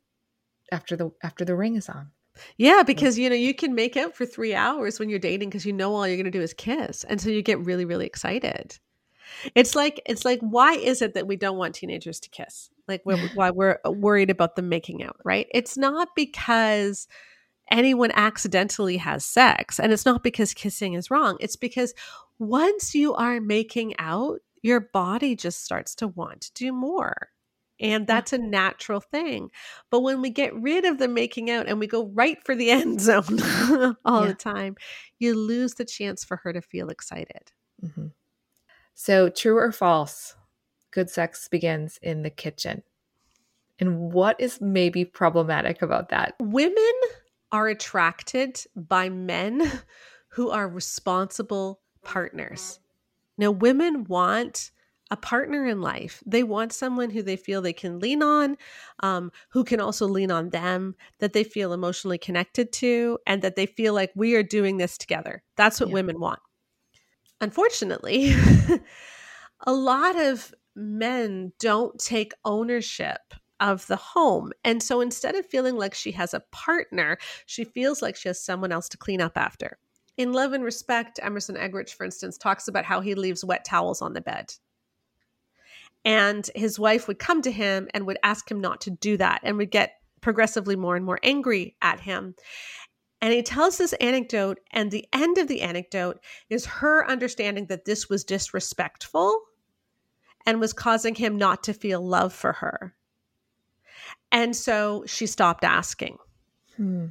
after 0.72 0.96
the 0.96 1.12
after 1.22 1.46
the 1.46 1.56
ring 1.56 1.76
is 1.76 1.90
on. 1.90 2.12
Yeah, 2.58 2.82
mm. 2.82 2.88
because 2.88 3.20
you 3.20 3.30
know, 3.30 3.36
you 3.36 3.54
can 3.54 3.76
make 3.76 3.96
out 3.96 4.16
for 4.16 4.26
3 4.26 4.56
hours 4.56 5.00
when 5.00 5.10
you're 5.10 5.20
dating 5.20 5.50
because 5.50 5.66
you 5.66 5.74
know 5.74 5.94
all 5.94 6.08
you're 6.08 6.18
going 6.18 6.26
to 6.26 6.32
do 6.32 6.42
is 6.42 6.54
kiss. 6.54 7.04
And 7.04 7.22
so 7.22 7.30
you 7.30 7.44
get 7.44 7.60
really 7.60 7.86
really 7.86 8.08
excited. 8.08 8.80
It's 9.54 9.76
like 9.76 10.02
it's 10.08 10.26
like 10.26 10.40
why 10.40 10.74
is 10.74 11.02
it 11.02 11.14
that 11.14 11.28
we 11.28 11.36
don't 11.36 11.58
want 11.58 11.76
teenagers 11.76 12.20
to 12.22 12.30
kiss? 12.30 12.70
Like 12.88 13.02
why 13.04 13.52
we're 13.52 13.80
uh, 13.86 13.92
worried 13.92 14.32
about 14.32 14.56
them 14.56 14.70
making 14.70 15.04
out, 15.04 15.18
right? 15.24 15.48
It's 15.52 15.78
not 15.78 16.10
because 16.16 17.08
anyone 17.72 18.12
accidentally 18.14 18.98
has 18.98 19.26
sex. 19.26 19.80
And 19.80 19.92
it's 19.92 20.06
not 20.06 20.24
because 20.24 20.54
kissing 20.54 20.94
is 20.94 21.10
wrong, 21.10 21.38
it's 21.40 21.56
because 21.56 21.94
once 22.40 22.94
you 22.94 23.14
are 23.16 23.40
making 23.40 23.96
out, 23.98 24.40
your 24.62 24.80
body 24.80 25.36
just 25.36 25.64
starts 25.64 25.96
to 25.96 26.08
want 26.08 26.42
to 26.42 26.54
do 26.54 26.72
more. 26.72 27.30
And 27.80 28.06
that's 28.06 28.32
a 28.32 28.38
natural 28.38 29.00
thing. 29.00 29.50
But 29.90 30.02
when 30.02 30.22
we 30.22 30.30
get 30.30 30.54
rid 30.54 30.86
of 30.86 31.00
the 31.00 31.08
making 31.08 31.50
out 31.50 31.68
and 31.68 31.80
we 31.80 31.88
go 31.88 32.12
right 32.14 32.38
for 32.46 32.56
the 32.56 32.70
end 32.72 33.02
zone 33.02 33.40
all 34.06 34.22
yeah. 34.22 34.28
the 34.28 34.36
time, 34.36 34.76
you 35.18 35.36
lose 35.36 35.74
the 35.74 35.86
chance 35.86 36.24
for 36.24 36.38
her 36.38 36.54
to 36.54 36.62
feel 36.62 36.90
excited. 36.90 37.52
Mm-hmm. 37.84 38.08
So, 38.94 39.30
true 39.30 39.58
or 39.58 39.72
false, 39.72 40.36
good 40.92 41.10
sex 41.10 41.48
begins 41.48 41.98
in 42.04 42.22
the 42.22 42.30
kitchen. 42.30 42.84
And 43.80 44.12
what 44.14 44.40
is 44.40 44.62
maybe 44.62 45.06
problematic 45.06 45.82
about 45.82 46.10
that? 46.10 46.36
Women 46.40 46.94
are 47.52 47.68
attracted 47.68 48.64
by 48.76 49.10
men 49.10 49.62
who 50.30 50.50
are 50.50 50.68
responsible 50.68 51.82
partners. 52.04 52.80
Now, 53.38 53.52
women 53.52 54.06
want 54.06 54.72
a 55.10 55.18
partner 55.18 55.68
in 55.68 55.82
life. 55.82 56.24
They 56.26 56.42
want 56.42 56.72
someone 56.72 57.10
who 57.10 57.22
they 57.22 57.36
feel 57.36 57.62
they 57.62 57.74
can 57.74 58.00
lean 58.00 58.24
on, 58.24 58.56
um, 59.04 59.32
who 59.50 59.66
can 59.66 59.82
also 59.82 60.08
lean 60.08 60.32
on 60.32 60.50
them, 60.50 60.96
that 61.20 61.34
they 61.34 61.44
feel 61.44 61.74
emotionally 61.74 62.18
connected 62.18 62.72
to, 62.74 63.20
and 63.28 63.42
that 63.42 63.58
they 63.58 63.66
feel 63.66 63.94
like 63.94 64.12
we 64.16 64.36
are 64.36 64.44
doing 64.44 64.78
this 64.78 64.98
together. 64.98 65.44
That's 65.58 65.82
what 65.82 65.90
yeah. 65.90 65.96
women 65.96 66.20
want. 66.20 66.40
Unfortunately, 67.42 68.34
a 69.66 69.74
lot 69.74 70.16
of 70.18 70.54
men 70.76 71.52
don't 71.60 72.00
take 72.00 72.34
ownership 72.46 73.34
of 73.62 73.88
the 73.88 73.96
home. 73.96 74.52
And 74.66 74.84
so 74.84 75.00
instead 75.00 75.36
of 75.36 75.46
feeling 75.46 75.78
like 75.78 75.94
she 75.94 76.12
has 76.12 76.34
a 76.34 76.44
partner, 76.52 77.18
she 77.46 77.64
feels 77.64 78.02
like 78.02 78.18
she 78.18 78.28
has 78.28 78.44
someone 78.44 78.72
else 78.72 78.90
to 78.90 78.98
clean 78.98 79.22
up 79.22 79.38
after. 79.38 79.78
In 80.18 80.34
Love 80.34 80.52
and 80.52 80.64
Respect, 80.64 81.20
Emerson 81.22 81.56
Eggerichs, 81.56 81.94
for 81.94 82.04
instance, 82.04 82.38
talks 82.38 82.68
about 82.68 82.84
how 82.84 83.00
he 83.00 83.16
leaves 83.16 83.46
wet 83.46 83.64
towels 83.64 84.02
on 84.02 84.14
the 84.14 84.22
bed. 84.22 84.54
And 86.04 86.50
his 86.56 86.80
wife 86.80 87.08
would 87.08 87.20
come 87.20 87.42
to 87.44 87.52
him 87.52 87.88
and 87.94 88.06
would 88.08 88.18
ask 88.24 88.50
him 88.50 88.60
not 88.60 88.82
to 88.82 88.90
do 88.92 89.18
that 89.18 89.42
and 89.44 89.58
would 89.58 89.72
get 89.72 89.94
progressively 90.20 90.76
more 90.76 90.96
and 90.96 91.06
more 91.06 91.20
angry 91.24 91.76
at 91.82 92.00
him. 92.00 92.36
And 93.22 93.32
he 93.32 93.44
tells 93.44 93.78
this 93.78 93.94
anecdote, 93.94 94.60
and 94.72 94.90
the 94.90 95.08
end 95.14 95.38
of 95.38 95.48
the 95.48 95.62
anecdote 95.62 96.20
is 96.50 96.66
her 96.66 97.08
understanding 97.08 97.68
that 97.68 97.86
this 97.86 98.10
was 98.10 98.24
disrespectful 98.24 99.40
and 100.46 100.60
was 100.60 100.74
causing 100.74 101.14
him 101.14 101.38
not 101.38 101.64
to 101.64 101.74
feel 101.74 102.02
love 102.06 102.34
for 102.34 102.54
her. 102.54 102.96
And 104.32 104.56
so 104.56 105.04
she 105.08 105.28
stopped 105.28 105.64
asking. 105.64 106.18
Hmm. 106.78 107.08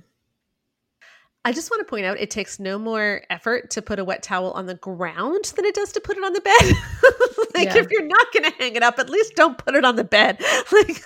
I 1.44 1.52
just 1.52 1.70
want 1.70 1.80
to 1.80 1.90
point 1.90 2.04
out 2.04 2.20
it 2.20 2.30
takes 2.30 2.61
no 2.61 2.78
more 2.78 3.22
effort 3.30 3.70
to 3.70 3.83
put 3.83 3.98
a 3.98 4.04
wet 4.04 4.22
towel 4.22 4.50
on 4.52 4.66
the 4.66 4.74
ground 4.74 5.52
than 5.56 5.64
it 5.64 5.74
does 5.74 5.92
to 5.92 6.00
put 6.00 6.18
it 6.18 6.24
on 6.24 6.35
the 6.35 6.40
bed. 6.40 7.54
like 7.54 7.74
yeah. 7.74 7.83
if 7.83 7.90
you're 7.90 8.06
not 8.06 8.26
going 8.33 8.44
to 8.44 8.56
hang 8.59 8.76
it 8.76 8.83
up, 8.83 8.98
at 8.98 9.09
least 9.09 9.37
don't 9.37 9.56
put 9.56 9.74
it 9.74 9.85
on 9.85 9.96
the 9.96 10.04
bed. 10.04 10.42
like 10.72 11.04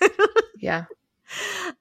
Yeah. 0.58 0.84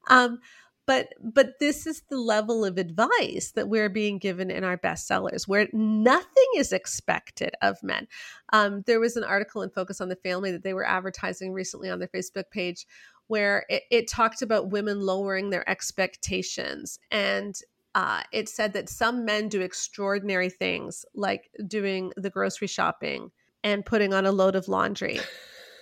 Um 0.09 0.39
but 0.85 1.13
but 1.21 1.59
this 1.59 1.87
is 1.87 2.01
the 2.09 2.17
level 2.17 2.65
of 2.65 2.77
advice 2.77 3.51
that 3.55 3.69
we're 3.69 3.89
being 3.89 4.17
given 4.17 4.51
in 4.51 4.63
our 4.63 4.77
bestsellers 4.77 5.47
where 5.47 5.67
nothing 5.71 6.47
is 6.57 6.71
expected 6.71 7.53
of 7.61 7.81
men 7.83 8.07
um, 8.51 8.83
there 8.85 8.99
was 8.99 9.15
an 9.15 9.23
article 9.23 9.61
in 9.61 9.69
focus 9.69 10.01
on 10.01 10.09
the 10.09 10.15
family 10.17 10.51
that 10.51 10.63
they 10.63 10.73
were 10.73 10.85
advertising 10.85 11.53
recently 11.53 11.89
on 11.89 11.99
their 11.99 12.07
facebook 12.07 12.49
page 12.51 12.85
where 13.27 13.65
it, 13.69 13.83
it 13.89 14.07
talked 14.07 14.41
about 14.41 14.71
women 14.71 14.99
lowering 14.99 15.49
their 15.49 15.67
expectations 15.69 16.99
and 17.11 17.55
uh, 17.95 18.21
it 18.31 18.49
said 18.49 18.73
that 18.73 18.89
some 18.89 19.23
men 19.23 19.47
do 19.47 19.61
extraordinary 19.61 20.49
things 20.49 21.05
like 21.13 21.49
doing 21.67 22.11
the 22.17 22.29
grocery 22.29 22.67
shopping 22.67 23.29
and 23.63 23.85
putting 23.85 24.13
on 24.13 24.25
a 24.25 24.31
load 24.31 24.55
of 24.55 24.67
laundry. 24.67 25.19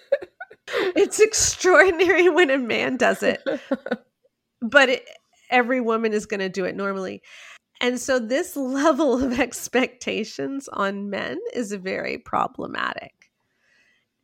it's 0.67 1.19
extraordinary 1.19 2.29
when 2.29 2.49
a 2.49 2.57
man 2.57 2.97
does 2.97 3.23
it, 3.23 3.41
but 4.61 4.89
it, 4.89 5.05
every 5.49 5.79
woman 5.79 6.13
is 6.13 6.25
going 6.25 6.41
to 6.41 6.49
do 6.49 6.65
it 6.65 6.75
normally. 6.75 7.21
And 7.79 7.99
so, 7.99 8.19
this 8.19 8.55
level 8.57 9.23
of 9.23 9.39
expectations 9.39 10.67
on 10.71 11.09
men 11.09 11.39
is 11.53 11.71
very 11.73 12.17
problematic 12.17 13.20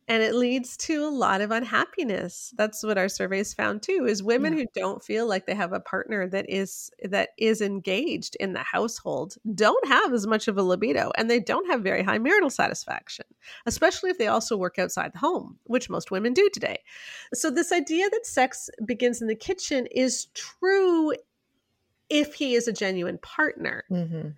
and 0.08 0.22
it 0.22 0.34
leads 0.34 0.76
to 0.78 1.06
a 1.06 1.10
lot 1.10 1.40
of 1.40 1.50
unhappiness 1.50 2.52
that's 2.56 2.82
what 2.82 2.98
our 2.98 3.08
surveys 3.08 3.52
found 3.52 3.82
too 3.82 4.06
is 4.08 4.22
women 4.22 4.54
yeah. 4.54 4.60
who 4.60 4.66
don't 4.74 5.04
feel 5.04 5.28
like 5.28 5.46
they 5.46 5.54
have 5.54 5.72
a 5.72 5.80
partner 5.80 6.26
that 6.26 6.46
is 6.48 6.90
that 7.02 7.30
is 7.36 7.60
engaged 7.60 8.34
in 8.40 8.54
the 8.54 8.62
household 8.62 9.36
don't 9.54 9.86
have 9.86 10.12
as 10.12 10.26
much 10.26 10.48
of 10.48 10.56
a 10.56 10.62
libido 10.62 11.12
and 11.16 11.30
they 11.30 11.38
don't 11.38 11.70
have 11.70 11.82
very 11.82 12.02
high 12.02 12.18
marital 12.18 12.50
satisfaction 12.50 13.26
especially 13.66 14.10
if 14.10 14.18
they 14.18 14.26
also 14.26 14.56
work 14.56 14.78
outside 14.78 15.12
the 15.12 15.18
home 15.18 15.58
which 15.64 15.90
most 15.90 16.10
women 16.10 16.32
do 16.32 16.48
today 16.52 16.78
so 17.34 17.50
this 17.50 17.70
idea 17.70 18.08
that 18.10 18.26
sex 18.26 18.70
begins 18.84 19.20
in 19.20 19.28
the 19.28 19.36
kitchen 19.36 19.86
is 19.92 20.26
true 20.34 21.12
if 22.08 22.34
he 22.34 22.54
is 22.54 22.66
a 22.66 22.72
genuine 22.72 23.18
partner 23.18 23.84
mm-hmm. 23.90 24.30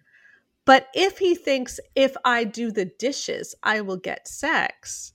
but 0.65 0.89
if 0.95 1.19
he 1.19 1.37
thinks 1.37 1.79
if 1.95 2.17
i 2.25 2.43
do 2.43 2.73
the 2.73 2.87
dishes 2.99 3.55
i 3.63 3.81
will 3.81 3.97
get 3.97 4.27
sex 4.27 5.13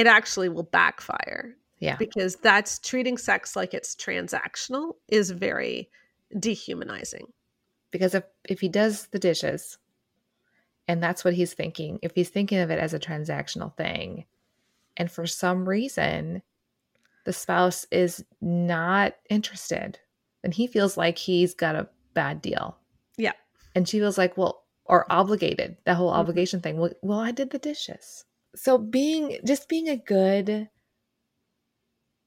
it 0.00 0.06
actually 0.06 0.48
will 0.48 0.62
backfire. 0.62 1.54
Yeah. 1.78 1.96
Because 1.96 2.36
that's 2.36 2.78
treating 2.78 3.18
sex 3.18 3.54
like 3.54 3.74
it's 3.74 3.94
transactional 3.94 4.94
is 5.08 5.30
very 5.30 5.90
dehumanizing. 6.38 7.26
Because 7.90 8.14
if 8.14 8.24
if 8.48 8.60
he 8.60 8.68
does 8.68 9.08
the 9.08 9.18
dishes 9.18 9.76
and 10.88 11.02
that's 11.02 11.22
what 11.22 11.34
he's 11.34 11.52
thinking, 11.52 11.98
if 12.00 12.12
he's 12.14 12.30
thinking 12.30 12.58
of 12.58 12.70
it 12.70 12.78
as 12.78 12.94
a 12.94 12.98
transactional 12.98 13.76
thing 13.76 14.24
and 14.96 15.10
for 15.10 15.26
some 15.26 15.68
reason 15.68 16.42
the 17.26 17.32
spouse 17.34 17.86
is 17.90 18.24
not 18.40 19.14
interested 19.28 19.98
and 20.42 20.54
he 20.54 20.66
feels 20.66 20.96
like 20.96 21.18
he's 21.18 21.52
got 21.52 21.76
a 21.76 21.88
bad 22.14 22.40
deal. 22.40 22.78
Yeah. 23.18 23.32
And 23.74 23.86
she 23.86 23.98
feels 23.98 24.16
like, 24.16 24.38
well, 24.38 24.64
or 24.86 25.04
obligated, 25.12 25.76
that 25.84 25.96
whole 25.96 26.10
mm-hmm. 26.10 26.20
obligation 26.20 26.60
thing. 26.60 26.78
Well, 26.78 26.92
well, 27.02 27.20
I 27.20 27.32
did 27.32 27.50
the 27.50 27.58
dishes. 27.58 28.24
So 28.54 28.78
being 28.78 29.38
just 29.46 29.68
being 29.68 29.88
a 29.88 29.96
good 29.96 30.68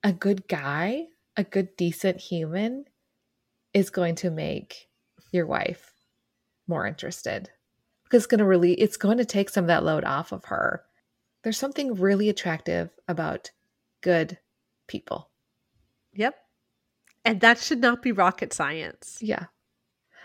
a 0.04 0.14
good 0.14 0.48
guy, 0.48 1.06
a 1.38 1.44
good 1.44 1.76
decent 1.78 2.20
human 2.20 2.86
is 3.74 3.90
going 3.90 4.16
to 4.16 4.30
make 4.30 4.90
your 5.32 5.46
wife 5.46 5.94
more 6.68 6.86
interested. 6.86 7.50
Because 8.04 8.24
it's 8.24 8.28
going 8.28 8.40
to 8.40 8.46
really 8.46 8.74
it's 8.74 8.98
going 8.98 9.18
to 9.18 9.26
take 9.26 9.50
some 9.50 9.66
of 9.66 9.70
that 9.70 9.84
load 9.84 10.04
off 10.04 10.32
of 10.32 10.46
her. 10.46 10.84
There's 11.44 11.58
something 11.58 11.96
really 11.96 12.30
attractive 12.30 12.90
about 13.08 13.52
good 14.02 14.38
people. 14.88 15.30
Yep. 16.14 16.36
And 17.26 17.42
that 17.42 17.58
should 17.58 17.80
not 17.80 18.02
be 18.02 18.12
rocket 18.12 18.54
science. 18.54 19.18
Yeah. 19.22 19.46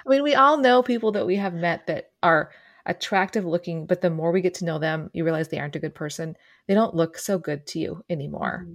I 0.07 0.09
mean, 0.09 0.23
we 0.23 0.35
all 0.35 0.59
know 0.59 0.83
people 0.83 1.13
that 1.13 1.27
we 1.27 1.37
have 1.37 1.55
met 1.55 1.87
that 1.87 2.11
are 2.23 2.51
attractive 2.89 3.45
looking, 3.45 3.87
but 3.87 4.01
the 4.01 4.11
more 4.11 4.33
we 4.33 4.41
get 4.41 4.55
to 4.55 4.65
know 4.65 4.79
them, 4.79 5.11
you 5.13 5.23
realize 5.23 5.49
they 5.49 5.61
aren't 5.61 5.77
a 5.77 5.81
good 5.81 5.95
person. 5.95 6.37
They 6.67 6.75
don't 6.75 6.95
look 6.95 7.19
so 7.19 7.39
good 7.39 7.67
to 7.69 7.79
you 7.79 8.05
anymore. 8.11 8.63
Mm-hmm. 8.65 8.75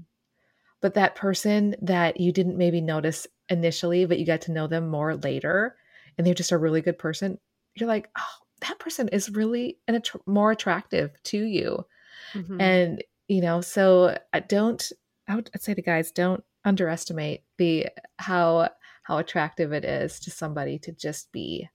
But 0.82 0.94
that 0.94 1.16
person 1.16 1.76
that 1.82 2.20
you 2.20 2.32
didn't 2.32 2.58
maybe 2.58 2.80
notice 2.80 3.26
initially, 3.50 4.06
but 4.06 4.20
you 4.20 4.26
got 4.26 4.42
to 4.42 4.52
know 4.52 4.68
them 4.68 4.88
more 4.88 5.16
later, 5.16 5.76
and 6.18 6.26
they're 6.26 6.34
just 6.34 6.52
a 6.52 6.58
really 6.58 6.82
good 6.82 6.98
person, 6.98 7.40
you're 7.76 7.90
like, 7.90 8.10
oh, 8.18 8.36
that 8.62 8.80
person 8.80 9.08
is 9.10 9.30
really 9.30 9.80
an 9.88 9.96
att- 9.96 10.28
more 10.28 10.52
attractive 10.52 11.12
to 11.24 11.42
you. 11.42 11.86
Mm-hmm. 12.34 12.62
And, 12.62 13.04
you 13.28 13.42
know, 13.42 13.62
so 13.62 14.18
I 14.32 14.42
don't, 14.42 14.92
I 15.28 15.36
would 15.36 15.50
say 15.60 15.74
to 15.74 15.82
guys, 15.82 16.12
don't 16.12 16.44
underestimate 16.66 17.44
the 17.58 17.88
how 18.18 18.70
how 19.04 19.18
attractive 19.18 19.74
it 19.74 19.84
is 19.84 20.20
to 20.22 20.32
somebody 20.32 20.80
to 20.80 20.92
just 20.94 21.32
be 21.32 21.68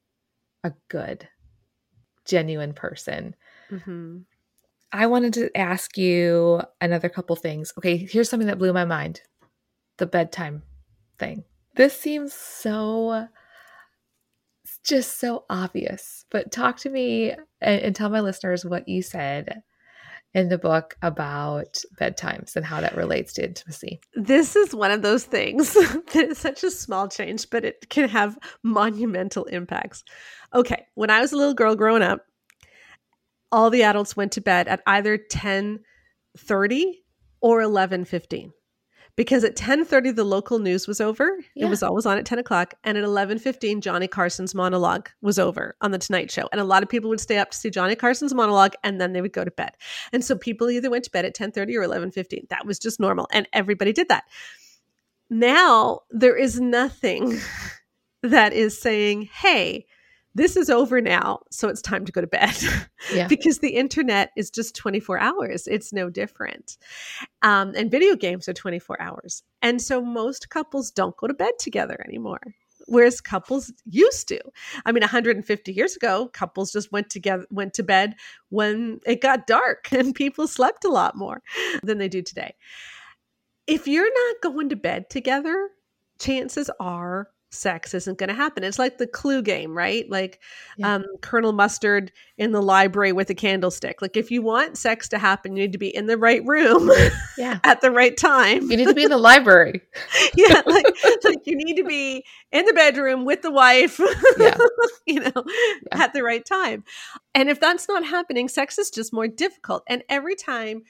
a 0.64 0.72
good 0.88 1.28
genuine 2.28 2.72
person. 2.72 3.34
Mm-hmm. 3.70 4.18
i 4.92 5.06
wanted 5.06 5.34
to 5.34 5.54
ask 5.56 5.98
you 5.98 6.62
another 6.80 7.08
couple 7.08 7.36
things. 7.36 7.72
Okay 7.78 7.96
here's 7.96 8.28
something 8.30 8.46
that 8.46 8.58
blew 8.58 8.72
my 8.72 8.84
mind. 8.84 9.22
The 9.98 10.06
bedtime 10.06 10.62
thing. 11.18 11.44
This 11.74 11.98
seems 11.98 12.32
so 12.32 13.26
just 14.84 15.18
so 15.18 15.44
obvious 15.50 16.24
but 16.30 16.52
talk 16.52 16.76
to 16.76 16.90
me 16.90 17.30
and, 17.60 17.80
and 17.80 17.96
tell 17.96 18.10
my 18.10 18.20
listeners 18.20 18.64
what 18.64 18.88
you 18.88 19.02
said 19.02 19.62
in 20.38 20.48
the 20.48 20.58
book 20.58 20.96
about 21.02 21.82
bedtimes 22.00 22.56
and 22.56 22.64
how 22.64 22.80
that 22.80 22.96
relates 22.96 23.32
to 23.34 23.44
intimacy. 23.44 24.00
This 24.14 24.56
is 24.56 24.74
one 24.74 24.90
of 24.90 25.02
those 25.02 25.24
things 25.24 25.74
that 26.12 26.28
is 26.30 26.38
such 26.38 26.62
a 26.64 26.70
small 26.70 27.08
change, 27.08 27.50
but 27.50 27.64
it 27.64 27.88
can 27.90 28.08
have 28.08 28.38
monumental 28.62 29.44
impacts. 29.46 30.04
Okay, 30.54 30.86
when 30.94 31.10
I 31.10 31.20
was 31.20 31.32
a 31.32 31.36
little 31.36 31.54
girl 31.54 31.74
growing 31.74 32.02
up, 32.02 32.24
all 33.50 33.70
the 33.70 33.82
adults 33.82 34.16
went 34.16 34.32
to 34.32 34.40
bed 34.40 34.68
at 34.68 34.82
either 34.86 35.18
10 35.18 35.80
30 36.36 37.02
or 37.40 37.60
11 37.60 38.04
15 38.04 38.52
because 39.18 39.42
at 39.42 39.56
10.30 39.56 40.14
the 40.14 40.22
local 40.22 40.60
news 40.60 40.86
was 40.86 41.00
over. 41.00 41.40
Yeah. 41.56 41.66
it 41.66 41.68
was 41.68 41.82
always 41.82 42.06
on 42.06 42.18
at 42.18 42.24
10 42.24 42.38
o'clock. 42.38 42.74
And 42.84 42.96
at 42.96 43.02
11.15 43.02 43.80
johnny 43.80 44.06
carson's 44.06 44.54
monologue 44.54 45.10
was 45.20 45.40
over 45.40 45.74
on 45.80 45.90
the 45.90 45.98
tonight 45.98 46.30
show. 46.30 46.48
And 46.52 46.60
a 46.60 46.64
lot 46.64 46.84
of 46.84 46.88
people 46.88 47.10
would 47.10 47.20
stay 47.20 47.36
up 47.36 47.50
to 47.50 47.58
see 47.58 47.68
johnny 47.68 47.96
carson's 47.96 48.32
monologue 48.32 48.74
and 48.84 49.00
then 49.00 49.12
they 49.12 49.20
would 49.20 49.32
go 49.32 49.44
to 49.44 49.50
bed. 49.50 49.72
And 50.12 50.24
so 50.24 50.36
people 50.36 50.70
either 50.70 50.88
went 50.88 51.02
to 51.04 51.10
bed 51.10 51.24
at 51.24 51.34
10.30 51.34 51.74
or 51.74 51.88
11.15 51.88 52.48
that 52.48 52.64
was 52.64 52.78
just 52.78 53.00
normal. 53.00 53.26
And 53.32 53.48
everybody 53.52 53.92
did 53.92 54.08
that. 54.08 54.22
Now 55.28 56.02
there 56.10 56.36
is 56.36 56.60
nothing 56.60 57.40
that 58.22 58.52
is 58.52 58.80
saying 58.80 59.28
hey 59.32 59.86
this 60.38 60.56
is 60.56 60.70
over 60.70 61.00
now, 61.00 61.40
so 61.50 61.68
it's 61.68 61.82
time 61.82 62.04
to 62.04 62.12
go 62.12 62.20
to 62.20 62.26
bed. 62.26 62.56
Yeah. 63.14 63.28
because 63.28 63.60
the 63.60 63.70
internet 63.70 64.32
is 64.36 64.50
just 64.50 64.74
24 64.74 65.18
hours. 65.18 65.66
It's 65.66 65.92
no 65.92 66.10
different. 66.10 66.76
Um, 67.42 67.72
and 67.76 67.90
video 67.90 68.16
games 68.16 68.48
are 68.48 68.52
24 68.52 69.00
hours. 69.00 69.44
And 69.62 69.80
so 69.80 70.02
most 70.02 70.50
couples 70.50 70.90
don't 70.90 71.16
go 71.16 71.26
to 71.26 71.32
bed 71.32 71.52
together 71.58 72.04
anymore. 72.06 72.40
Whereas 72.86 73.20
couples 73.20 73.72
used 73.86 74.28
to. 74.28 74.40
I 74.84 74.92
mean, 74.92 75.02
150 75.02 75.72
years 75.72 75.96
ago, 75.96 76.28
couples 76.34 76.72
just 76.72 76.90
went 76.90 77.08
together, 77.08 77.46
went 77.50 77.72
to 77.74 77.82
bed 77.82 78.14
when 78.50 79.00
it 79.06 79.22
got 79.22 79.46
dark, 79.46 79.88
and 79.92 80.14
people 80.14 80.46
slept 80.48 80.84
a 80.84 80.90
lot 80.90 81.16
more 81.16 81.40
than 81.82 81.98
they 81.98 82.08
do 82.08 82.20
today. 82.20 82.56
If 83.66 83.86
you're 83.86 84.12
not 84.12 84.42
going 84.42 84.68
to 84.70 84.76
bed 84.76 85.08
together, 85.08 85.70
chances 86.18 86.68
are 86.80 87.28
sex 87.50 87.94
isn't 87.94 88.18
going 88.18 88.28
to 88.28 88.34
happen. 88.34 88.62
It's 88.62 88.78
like 88.78 88.98
the 88.98 89.06
clue 89.06 89.42
game, 89.42 89.76
right? 89.76 90.08
Like 90.08 90.40
yeah. 90.76 90.96
um, 90.96 91.04
Colonel 91.22 91.52
Mustard 91.52 92.12
in 92.36 92.52
the 92.52 92.60
library 92.60 93.12
with 93.12 93.30
a 93.30 93.34
candlestick. 93.34 94.02
Like 94.02 94.16
if 94.16 94.30
you 94.30 94.42
want 94.42 94.76
sex 94.76 95.08
to 95.10 95.18
happen, 95.18 95.56
you 95.56 95.62
need 95.62 95.72
to 95.72 95.78
be 95.78 95.94
in 95.94 96.06
the 96.06 96.18
right 96.18 96.44
room 96.44 96.90
yeah. 97.38 97.58
at 97.64 97.80
the 97.80 97.90
right 97.90 98.16
time. 98.16 98.70
You 98.70 98.76
need 98.76 98.88
to 98.88 98.94
be 98.94 99.04
in 99.04 99.10
the 99.10 99.18
library. 99.18 99.80
yeah, 100.36 100.62
like, 100.66 100.86
like 101.24 101.46
you 101.46 101.56
need 101.56 101.76
to 101.76 101.84
be 101.84 102.24
in 102.52 102.66
the 102.66 102.74
bedroom 102.74 103.24
with 103.24 103.42
the 103.42 103.50
wife, 103.50 103.98
yeah. 104.38 104.56
you 105.06 105.20
know, 105.20 105.32
yeah. 105.36 106.02
at 106.02 106.12
the 106.12 106.22
right 106.22 106.44
time. 106.44 106.84
And 107.34 107.48
if 107.48 107.60
that's 107.60 107.88
not 107.88 108.04
happening, 108.04 108.48
sex 108.48 108.78
is 108.78 108.90
just 108.90 109.12
more 109.12 109.28
difficult. 109.28 109.82
And 109.88 110.02
every 110.08 110.36
time 110.36 110.82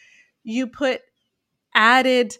you 0.42 0.66
put 0.66 1.02
added 1.74 2.36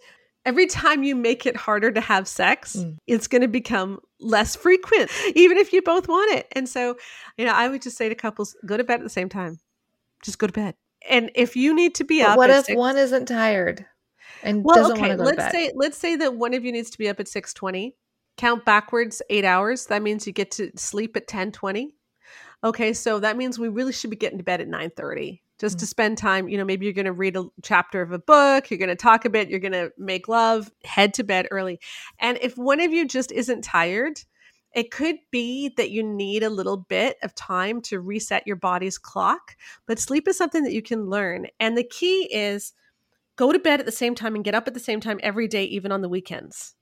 every 0.49 0.67
time 0.67 1.03
you 1.03 1.15
make 1.15 1.45
it 1.45 1.55
harder 1.55 1.93
to 1.93 2.01
have 2.01 2.27
sex, 2.27 2.75
mm. 2.75 2.97
it's 3.07 3.27
going 3.29 3.43
to 3.43 3.49
become 3.49 4.01
less 4.19 4.57
frequent, 4.57 5.11
even 5.35 5.59
if 5.59 5.75
you 5.75 5.83
both 5.83 6.09
want 6.09 6.33
it. 6.33 6.49
And 6.53 6.67
so, 6.67 6.97
you 7.37 7.45
know, 7.45 7.53
I 7.53 7.69
would 7.69 7.83
just 7.83 7.99
say 7.99 8.09
to 8.09 8.15
couples, 8.15 8.57
go 8.65 8.79
to 8.79 8.83
bed 8.85 9.01
at 9.01 9.05
the 9.05 9.11
same 9.11 9.29
time. 9.29 9.59
Just 10.25 10.39
go 10.39 10.47
to 10.47 10.53
bed. 10.53 10.75
And 11.09 11.31
if 11.35 11.55
you 11.55 11.75
need 11.75 11.95
to 11.97 12.05
be 12.05 12.23
but 12.23 12.31
up, 12.31 12.37
what 12.39 12.51
if 12.51 12.65
six, 12.65 12.77
one 12.77 12.97
isn't 12.97 13.27
tired 13.27 13.85
and 14.43 14.65
well, 14.65 14.77
doesn't 14.77 14.93
okay, 14.93 15.01
want 15.01 15.13
to 15.13 15.17
go 15.19 15.25
let's 15.25 15.37
to 15.37 15.43
bed? 15.43 15.53
say 15.53 15.73
let's 15.75 15.99
say 15.99 16.17
that 16.17 16.35
one 16.35 16.55
of 16.55 16.65
you 16.65 16.73
needs 16.73 16.91
to 16.91 16.99
be 16.99 17.09
up 17.09 17.21
at 17.21 17.29
six 17.29 17.53
twenty. 17.53 17.95
Count 18.37 18.65
backwards 18.65 19.21
eight 19.31 19.45
hours. 19.45 19.87
That 19.87 20.03
means 20.03 20.27
you 20.27 20.33
get 20.33 20.51
to 20.53 20.73
sleep 20.77 21.17
at 21.17 21.29
ten 21.29 21.53
twenty. 21.53 21.95
Okay, 22.65 22.93
so 22.93 23.21
that 23.21 23.37
means 23.37 23.59
we 23.59 23.69
really 23.69 23.93
should 23.93 24.11
be 24.11 24.17
getting 24.17 24.39
to 24.39 24.45
bed 24.45 24.61
at 24.61 24.69
nine 24.69 24.91
thirty 24.91 25.43
just 25.59 25.77
mm-hmm. 25.77 25.81
to 25.81 25.87
spend 25.87 26.19
time. 26.19 26.49
You 26.49 26.59
know, 26.59 26.65
maybe 26.65 26.87
you're 26.87 26.93
going 26.93 27.07
to 27.07 27.13
read 27.13 27.37
a 27.37 27.45
chapter 27.63 28.03
of 28.03 28.13
a 28.13 28.19
book, 28.19 28.71
you're 28.71 28.79
going 28.79 28.89
to 28.89 28.97
talk 28.97 29.25
a 29.25 29.31
bit, 29.31 29.49
you're 29.49 29.61
going 29.61 29.73
to 29.73 29.93
make 29.99 30.29
love, 30.29 30.71
head 30.85 31.15
to 31.15 31.25
bed 31.25 31.49
early. 31.51 31.81
And 32.19 32.39
if 32.41 32.57
one 32.57 32.81
of 32.81 32.93
you 32.93 33.07
just 33.07 33.33
isn't 33.33 33.63
tired, 33.63 34.21
it 34.75 34.91
could 34.91 35.17
be 35.31 35.73
that 35.77 35.91
you 35.91 36.03
need 36.03 36.43
a 36.43 36.51
little 36.51 36.77
bit 36.77 37.17
of 37.23 37.35
time 37.35 37.81
to 37.83 38.01
reset 38.01 38.47
your 38.47 38.57
body's 38.57 38.99
clock, 38.99 39.57
but 39.87 39.99
sleep 39.99 40.29
is 40.29 40.37
something 40.37 40.63
that 40.65 40.75
you 40.75 40.83
can 40.83 41.09
learn. 41.09 41.47
And 41.59 41.77
the 41.77 41.85
key 41.85 42.29
is 42.33 42.75
go 43.37 43.51
to 43.51 43.59
bed 43.59 43.81
at 43.81 43.87
the 43.87 43.93
same 43.93 44.15
time 44.15 44.35
and 44.35 44.45
get 44.45 44.55
up 44.55 44.69
at 44.69 44.75
the 44.75 44.81
same 44.81 45.01
time 45.01 45.21
every 45.23 45.49
day, 45.49 45.65
even 45.65 45.91
on 45.91 46.03
the 46.03 46.09
weekends. 46.09 46.75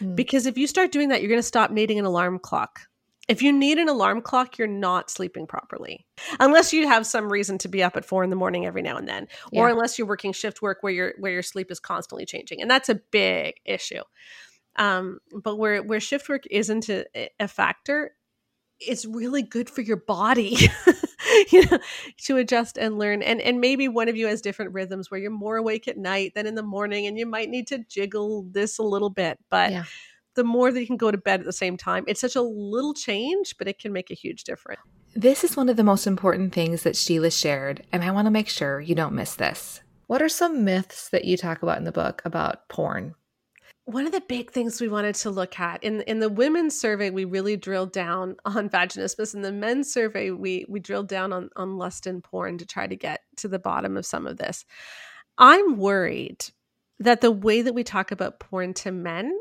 Mm. 0.00 0.16
Because 0.16 0.46
if 0.46 0.58
you 0.58 0.66
start 0.66 0.90
doing 0.90 1.10
that, 1.10 1.22
you're 1.22 1.28
going 1.28 1.38
to 1.38 1.42
stop 1.42 1.70
needing 1.70 1.98
an 1.98 2.04
alarm 2.04 2.38
clock. 2.38 2.80
If 3.28 3.42
you 3.42 3.52
need 3.52 3.78
an 3.78 3.88
alarm 3.88 4.22
clock, 4.22 4.56
you're 4.56 4.66
not 4.66 5.10
sleeping 5.10 5.46
properly. 5.46 6.06
Unless 6.40 6.72
you 6.72 6.88
have 6.88 7.06
some 7.06 7.30
reason 7.30 7.58
to 7.58 7.68
be 7.68 7.82
up 7.82 7.96
at 7.96 8.04
four 8.04 8.24
in 8.24 8.30
the 8.30 8.36
morning 8.36 8.64
every 8.64 8.82
now 8.82 8.96
and 8.96 9.06
then. 9.06 9.28
Yeah. 9.52 9.60
Or 9.60 9.68
unless 9.68 9.98
you're 9.98 10.08
working 10.08 10.32
shift 10.32 10.62
work 10.62 10.78
where 10.80 10.92
your 10.92 11.14
where 11.18 11.32
your 11.32 11.42
sleep 11.42 11.70
is 11.70 11.78
constantly 11.78 12.24
changing. 12.24 12.62
And 12.62 12.70
that's 12.70 12.88
a 12.88 13.00
big 13.10 13.56
issue. 13.64 14.02
Um, 14.76 15.18
but 15.42 15.56
where 15.56 15.82
where 15.82 16.00
shift 16.00 16.28
work 16.28 16.44
isn't 16.50 16.88
a, 16.88 17.04
a 17.38 17.48
factor, 17.48 18.12
it's 18.80 19.04
really 19.04 19.42
good 19.42 19.68
for 19.68 19.82
your 19.82 19.96
body 19.96 20.56
you 21.50 21.64
know 21.66 21.78
to 22.16 22.36
adjust 22.36 22.78
and 22.78 22.98
learn 22.98 23.22
and 23.22 23.40
and 23.40 23.60
maybe 23.60 23.88
one 23.88 24.08
of 24.08 24.16
you 24.16 24.26
has 24.26 24.40
different 24.40 24.72
rhythms 24.72 25.10
where 25.10 25.18
you're 25.18 25.30
more 25.30 25.56
awake 25.56 25.88
at 25.88 25.96
night 25.96 26.32
than 26.34 26.46
in 26.46 26.54
the 26.54 26.62
morning 26.62 27.06
and 27.06 27.18
you 27.18 27.26
might 27.26 27.48
need 27.48 27.66
to 27.66 27.78
jiggle 27.88 28.46
this 28.52 28.78
a 28.78 28.82
little 28.82 29.10
bit 29.10 29.38
but 29.50 29.72
yeah 29.72 29.84
the 30.38 30.44
more 30.44 30.70
that 30.70 30.80
you 30.80 30.86
can 30.86 30.96
go 30.96 31.10
to 31.10 31.18
bed 31.18 31.40
at 31.40 31.46
the 31.46 31.52
same 31.52 31.76
time. 31.76 32.04
It's 32.06 32.20
such 32.20 32.36
a 32.36 32.42
little 32.42 32.94
change, 32.94 33.56
but 33.58 33.66
it 33.66 33.80
can 33.80 33.92
make 33.92 34.10
a 34.10 34.14
huge 34.14 34.44
difference. 34.44 34.80
This 35.14 35.42
is 35.42 35.56
one 35.56 35.68
of 35.68 35.76
the 35.76 35.82
most 35.82 36.06
important 36.06 36.54
things 36.54 36.84
that 36.84 36.96
Sheila 36.96 37.32
shared, 37.32 37.84
and 37.90 38.04
I 38.04 38.12
want 38.12 38.26
to 38.26 38.30
make 38.30 38.48
sure 38.48 38.80
you 38.80 38.94
don't 38.94 39.16
miss 39.16 39.34
this. 39.34 39.80
What 40.06 40.22
are 40.22 40.28
some 40.28 40.64
myths 40.64 41.08
that 41.08 41.24
you 41.24 41.36
talk 41.36 41.60
about 41.60 41.76
in 41.76 41.82
the 41.82 41.90
book 41.90 42.22
about 42.24 42.68
porn? 42.68 43.16
One 43.84 44.06
of 44.06 44.12
the 44.12 44.20
big 44.20 44.52
things 44.52 44.80
we 44.80 44.88
wanted 44.88 45.16
to 45.16 45.30
look 45.30 45.58
at 45.58 45.82
in 45.82 46.02
in 46.02 46.20
the 46.20 46.28
women's 46.28 46.78
survey, 46.78 47.10
we 47.10 47.24
really 47.24 47.56
drilled 47.56 47.90
down 47.90 48.36
on 48.44 48.68
vaginismus. 48.68 49.34
In 49.34 49.42
the 49.42 49.50
men's 49.50 49.92
survey, 49.92 50.30
we 50.30 50.66
we 50.68 50.78
drilled 50.78 51.08
down 51.08 51.32
on 51.32 51.50
on 51.56 51.78
lust 51.78 52.06
and 52.06 52.22
porn 52.22 52.58
to 52.58 52.66
try 52.66 52.86
to 52.86 52.96
get 52.96 53.22
to 53.38 53.48
the 53.48 53.58
bottom 53.58 53.96
of 53.96 54.06
some 54.06 54.26
of 54.26 54.36
this. 54.36 54.64
I'm 55.36 55.78
worried 55.78 56.44
that 57.00 57.22
the 57.22 57.32
way 57.32 57.62
that 57.62 57.74
we 57.74 57.82
talk 57.82 58.12
about 58.12 58.40
porn 58.40 58.74
to 58.74 58.92
men 58.92 59.36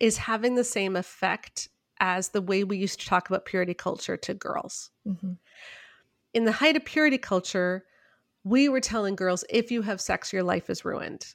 is 0.00 0.16
having 0.16 0.54
the 0.54 0.64
same 0.64 0.96
effect 0.96 1.68
as 2.00 2.30
the 2.30 2.42
way 2.42 2.64
we 2.64 2.78
used 2.78 2.98
to 3.00 3.06
talk 3.06 3.28
about 3.28 3.44
purity 3.44 3.74
culture 3.74 4.16
to 4.16 4.34
girls. 4.34 4.90
Mm-hmm. 5.06 5.32
In 6.32 6.44
the 6.44 6.52
height 6.52 6.76
of 6.76 6.84
purity 6.84 7.18
culture, 7.18 7.84
we 8.42 8.68
were 8.68 8.80
telling 8.80 9.14
girls 9.14 9.44
if 9.50 9.70
you 9.70 9.82
have 9.82 10.00
sex, 10.00 10.32
your 10.32 10.42
life 10.42 10.70
is 10.70 10.84
ruined. 10.84 11.34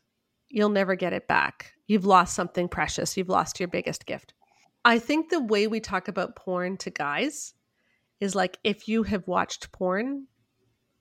You'll 0.49 0.69
never 0.69 0.95
get 0.95 1.13
it 1.13 1.27
back. 1.27 1.73
You've 1.87 2.05
lost 2.05 2.35
something 2.35 2.67
precious. 2.67 3.15
You've 3.15 3.29
lost 3.29 3.59
your 3.59 3.67
biggest 3.67 4.05
gift. 4.05 4.33
I 4.83 4.99
think 4.99 5.29
the 5.29 5.39
way 5.39 5.67
we 5.67 5.79
talk 5.79 6.07
about 6.07 6.35
porn 6.35 6.77
to 6.77 6.89
guys 6.89 7.53
is 8.19 8.35
like 8.35 8.57
if 8.63 8.87
you 8.87 9.03
have 9.03 9.27
watched 9.27 9.71
porn, 9.71 10.27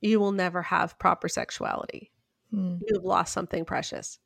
you 0.01 0.21
will 0.21 0.33
never 0.33 0.62
have 0.62 0.99
proper 0.99 1.29
sexuality. 1.29 2.11
Hmm. 2.51 2.77
You've 2.87 3.05
lost 3.05 3.33
something 3.33 3.65
precious. 3.65 4.19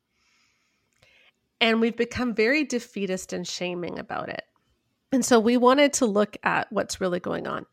And 1.61 1.81
we've 1.81 1.97
become 1.97 2.33
very 2.33 2.63
defeatist 2.63 3.33
and 3.33 3.47
shaming 3.47 3.99
about 3.99 4.29
it. 4.29 4.43
And 5.11 5.25
so 5.25 5.39
we 5.39 5.57
wanted 5.57 5.93
to 5.93 6.05
look 6.05 6.37
at 6.43 6.71
what's 6.71 7.01
really 7.01 7.19
going 7.19 7.47
on. 7.47 7.65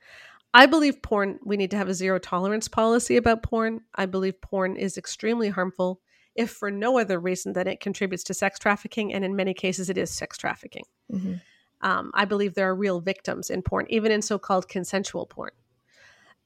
I 0.54 0.66
believe 0.66 1.02
porn, 1.02 1.38
we 1.44 1.56
need 1.56 1.70
to 1.72 1.76
have 1.76 1.88
a 1.88 1.94
zero 1.94 2.18
tolerance 2.18 2.66
policy 2.66 3.16
about 3.16 3.42
porn. 3.42 3.82
I 3.94 4.06
believe 4.06 4.40
porn 4.40 4.76
is 4.76 4.96
extremely 4.96 5.50
harmful, 5.50 6.00
if 6.34 6.50
for 6.50 6.70
no 6.70 6.98
other 6.98 7.20
reason 7.20 7.52
than 7.52 7.68
it 7.68 7.80
contributes 7.80 8.24
to 8.24 8.34
sex 8.34 8.58
trafficking. 8.58 9.12
And 9.12 9.24
in 9.24 9.36
many 9.36 9.52
cases, 9.52 9.90
it 9.90 9.98
is 9.98 10.10
sex 10.10 10.38
trafficking. 10.38 10.84
Mm-hmm. 11.12 11.34
Um, 11.82 12.10
I 12.14 12.24
believe 12.24 12.54
there 12.54 12.70
are 12.70 12.74
real 12.74 13.00
victims 13.00 13.50
in 13.50 13.60
porn, 13.60 13.86
even 13.90 14.10
in 14.10 14.22
so 14.22 14.38
called 14.38 14.66
consensual 14.66 15.26
porn. 15.26 15.50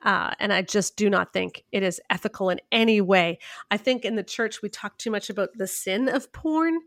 Uh, 0.02 0.32
and 0.40 0.52
I 0.52 0.62
just 0.62 0.96
do 0.96 1.08
not 1.08 1.32
think 1.32 1.64
it 1.70 1.82
is 1.82 2.00
ethical 2.10 2.50
in 2.50 2.60
any 2.72 3.00
way. 3.00 3.38
I 3.70 3.76
think 3.76 4.04
in 4.04 4.16
the 4.16 4.24
church, 4.24 4.60
we 4.60 4.68
talk 4.68 4.98
too 4.98 5.10
much 5.10 5.30
about 5.30 5.50
the 5.54 5.66
sin 5.66 6.08
of 6.08 6.32
porn 6.32 6.80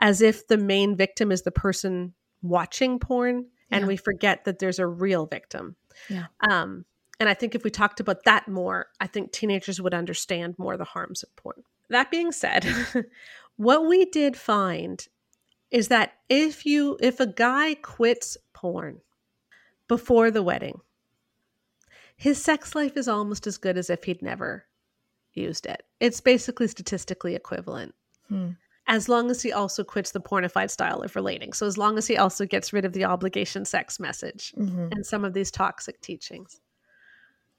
as 0.00 0.20
if 0.20 0.46
the 0.46 0.58
main 0.58 0.96
victim 0.96 1.32
is 1.32 1.42
the 1.42 1.50
person 1.50 2.14
watching 2.42 2.98
porn. 2.98 3.46
And 3.70 3.82
yeah. 3.82 3.88
we 3.88 3.96
forget 3.96 4.44
that 4.44 4.58
there's 4.58 4.78
a 4.78 4.86
real 4.86 5.26
victim. 5.26 5.76
Yeah. 6.08 6.26
Um, 6.48 6.84
and 7.18 7.28
I 7.28 7.34
think 7.34 7.54
if 7.54 7.64
we 7.64 7.70
talked 7.70 8.00
about 8.00 8.24
that 8.24 8.46
more, 8.46 8.86
I 9.00 9.06
think 9.06 9.32
teenagers 9.32 9.80
would 9.80 9.94
understand 9.94 10.54
more 10.58 10.76
the 10.76 10.84
harms 10.84 11.22
of 11.22 11.34
porn. 11.36 11.62
That 11.88 12.10
being 12.10 12.32
said, 12.32 12.66
what 13.56 13.86
we 13.86 14.04
did 14.04 14.36
find 14.36 15.06
is 15.70 15.88
that 15.88 16.12
if 16.28 16.66
you 16.66 16.96
if 17.00 17.20
a 17.20 17.26
guy 17.26 17.74
quits 17.74 18.36
porn 18.52 19.00
before 19.88 20.30
the 20.30 20.42
wedding, 20.42 20.80
his 22.16 22.42
sex 22.42 22.74
life 22.74 22.96
is 22.96 23.08
almost 23.08 23.46
as 23.46 23.58
good 23.58 23.76
as 23.76 23.90
if 23.90 24.04
he'd 24.04 24.22
never 24.22 24.66
used 25.32 25.66
it. 25.66 25.82
It's 26.00 26.20
basically 26.20 26.68
statistically 26.68 27.34
equivalent. 27.34 27.94
Hmm. 28.28 28.50
As 28.88 29.08
long 29.08 29.30
as 29.30 29.42
he 29.42 29.52
also 29.52 29.82
quits 29.82 30.12
the 30.12 30.20
pornified 30.20 30.70
style 30.70 31.02
of 31.02 31.16
relating. 31.16 31.52
So, 31.52 31.66
as 31.66 31.76
long 31.76 31.98
as 31.98 32.06
he 32.06 32.16
also 32.16 32.46
gets 32.46 32.72
rid 32.72 32.84
of 32.84 32.92
the 32.92 33.04
obligation 33.04 33.64
sex 33.64 33.98
message 33.98 34.54
mm-hmm. 34.56 34.88
and 34.92 35.04
some 35.04 35.24
of 35.24 35.34
these 35.34 35.50
toxic 35.50 36.00
teachings. 36.00 36.60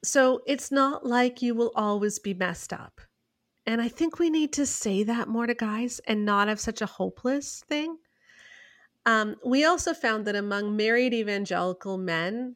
So, 0.04 0.42
it's 0.48 0.72
not 0.72 1.06
like 1.06 1.42
you 1.42 1.54
will 1.54 1.74
always 1.76 2.18
be 2.20 2.34
messed 2.34 2.72
up. 2.72 3.02
And 3.66 3.82
I 3.82 3.90
think 3.90 4.18
we 4.18 4.30
need 4.30 4.54
to 4.54 4.66
say 4.66 5.04
that 5.04 5.28
more 5.28 5.46
to 5.46 5.54
guys 5.54 6.00
and 6.08 6.26
not 6.26 6.48
have 6.48 6.60
such 6.60 6.82
a 6.82 6.86
hopeless 6.86 7.62
thing. 7.68 7.98
Um, 9.06 9.36
we 9.46 9.66
also 9.66 9.94
found 9.94 10.26
that 10.26 10.36
among 10.36 10.76
married 10.76 11.14
evangelical 11.14 11.98
men, 11.98 12.56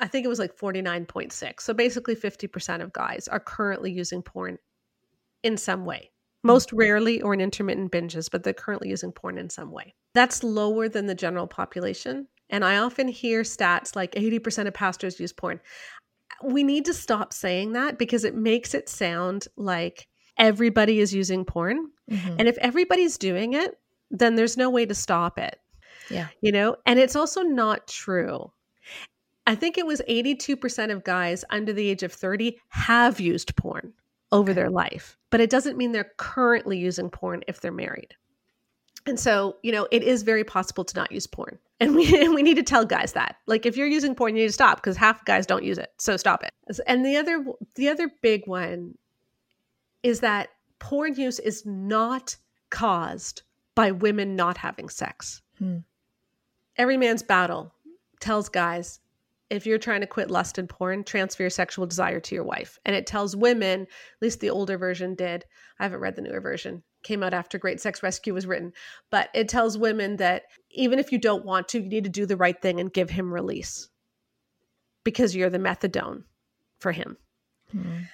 I 0.00 0.08
think 0.08 0.24
it 0.24 0.28
was 0.28 0.38
like 0.38 0.56
49.6. 0.56 1.60
So 1.60 1.74
basically 1.74 2.16
50% 2.16 2.82
of 2.82 2.92
guys 2.92 3.28
are 3.28 3.40
currently 3.40 3.92
using 3.92 4.22
porn 4.22 4.58
in 5.42 5.56
some 5.56 5.84
way. 5.84 6.10
Most 6.42 6.72
rarely 6.72 7.20
or 7.20 7.34
in 7.34 7.40
intermittent 7.40 7.92
binges, 7.92 8.30
but 8.30 8.42
they're 8.42 8.54
currently 8.54 8.88
using 8.88 9.12
porn 9.12 9.36
in 9.38 9.50
some 9.50 9.70
way. 9.70 9.94
That's 10.14 10.42
lower 10.42 10.88
than 10.88 11.06
the 11.06 11.14
general 11.14 11.46
population. 11.46 12.28
And 12.48 12.64
I 12.64 12.78
often 12.78 13.08
hear 13.08 13.42
stats 13.42 13.94
like 13.94 14.12
80% 14.12 14.66
of 14.66 14.74
pastors 14.74 15.20
use 15.20 15.32
porn 15.32 15.60
we 16.42 16.62
need 16.62 16.84
to 16.86 16.94
stop 16.94 17.32
saying 17.32 17.72
that 17.72 17.98
because 17.98 18.24
it 18.24 18.34
makes 18.34 18.74
it 18.74 18.88
sound 18.88 19.46
like 19.56 20.08
everybody 20.38 21.00
is 21.00 21.14
using 21.14 21.44
porn. 21.44 21.90
Mm-hmm. 22.10 22.36
And 22.38 22.48
if 22.48 22.56
everybody's 22.58 23.18
doing 23.18 23.54
it, 23.54 23.78
then 24.10 24.36
there's 24.36 24.56
no 24.56 24.70
way 24.70 24.86
to 24.86 24.94
stop 24.94 25.38
it. 25.38 25.58
Yeah. 26.08 26.28
You 26.40 26.52
know, 26.52 26.76
and 26.86 26.98
it's 26.98 27.16
also 27.16 27.42
not 27.42 27.86
true. 27.86 28.50
I 29.46 29.54
think 29.54 29.78
it 29.78 29.86
was 29.86 30.02
82% 30.08 30.92
of 30.92 31.04
guys 31.04 31.44
under 31.50 31.72
the 31.72 31.88
age 31.88 32.02
of 32.02 32.12
30 32.12 32.58
have 32.68 33.20
used 33.20 33.54
porn 33.56 33.92
over 34.32 34.50
okay. 34.50 34.60
their 34.60 34.70
life, 34.70 35.16
but 35.30 35.40
it 35.40 35.50
doesn't 35.50 35.76
mean 35.76 35.92
they're 35.92 36.12
currently 36.16 36.78
using 36.78 37.10
porn 37.10 37.42
if 37.46 37.60
they're 37.60 37.72
married. 37.72 38.14
And 39.06 39.18
so, 39.18 39.56
you 39.62 39.72
know, 39.72 39.88
it 39.90 40.02
is 40.02 40.22
very 40.22 40.44
possible 40.44 40.84
to 40.84 40.96
not 40.96 41.10
use 41.12 41.26
porn. 41.26 41.58
And 41.82 41.94
we 41.94 42.20
and 42.20 42.34
we 42.34 42.42
need 42.42 42.56
to 42.56 42.62
tell 42.62 42.84
guys 42.84 43.14
that. 43.14 43.36
Like 43.46 43.64
if 43.64 43.74
you're 43.74 43.86
using 43.86 44.14
porn, 44.14 44.36
you 44.36 44.42
need 44.42 44.48
to 44.48 44.52
stop 44.52 44.76
because 44.76 44.98
half 44.98 45.24
guys 45.24 45.46
don't 45.46 45.64
use 45.64 45.78
it. 45.78 45.90
So 45.98 46.18
stop 46.18 46.42
it. 46.44 46.52
And 46.86 47.06
the 47.06 47.16
other 47.16 47.42
the 47.74 47.88
other 47.88 48.10
big 48.20 48.46
one 48.46 48.98
is 50.02 50.20
that 50.20 50.50
porn 50.78 51.14
use 51.14 51.38
is 51.38 51.64
not 51.64 52.36
caused 52.68 53.44
by 53.74 53.92
women 53.92 54.36
not 54.36 54.58
having 54.58 54.90
sex. 54.90 55.40
Hmm. 55.58 55.78
Every 56.76 56.98
man's 56.98 57.22
battle 57.22 57.72
tells 58.20 58.50
guys 58.50 59.00
if 59.50 59.66
you're 59.66 59.78
trying 59.78 60.00
to 60.00 60.06
quit 60.06 60.30
lust 60.30 60.58
and 60.58 60.68
porn, 60.68 61.04
transfer 61.04 61.42
your 61.42 61.50
sexual 61.50 61.86
desire 61.86 62.20
to 62.20 62.34
your 62.34 62.44
wife. 62.44 62.78
And 62.84 62.96
it 62.96 63.06
tells 63.06 63.36
women, 63.36 63.82
at 63.82 64.22
least 64.22 64.40
the 64.40 64.50
older 64.50 64.78
version 64.78 65.14
did. 65.14 65.44
I 65.78 65.82
haven't 65.82 66.00
read 66.00 66.16
the 66.16 66.22
newer 66.22 66.40
version 66.40 66.82
came 67.02 67.22
out 67.22 67.34
after 67.34 67.58
Great 67.58 67.80
Sex 67.80 68.02
Rescue 68.02 68.34
was 68.34 68.46
written. 68.46 68.72
But 69.10 69.30
it 69.34 69.48
tells 69.48 69.78
women 69.78 70.16
that 70.16 70.44
even 70.70 70.98
if 70.98 71.12
you 71.12 71.18
don't 71.18 71.44
want 71.44 71.68
to, 71.68 71.80
you 71.80 71.88
need 71.88 72.04
to 72.04 72.10
do 72.10 72.26
the 72.26 72.36
right 72.36 72.60
thing 72.60 72.80
and 72.80 72.92
give 72.92 73.10
him 73.10 73.32
release 73.32 73.88
because 75.04 75.34
you're 75.34 75.50
the 75.50 75.58
methadone 75.58 76.24
for 76.78 76.92
him. 76.92 77.16
Mm. 77.74 78.06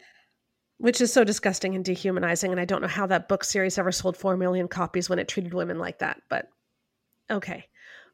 Which 0.79 1.01
is 1.01 1.13
so 1.13 1.25
disgusting 1.25 1.75
and 1.75 1.85
dehumanizing. 1.85 2.51
And 2.51 2.61
I 2.61 2.65
don't 2.65 2.83
know 2.83 2.89
how 2.89 3.07
that 3.07 3.29
book 3.29 3.45
series 3.45 3.79
ever 3.79 3.93
sold 3.93 4.17
4 4.17 4.37
million 4.37 4.69
copies 4.69 5.09
when 5.09 5.19
it 5.19 5.29
treated 5.29 5.55
women 5.55 5.79
like 5.79 5.99
that. 6.01 6.21
But 6.29 6.49
okay. 7.31 7.67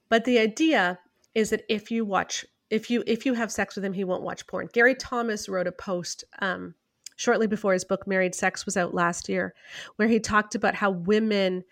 But 0.09 0.25
the 0.25 0.39
idea 0.39 0.99
is 1.35 1.51
that 1.51 1.65
if 1.69 1.91
you 1.91 2.05
watch, 2.05 2.45
if 2.73 2.91
you 2.91 3.05
if 3.07 3.27
you 3.27 3.35
have 3.35 3.53
sex 3.53 3.77
with 3.77 3.85
him, 3.85 3.93
he 3.93 4.03
won't 4.03 4.23
watch 4.23 4.47
porn. 4.47 4.69
Gary 4.73 4.95
Thomas 4.95 5.47
wrote 5.47 5.67
a 5.67 5.73
post 5.73 6.25
um, 6.41 6.75
shortly 7.17 7.47
before 7.47 7.75
his 7.75 7.85
book 7.85 8.07
Married 8.07 8.35
Sex 8.35 8.65
was 8.65 8.79
out 8.79 8.95
last 8.95 9.29
year, 9.29 9.55
where 9.97 10.09
he 10.09 10.19
talked 10.19 10.55
about 10.55 10.75
how 10.75 10.91
women 10.91 11.65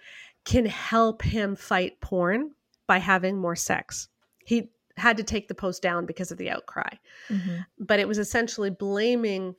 can 0.44 0.66
help 0.66 1.22
him 1.22 1.56
fight 1.56 1.98
porn 2.02 2.50
by 2.86 2.98
having 2.98 3.38
more 3.38 3.56
sex. 3.56 4.08
He 4.44 4.70
had 4.98 5.16
to 5.16 5.22
take 5.22 5.48
the 5.48 5.54
post 5.54 5.80
down 5.80 6.04
because 6.04 6.30
of 6.30 6.36
the 6.36 6.50
outcry, 6.50 6.92
mm-hmm. 7.30 7.60
but 7.78 7.98
it 7.98 8.06
was 8.06 8.18
essentially 8.18 8.68
blaming 8.68 9.54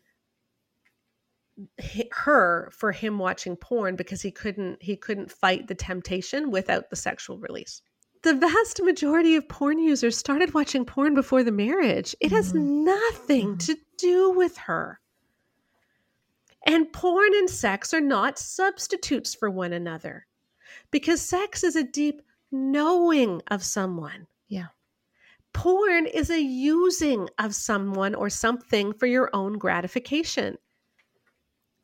her 2.12 2.70
for 2.72 2.92
him 2.92 3.18
watching 3.18 3.56
porn 3.56 3.96
because 3.96 4.22
he 4.22 4.30
couldn't 4.30 4.82
he 4.82 4.96
couldn't 4.96 5.32
fight 5.32 5.68
the 5.68 5.76
temptation 5.76 6.52
without 6.52 6.92
the 6.92 6.96
sexual 6.96 7.40
release 7.40 7.82
the 8.24 8.36
vast 8.36 8.82
majority 8.84 9.36
of 9.36 9.48
porn 9.50 9.80
users 9.80 10.18
started 10.18 10.54
watching 10.54 10.86
porn 10.86 11.14
before 11.14 11.44
the 11.44 11.52
marriage 11.52 12.16
it 12.20 12.32
has 12.32 12.54
mm-hmm. 12.54 12.86
nothing 12.86 13.48
mm-hmm. 13.50 13.58
to 13.58 13.78
do 13.98 14.32
with 14.32 14.58
her 14.58 15.00
and 16.66 16.92
porn 16.94 17.34
and 17.34 17.50
sex 17.50 17.94
are 17.94 18.02
not 18.02 18.38
substitutes 18.38 19.34
for 19.34 19.50
one 19.50 19.74
another 19.74 20.28
because 20.92 21.22
sex 21.22 21.64
is 21.64 21.76
a 21.76 21.84
deep 21.84 22.22
knowing 22.52 23.42
of 23.50 23.64
someone. 23.64 24.28
Yeah. 24.48 24.68
Porn 25.54 26.06
is 26.06 26.30
a 26.30 26.40
using 26.40 27.28
of 27.40 27.56
someone 27.56 28.16
or 28.16 28.30
something 28.30 28.94
for 28.94 29.06
your 29.06 29.30
own 29.34 29.58
gratification. 29.58 30.58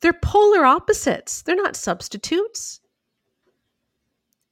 They're 0.00 0.12
polar 0.12 0.64
opposites, 0.64 1.42
they're 1.42 1.56
not 1.56 1.76
substitutes. 1.76 2.77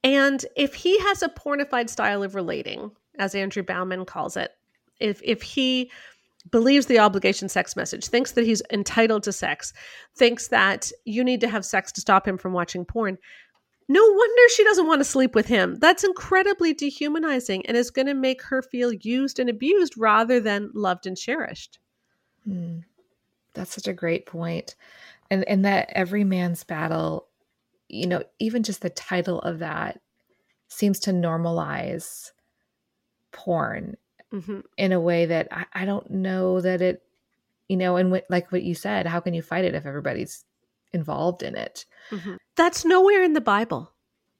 And 0.07 0.45
if 0.55 0.73
he 0.73 0.97
has 0.99 1.21
a 1.21 1.27
pornified 1.27 1.89
style 1.89 2.23
of 2.23 2.33
relating, 2.33 2.91
as 3.19 3.35
Andrew 3.35 3.61
Bauman 3.61 4.05
calls 4.05 4.37
it, 4.37 4.51
if 5.01 5.19
if 5.21 5.41
he 5.41 5.91
believes 6.49 6.85
the 6.85 6.99
obligation 6.99 7.49
sex 7.49 7.75
message, 7.75 8.07
thinks 8.07 8.31
that 8.31 8.45
he's 8.45 8.61
entitled 8.71 9.23
to 9.23 9.33
sex, 9.33 9.73
thinks 10.15 10.47
that 10.47 10.93
you 11.03 11.25
need 11.25 11.41
to 11.41 11.49
have 11.49 11.65
sex 11.65 11.91
to 11.91 11.99
stop 11.99 12.25
him 12.25 12.37
from 12.37 12.53
watching 12.53 12.85
porn. 12.85 13.17
No 13.89 14.01
wonder 14.01 14.41
she 14.49 14.63
doesn't 14.63 14.87
want 14.87 15.01
to 15.01 15.05
sleep 15.05 15.35
with 15.35 15.45
him. 15.45 15.75
That's 15.75 16.05
incredibly 16.05 16.73
dehumanizing 16.73 17.65
and 17.65 17.75
is 17.75 17.91
going 17.91 18.07
to 18.07 18.13
make 18.13 18.41
her 18.43 18.61
feel 18.61 18.93
used 18.93 19.39
and 19.39 19.49
abused 19.49 19.97
rather 19.97 20.39
than 20.39 20.71
loved 20.73 21.05
and 21.05 21.17
cherished. 21.17 21.79
Hmm. 22.45 22.79
That's 23.55 23.75
such 23.75 23.87
a 23.89 23.93
great 23.93 24.25
point. 24.25 24.75
And 25.29 25.43
and 25.49 25.65
that 25.65 25.89
every 25.91 26.23
man's 26.23 26.63
battle, 26.63 27.26
you 27.89 28.07
know, 28.07 28.23
even 28.39 28.63
just 28.63 28.81
the 28.81 28.89
title 28.89 29.39
of 29.41 29.59
that 29.59 29.99
seems 30.67 30.99
to 30.99 31.11
normalize 31.11 32.31
porn 33.31 33.97
mm-hmm. 34.33 34.59
in 34.77 34.91
a 34.91 34.99
way 34.99 35.25
that 35.25 35.47
I, 35.51 35.65
I, 35.73 35.85
don't 35.85 36.09
know 36.09 36.59
that 36.61 36.81
it, 36.81 37.03
you 37.69 37.77
know, 37.77 37.95
and 37.95 38.09
w- 38.09 38.25
like 38.29 38.51
what 38.51 38.63
you 38.63 38.75
said, 38.75 39.05
how 39.05 39.19
can 39.19 39.33
you 39.33 39.41
fight 39.41 39.65
it 39.65 39.75
if 39.75 39.85
everybody's 39.85 40.43
involved 40.91 41.43
in 41.43 41.55
it? 41.55 41.85
Mm-hmm. 42.11 42.35
That's 42.55 42.85
nowhere 42.85 43.23
in 43.23 43.33
the 43.33 43.41
Bible. 43.41 43.91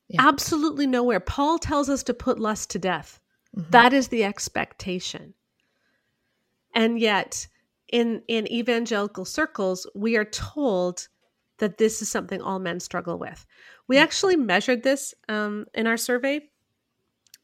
Yeah. 0.09 0.27
Absolutely 0.27 0.87
nowhere. 0.87 1.19
Paul 1.19 1.59
tells 1.59 1.89
us 1.89 2.03
to 2.03 2.13
put 2.13 2.39
lust 2.39 2.69
to 2.71 2.79
death. 2.79 3.19
Mm-hmm. 3.55 3.71
That 3.71 3.93
is 3.93 4.07
the 4.07 4.23
expectation. 4.23 5.33
And 6.73 6.99
yet, 6.99 7.47
in 7.91 8.21
in 8.27 8.51
evangelical 8.51 9.25
circles, 9.25 9.87
we 9.95 10.15
are 10.15 10.25
told 10.25 11.07
that 11.59 11.77
this 11.77 12.01
is 12.01 12.09
something 12.09 12.41
all 12.41 12.59
men 12.59 12.79
struggle 12.79 13.17
with. 13.17 13.45
We 13.87 13.97
mm. 13.97 14.01
actually 14.01 14.35
measured 14.37 14.83
this 14.83 15.13
um, 15.29 15.65
in 15.73 15.87
our 15.87 15.97
survey 15.97 16.41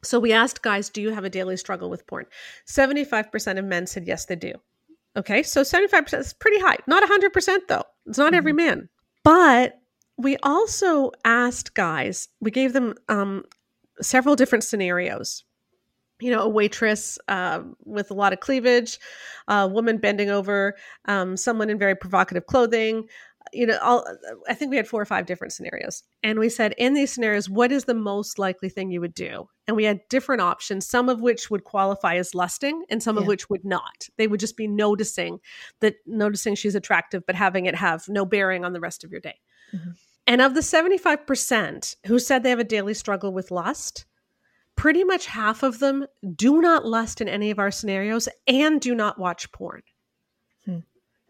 So 0.04 0.20
we 0.20 0.34
asked 0.34 0.62
guys, 0.62 0.90
do 0.90 1.02
you 1.02 1.12
have 1.12 1.24
a 1.24 1.30
daily 1.30 1.58
struggle 1.58 1.90
with 1.90 2.06
porn? 2.08 2.26
75% 2.68 3.58
of 3.58 3.66
men 3.66 3.88
said 3.88 4.06
yes, 4.08 4.26
they 4.26 4.36
do. 4.36 4.54
Okay, 5.16 5.44
so 5.44 5.62
75% 5.62 6.20
is 6.20 6.34
pretty 6.34 6.60
high. 6.60 6.78
Not 6.88 7.04
100% 7.04 7.60
though. 7.68 7.84
It's 8.06 8.18
not 8.18 8.28
mm-hmm. 8.28 8.36
every 8.36 8.54
man. 8.54 8.90
But 9.24 9.80
we 10.18 10.38
also 10.44 11.12
asked 11.24 11.74
guys, 11.74 12.28
we 12.42 12.52
gave 12.52 12.74
them 12.74 12.96
um, 13.10 13.44
several 14.02 14.36
different 14.36 14.64
scenarios. 14.64 15.44
You 16.20 16.32
know, 16.32 16.42
a 16.42 16.50
waitress 16.50 17.18
uh, 17.28 17.64
with 17.84 18.12
a 18.12 18.14
lot 18.14 18.34
of 18.34 18.40
cleavage, 18.40 19.00
a 19.48 19.68
woman 19.68 19.98
bending 19.98 20.30
over, 20.30 20.76
um, 21.06 21.36
someone 21.36 21.70
in 21.70 21.78
very 21.78 21.96
provocative 21.96 22.46
clothing, 22.46 23.08
you 23.52 23.66
know, 23.66 23.78
all, 23.80 24.06
I 24.48 24.54
think 24.54 24.72
we 24.72 24.78
had 24.78 24.88
four 24.88 25.02
or 25.02 25.06
five 25.06 25.26
different 25.26 25.54
scenarios. 25.54 26.04
And 26.24 26.40
we 26.40 26.50
said, 26.50 26.74
in 26.78 26.94
these 26.94 27.12
scenarios, 27.12 27.50
what 27.50 27.72
is 27.72 27.86
the 27.86 27.94
most 27.94 28.40
likely 28.40 28.70
thing 28.70 28.92
you 28.92 29.02
would 29.02 29.14
do? 29.14 29.48
And 29.68 29.76
we 29.76 29.84
had 29.84 30.02
different 30.10 30.42
options, 30.42 30.88
some 30.88 31.10
of 31.10 31.22
which 31.22 31.50
would 31.50 31.64
qualify 31.64 32.16
as 32.16 32.34
lusting 32.34 32.84
and 32.90 33.02
some 33.02 33.16
yeah. 33.16 33.22
of 33.22 33.28
which 33.28 33.50
would 33.50 33.66
not. 33.66 34.08
They 34.18 34.28
would 34.28 34.40
just 34.40 34.58
be 34.58 34.68
noticing 34.68 35.40
that 35.82 35.96
noticing 36.06 36.56
she's 36.56 36.76
attractive, 36.76 37.24
but 37.26 37.36
having 37.36 37.66
it 37.66 37.76
have 37.76 38.08
no 38.08 38.26
bearing 38.26 38.64
on 38.64 38.74
the 38.74 38.80
rest 38.80 39.04
of 39.04 39.12
your 39.12 39.22
day. 39.22 39.40
Mm-hmm. 39.74 39.92
And 40.26 40.42
of 40.42 40.54
the 40.54 40.62
75% 40.62 41.96
who 42.08 42.20
said 42.20 42.44
they 42.44 42.50
have 42.50 42.60
a 42.60 42.64
daily 42.64 42.94
struggle 42.94 43.34
with 43.34 43.52
lust, 43.52 44.06
pretty 44.76 45.04
much 45.04 45.26
half 45.26 45.64
of 45.64 45.80
them 45.80 46.06
do 46.36 46.62
not 46.62 46.86
lust 46.86 47.22
in 47.22 47.28
any 47.28 47.52
of 47.52 47.60
our 47.60 47.72
scenarios 47.72 48.30
and 48.48 48.80
do 48.80 48.96
not 48.96 49.20
watch 49.20 49.52
porn. 49.52 49.82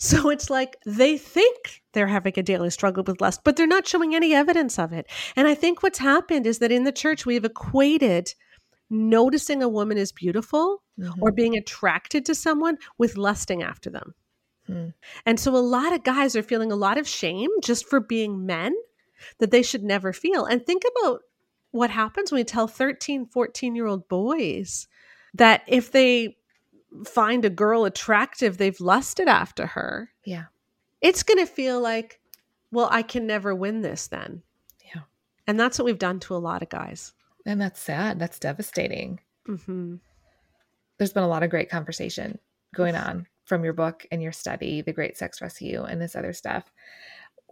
So 0.04 0.30
it's 0.30 0.50
like 0.50 0.76
they 0.86 1.18
think 1.18 1.82
they're 1.94 2.08
having 2.08 2.34
a 2.36 2.44
daily 2.44 2.70
struggle 2.72 3.06
with 3.06 3.22
lust, 3.22 3.40
but 3.46 3.56
they're 3.56 3.66
not 3.66 3.88
showing 3.88 4.14
any 4.14 4.34
evidence 4.34 4.78
of 4.78 4.92
it. 4.92 5.08
And 5.38 5.48
I 5.48 5.56
think 5.56 5.82
what's 5.82 6.00
happened 6.00 6.46
is 6.46 6.60
that 6.60 6.74
in 6.74 6.84
the 6.84 6.92
church, 6.92 7.26
we've 7.26 7.46
equated 7.46 8.34
noticing 8.90 9.64
a 9.64 9.70
woman 9.70 9.98
is 9.98 10.12
beautiful 10.12 10.84
mm-hmm. 11.00 11.24
or 11.24 11.32
being 11.32 11.56
attracted 11.56 12.26
to 12.26 12.36
someone 12.36 12.78
with 12.98 13.16
lusting 13.16 13.64
after 13.64 13.90
them. 13.90 14.14
Hmm. 14.68 14.88
And 15.26 15.40
so 15.40 15.56
a 15.56 15.58
lot 15.58 15.94
of 15.94 16.04
guys 16.04 16.36
are 16.36 16.44
feeling 16.44 16.74
a 16.74 16.76
lot 16.76 16.98
of 16.98 17.08
shame 17.08 17.50
just 17.62 17.88
for 17.88 18.02
being 18.02 18.46
men 18.46 18.76
that 19.40 19.52
they 19.52 19.64
should 19.64 19.84
never 19.84 20.12
feel. 20.12 20.44
And 20.44 20.66
think 20.66 20.84
about 20.98 21.22
what 21.72 21.90
happens 21.90 22.30
when 22.30 22.40
we 22.40 22.44
tell 22.44 22.68
13, 22.68 23.28
14 23.28 23.74
year 23.74 23.88
old 23.88 24.10
boys 24.10 24.88
that 25.34 25.64
if 25.66 25.94
they 25.94 26.36
find 27.06 27.46
a 27.46 27.50
girl 27.50 27.86
attractive, 27.86 28.58
they've 28.58 28.80
lusted 28.80 29.28
after 29.28 29.68
her. 29.68 30.12
Yeah. 30.26 30.46
It's 31.02 31.24
going 31.24 31.40
to 31.40 31.52
feel 31.52 31.80
like, 31.80 32.20
well, 32.72 32.88
I 32.92 33.02
can 33.02 33.28
never 33.28 33.54
win 33.54 33.82
this 33.82 34.08
then. 34.08 34.44
Yeah. 34.94 35.02
And 35.48 35.60
that's 35.60 35.78
what 35.78 35.86
we've 35.86 36.00
done 36.00 36.20
to 36.22 36.36
a 36.36 36.38
lot 36.38 36.62
of 36.62 36.70
guys. 36.70 37.14
And 37.46 37.60
that's 37.60 37.80
sad. 37.80 38.20
That's 38.20 38.40
devastating. 38.40 39.20
Mm-hmm. 39.48 39.96
There's 40.98 41.14
been 41.14 41.24
a 41.24 41.28
lot 41.28 41.44
of 41.44 41.50
great 41.50 41.70
conversation 41.70 42.40
going 42.74 42.96
on 42.96 43.28
from 43.46 43.64
your 43.64 43.74
book 43.74 44.06
and 44.12 44.22
your 44.22 44.32
study, 44.32 44.82
The 44.82 44.94
Great 44.94 45.18
Sex 45.18 45.42
Rescue, 45.42 45.84
and 45.84 46.02
this 46.02 46.16
other 46.16 46.34
stuff. 46.34 46.72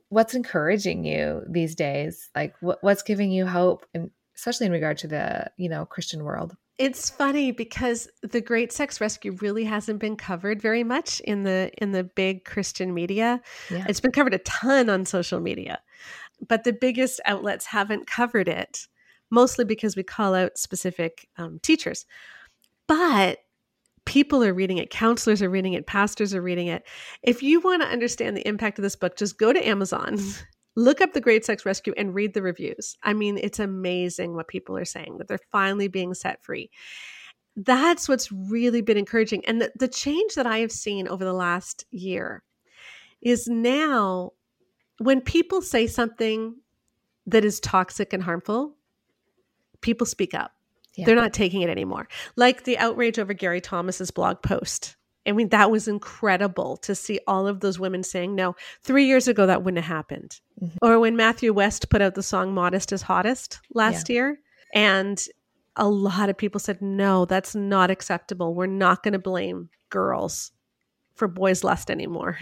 What's 0.10 0.34
encouraging 0.34 1.04
you 1.04 1.44
these 1.50 1.76
days? 1.76 2.30
Like, 2.36 2.56
what, 2.62 2.82
what's 2.82 3.04
giving 3.04 3.32
you 3.32 3.46
hope, 3.46 3.86
and 3.94 4.12
especially 4.36 4.68
in 4.68 4.72
regard 4.72 4.98
to 5.00 5.08
the 5.08 5.52
you 5.58 5.70
know 5.70 5.86
Christian 5.86 6.24
world? 6.24 6.56
It's 6.78 7.10
funny 7.10 7.52
because 7.52 8.08
the 8.24 8.42
great 8.42 8.72
sex 8.72 9.00
rescue 9.00 9.34
really 9.42 9.64
hasn't 9.64 10.00
been 10.00 10.16
covered 10.16 10.62
very 10.62 10.84
much 10.84 11.20
in 11.22 11.44
the 11.44 11.72
in 11.78 11.92
the 11.92 12.04
big 12.04 12.46
christian 12.46 12.94
media. 12.94 13.42
Yeah. 13.70 13.86
it's 13.88 14.00
been 14.00 14.12
covered 14.12 14.34
a 14.34 14.40
ton 14.40 14.90
on 14.90 15.06
social 15.06 15.40
media 15.40 15.80
but 16.48 16.64
the 16.64 16.74
biggest 16.74 17.22
outlets 17.26 17.66
haven't 17.66 18.08
covered 18.08 18.48
it 18.48 18.88
mostly 19.30 19.66
because 19.66 19.96
we 19.96 20.04
call 20.04 20.36
out 20.36 20.58
specific 20.58 21.28
um, 21.38 21.60
teachers. 21.62 22.06
But 22.88 23.40
people 24.06 24.44
are 24.44 24.54
reading 24.54 24.80
it 24.80 24.90
counselors 24.90 25.44
are 25.44 25.50
reading 25.50 25.74
it 25.74 25.86
pastors 25.86 26.34
are 26.34 26.42
reading 26.42 26.68
it. 26.68 26.84
If 27.22 27.44
you 27.44 27.62
want 27.62 27.84
to 27.84 27.88
understand 27.88 28.36
the 28.36 28.48
impact 28.48 28.80
of 28.80 28.84
this 28.84 28.96
book 28.96 29.16
just 29.16 29.38
go 29.38 29.54
to 29.54 29.68
amazon 29.68 30.18
look 30.76 31.02
up 31.02 31.14
the 31.14 31.22
Great 31.22 31.46
Sex 31.46 31.66
Rescue 31.66 31.94
and 31.98 32.16
read 32.16 32.34
the 32.34 32.42
reviews. 32.42 32.98
I 33.04 33.14
mean, 33.14 33.38
it's 33.38 33.60
amazing 33.60 34.36
what 34.36 34.48
people 34.48 34.78
are 34.78 34.86
saying 34.86 35.18
that 35.18 35.28
they're 35.28 35.40
finally 35.52 35.88
being 35.88 36.14
set 36.14 36.44
free. 36.44 36.70
That's 37.56 38.08
what's 38.08 38.32
really 38.32 38.82
been 38.82 38.98
encouraging. 38.98 39.46
And 39.46 39.62
the, 39.62 39.72
the 39.76 39.88
change 39.88 40.36
that 40.36 40.48
I 40.48 40.60
have 40.60 40.72
seen 40.72 41.08
over 41.08 41.26
the 41.26 41.34
last 41.34 41.86
year 41.92 42.44
is 43.22 43.48
now 43.48 44.32
when 45.00 45.22
people 45.22 45.62
say 45.62 45.88
something 45.88 46.56
that 47.28 47.44
is 47.44 47.60
toxic 47.60 48.14
and 48.14 48.24
harmful, 48.24 48.76
people 49.82 50.08
speak 50.08 50.34
up. 50.34 50.54
Yeah. 50.96 51.06
They're 51.06 51.16
not 51.16 51.34
taking 51.34 51.62
it 51.62 51.70
anymore. 51.70 52.08
Like 52.36 52.64
the 52.64 52.78
outrage 52.78 53.20
over 53.20 53.34
Gary 53.34 53.62
Thomas's 53.62 54.12
blog 54.12 54.42
post 54.42 54.96
I 55.26 55.34
mean, 55.34 55.50
that 55.50 55.70
was 55.70 55.88
incredible 55.88 56.78
to 56.78 56.96
see 56.96 57.20
all 57.28 57.48
of 57.48 57.60
those 57.60 57.80
women 57.80 58.04
saying 58.04 58.34
no. 58.34 58.56
Three 58.82 59.06
years 59.06 59.28
ago, 59.28 59.46
that 59.46 59.64
wouldn't 59.64 59.84
have 59.84 59.96
happened. 59.96 60.40
Mm-hmm. 60.62 60.78
Or 60.82 61.00
when 61.00 61.16
Matthew 61.16 61.54
West 61.54 61.90
put 61.90 62.02
out 62.02 62.16
the 62.16 62.24
song 62.24 62.54
Modest 62.54 62.92
is 62.92 63.04
Hottest 63.04 63.60
last 63.74 64.10
yeah. 64.10 64.14
year. 64.14 64.40
And 64.74 65.24
a 65.76 65.88
lot 65.88 66.30
of 66.30 66.38
people 66.38 66.60
said, 66.60 66.82
no, 66.82 67.26
that's 67.26 67.56
not 67.56 67.92
acceptable. 67.92 68.56
We're 68.56 68.66
not 68.66 69.04
going 69.04 69.14
to 69.14 69.20
blame 69.20 69.70
girls 69.90 70.52
for 71.14 71.28
boys' 71.28 71.64
lust 71.64 71.92
anymore. 71.92 72.40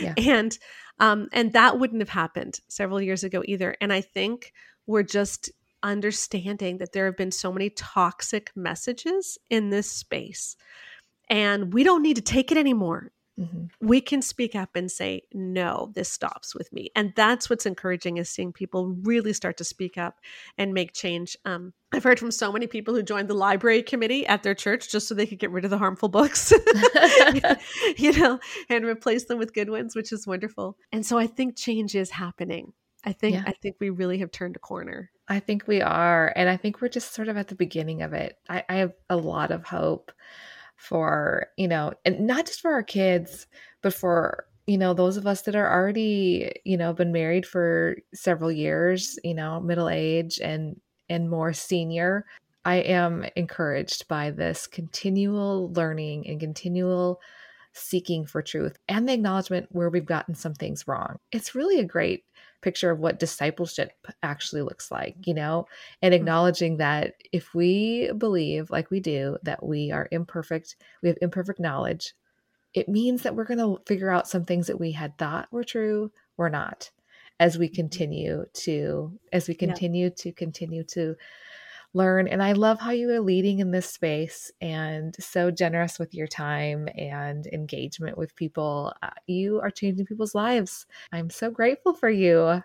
yeah. 0.00 0.14
And 0.18 0.58
um, 0.98 1.28
and 1.32 1.54
that 1.54 1.78
wouldn't 1.78 2.02
have 2.02 2.10
happened 2.10 2.60
several 2.68 3.00
years 3.00 3.24
ago 3.24 3.42
either. 3.46 3.74
And 3.80 3.90
I 3.90 4.02
think 4.02 4.52
we're 4.86 5.02
just 5.02 5.50
understanding 5.82 6.76
that 6.76 6.92
there 6.92 7.06
have 7.06 7.16
been 7.16 7.30
so 7.30 7.50
many 7.50 7.70
toxic 7.70 8.50
messages 8.54 9.38
in 9.48 9.70
this 9.70 9.90
space 9.90 10.56
and 11.30 11.72
we 11.72 11.84
don't 11.84 12.02
need 12.02 12.16
to 12.16 12.22
take 12.22 12.52
it 12.52 12.58
anymore. 12.58 13.12
Mm-hmm. 13.38 13.86
We 13.86 14.02
can 14.02 14.20
speak 14.20 14.54
up 14.54 14.70
and 14.74 14.90
say, 14.90 15.22
no, 15.32 15.92
this 15.94 16.10
stops 16.10 16.54
with 16.54 16.70
me. 16.74 16.90
And 16.94 17.14
that's 17.16 17.48
what's 17.48 17.64
encouraging 17.64 18.18
is 18.18 18.28
seeing 18.28 18.52
people 18.52 18.88
really 19.02 19.32
start 19.32 19.56
to 19.58 19.64
speak 19.64 19.96
up 19.96 20.18
and 20.58 20.74
make 20.74 20.92
change. 20.92 21.38
Um, 21.46 21.72
I've 21.92 22.04
heard 22.04 22.18
from 22.18 22.32
so 22.32 22.52
many 22.52 22.66
people 22.66 22.92
who 22.92 23.02
joined 23.02 23.28
the 23.28 23.34
library 23.34 23.82
committee 23.82 24.26
at 24.26 24.42
their 24.42 24.54
church 24.54 24.90
just 24.90 25.08
so 25.08 25.14
they 25.14 25.26
could 25.26 25.38
get 25.38 25.52
rid 25.52 25.64
of 25.64 25.70
the 25.70 25.78
harmful 25.78 26.10
books, 26.10 26.52
you 27.96 28.12
know, 28.12 28.38
and 28.68 28.84
replace 28.84 29.24
them 29.24 29.38
with 29.38 29.54
good 29.54 29.70
ones, 29.70 29.96
which 29.96 30.12
is 30.12 30.26
wonderful. 30.26 30.76
And 30.92 31.06
so 31.06 31.16
I 31.16 31.26
think 31.26 31.56
change 31.56 31.94
is 31.94 32.10
happening. 32.10 32.74
I 33.04 33.12
think 33.12 33.36
yeah. 33.36 33.44
I 33.46 33.52
think 33.52 33.76
we 33.80 33.88
really 33.88 34.18
have 34.18 34.30
turned 34.30 34.56
a 34.56 34.58
corner. 34.58 35.10
I 35.26 35.40
think 35.40 35.66
we 35.66 35.80
are, 35.80 36.30
and 36.36 36.50
I 36.50 36.58
think 36.58 36.82
we're 36.82 36.88
just 36.88 37.14
sort 37.14 37.28
of 37.28 37.38
at 37.38 37.48
the 37.48 37.54
beginning 37.54 38.02
of 38.02 38.12
it. 38.12 38.36
I, 38.46 38.62
I 38.68 38.74
have 38.74 38.92
a 39.08 39.16
lot 39.16 39.52
of 39.52 39.64
hope 39.64 40.12
for 40.80 41.46
you 41.58 41.68
know 41.68 41.92
and 42.06 42.18
not 42.20 42.46
just 42.46 42.60
for 42.60 42.72
our 42.72 42.82
kids 42.82 43.46
but 43.82 43.92
for 43.92 44.46
you 44.66 44.78
know 44.78 44.94
those 44.94 45.18
of 45.18 45.26
us 45.26 45.42
that 45.42 45.54
are 45.54 45.70
already 45.70 46.50
you 46.64 46.76
know 46.76 46.94
been 46.94 47.12
married 47.12 47.44
for 47.44 47.96
several 48.14 48.50
years 48.50 49.18
you 49.22 49.34
know 49.34 49.60
middle 49.60 49.90
age 49.90 50.40
and 50.42 50.80
and 51.10 51.28
more 51.28 51.52
senior 51.52 52.24
i 52.64 52.76
am 52.76 53.26
encouraged 53.36 54.08
by 54.08 54.30
this 54.30 54.66
continual 54.66 55.70
learning 55.74 56.26
and 56.26 56.40
continual 56.40 57.20
seeking 57.72 58.24
for 58.24 58.42
truth 58.42 58.78
and 58.88 59.08
the 59.08 59.12
acknowledgement 59.12 59.66
where 59.70 59.90
we've 59.90 60.06
gotten 60.06 60.34
some 60.34 60.54
things 60.54 60.88
wrong. 60.88 61.18
It's 61.30 61.54
really 61.54 61.78
a 61.78 61.84
great 61.84 62.24
picture 62.60 62.90
of 62.90 62.98
what 62.98 63.18
discipleship 63.18 63.92
actually 64.22 64.62
looks 64.62 64.90
like, 64.90 65.16
you 65.24 65.34
know, 65.34 65.66
and 66.02 66.12
mm-hmm. 66.12 66.20
acknowledging 66.20 66.76
that 66.78 67.14
if 67.32 67.54
we 67.54 68.10
believe, 68.16 68.70
like 68.70 68.90
we 68.90 69.00
do, 69.00 69.36
that 69.42 69.64
we 69.64 69.90
are 69.90 70.08
imperfect, 70.10 70.76
we 71.02 71.08
have 71.08 71.18
imperfect 71.22 71.60
knowledge, 71.60 72.14
it 72.74 72.88
means 72.88 73.22
that 73.22 73.34
we're 73.34 73.44
going 73.44 73.58
to 73.58 73.80
figure 73.86 74.10
out 74.10 74.28
some 74.28 74.44
things 74.44 74.66
that 74.66 74.80
we 74.80 74.92
had 74.92 75.16
thought 75.18 75.48
were 75.50 75.64
true 75.64 76.12
were 76.36 76.50
not 76.50 76.90
as 77.40 77.58
we 77.58 77.66
mm-hmm. 77.66 77.74
continue 77.76 78.44
to 78.52 79.18
as 79.32 79.48
we 79.48 79.54
continue 79.54 80.04
yeah. 80.04 80.14
to 80.16 80.32
continue 80.32 80.84
to 80.84 81.16
learn. 81.94 82.28
And 82.28 82.42
I 82.42 82.52
love 82.52 82.80
how 82.80 82.90
you 82.90 83.10
are 83.10 83.20
leading 83.20 83.58
in 83.58 83.70
this 83.70 83.88
space 83.88 84.50
and 84.60 85.14
so 85.18 85.50
generous 85.50 85.98
with 85.98 86.14
your 86.14 86.26
time 86.26 86.88
and 86.96 87.46
engagement 87.48 88.16
with 88.16 88.36
people. 88.36 88.92
Uh, 89.02 89.10
you 89.26 89.60
are 89.60 89.70
changing 89.70 90.06
people's 90.06 90.34
lives. 90.34 90.86
I'm 91.12 91.30
so 91.30 91.50
grateful 91.50 91.94
for 91.94 92.10
you. 92.10 92.62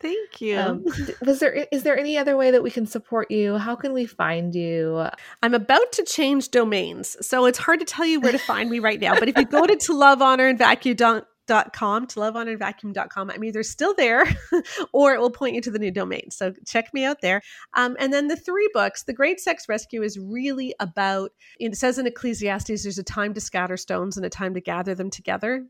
Thank 0.00 0.40
you. 0.40 0.58
Um, 0.58 0.84
was 1.24 1.40
there 1.40 1.66
is 1.72 1.82
there 1.82 1.96
any 1.96 2.18
other 2.18 2.36
way 2.36 2.50
that 2.50 2.62
we 2.62 2.70
can 2.70 2.84
support 2.84 3.30
you? 3.30 3.56
How 3.56 3.74
can 3.74 3.94
we 3.94 4.04
find 4.04 4.54
you? 4.54 5.06
I'm 5.42 5.54
about 5.54 5.92
to 5.92 6.04
change 6.04 6.50
domains, 6.50 7.16
so 7.26 7.46
it's 7.46 7.58
hard 7.58 7.80
to 7.80 7.86
tell 7.86 8.04
you 8.04 8.20
where 8.20 8.32
to 8.32 8.38
find 8.38 8.68
me 8.68 8.80
right 8.80 9.00
now. 9.00 9.18
But 9.18 9.28
if 9.28 9.38
you 9.38 9.46
go 9.46 9.66
to 9.66 9.76
to 9.76 9.92
love 9.96 10.20
honor 10.20 10.46
and 10.46 10.58
vacuum 10.58 11.22
dot 11.46 11.72
com 11.72 12.06
to 12.06 12.20
love 12.20 12.36
honor 12.36 12.56
vacuum.com 12.56 13.30
i'm 13.30 13.44
either 13.44 13.62
still 13.62 13.94
there 13.94 14.24
or 14.92 15.14
it 15.14 15.20
will 15.20 15.30
point 15.30 15.54
you 15.54 15.60
to 15.60 15.70
the 15.70 15.78
new 15.78 15.90
domain. 15.90 16.30
So 16.30 16.52
check 16.66 16.92
me 16.94 17.04
out 17.04 17.20
there. 17.20 17.42
Um, 17.74 17.96
and 17.98 18.12
then 18.12 18.28
the 18.28 18.36
three 18.36 18.68
books 18.72 19.04
the 19.04 19.12
great 19.12 19.40
sex 19.40 19.68
rescue 19.68 20.02
is 20.02 20.18
really 20.18 20.74
about 20.80 21.32
it 21.58 21.76
says 21.76 21.98
in 21.98 22.06
ecclesiastes 22.06 22.82
there's 22.82 22.98
a 22.98 23.02
time 23.02 23.34
to 23.34 23.40
scatter 23.40 23.76
stones 23.76 24.16
and 24.16 24.24
a 24.24 24.30
time 24.30 24.54
to 24.54 24.60
gather 24.60 24.94
them 24.94 25.10
together 25.10 25.66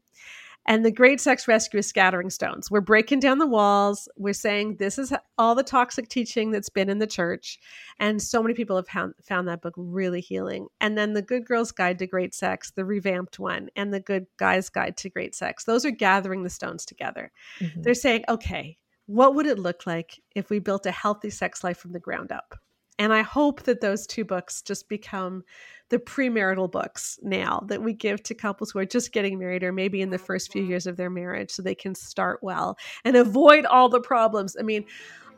And 0.66 0.84
the 0.84 0.90
great 0.90 1.20
sex 1.20 1.46
rescue 1.46 1.78
is 1.78 1.86
scattering 1.86 2.30
stones. 2.30 2.70
We're 2.70 2.80
breaking 2.80 3.20
down 3.20 3.38
the 3.38 3.46
walls. 3.46 4.08
We're 4.16 4.32
saying 4.32 4.76
this 4.76 4.98
is 4.98 5.12
all 5.36 5.54
the 5.54 5.62
toxic 5.62 6.08
teaching 6.08 6.50
that's 6.50 6.70
been 6.70 6.88
in 6.88 6.98
the 6.98 7.06
church. 7.06 7.58
And 7.98 8.20
so 8.22 8.42
many 8.42 8.54
people 8.54 8.76
have 8.76 8.88
found, 8.88 9.14
found 9.22 9.48
that 9.48 9.62
book 9.62 9.74
really 9.76 10.20
healing. 10.20 10.68
And 10.80 10.96
then 10.96 11.12
the 11.12 11.22
Good 11.22 11.44
Girl's 11.44 11.72
Guide 11.72 11.98
to 11.98 12.06
Great 12.06 12.34
Sex, 12.34 12.70
the 12.70 12.84
revamped 12.84 13.38
one, 13.38 13.68
and 13.76 13.92
the 13.92 14.00
Good 14.00 14.26
Guy's 14.38 14.68
Guide 14.70 14.96
to 14.98 15.10
Great 15.10 15.34
Sex. 15.34 15.64
Those 15.64 15.84
are 15.84 15.90
gathering 15.90 16.42
the 16.42 16.50
stones 16.50 16.84
together. 16.84 17.30
Mm-hmm. 17.60 17.82
They're 17.82 17.94
saying, 17.94 18.24
okay, 18.28 18.78
what 19.06 19.34
would 19.34 19.46
it 19.46 19.58
look 19.58 19.86
like 19.86 20.20
if 20.34 20.48
we 20.48 20.58
built 20.60 20.86
a 20.86 20.90
healthy 20.90 21.30
sex 21.30 21.62
life 21.62 21.76
from 21.76 21.92
the 21.92 22.00
ground 22.00 22.32
up? 22.32 22.58
And 22.98 23.12
I 23.12 23.22
hope 23.22 23.62
that 23.62 23.80
those 23.80 24.06
two 24.06 24.24
books 24.24 24.62
just 24.62 24.88
become 24.88 25.42
the 25.90 25.98
premarital 25.98 26.70
books 26.70 27.18
now 27.22 27.62
that 27.66 27.82
we 27.82 27.92
give 27.92 28.22
to 28.22 28.34
couples 28.34 28.70
who 28.70 28.78
are 28.78 28.86
just 28.86 29.12
getting 29.12 29.38
married 29.38 29.62
or 29.62 29.72
maybe 29.72 30.00
in 30.00 30.10
the 30.10 30.18
first 30.18 30.52
few 30.52 30.64
years 30.64 30.86
of 30.86 30.96
their 30.96 31.10
marriage 31.10 31.50
so 31.50 31.62
they 31.62 31.74
can 31.74 31.94
start 31.94 32.38
well 32.42 32.76
and 33.04 33.16
avoid 33.16 33.66
all 33.66 33.88
the 33.88 34.00
problems. 34.00 34.56
I 34.58 34.62
mean, 34.62 34.84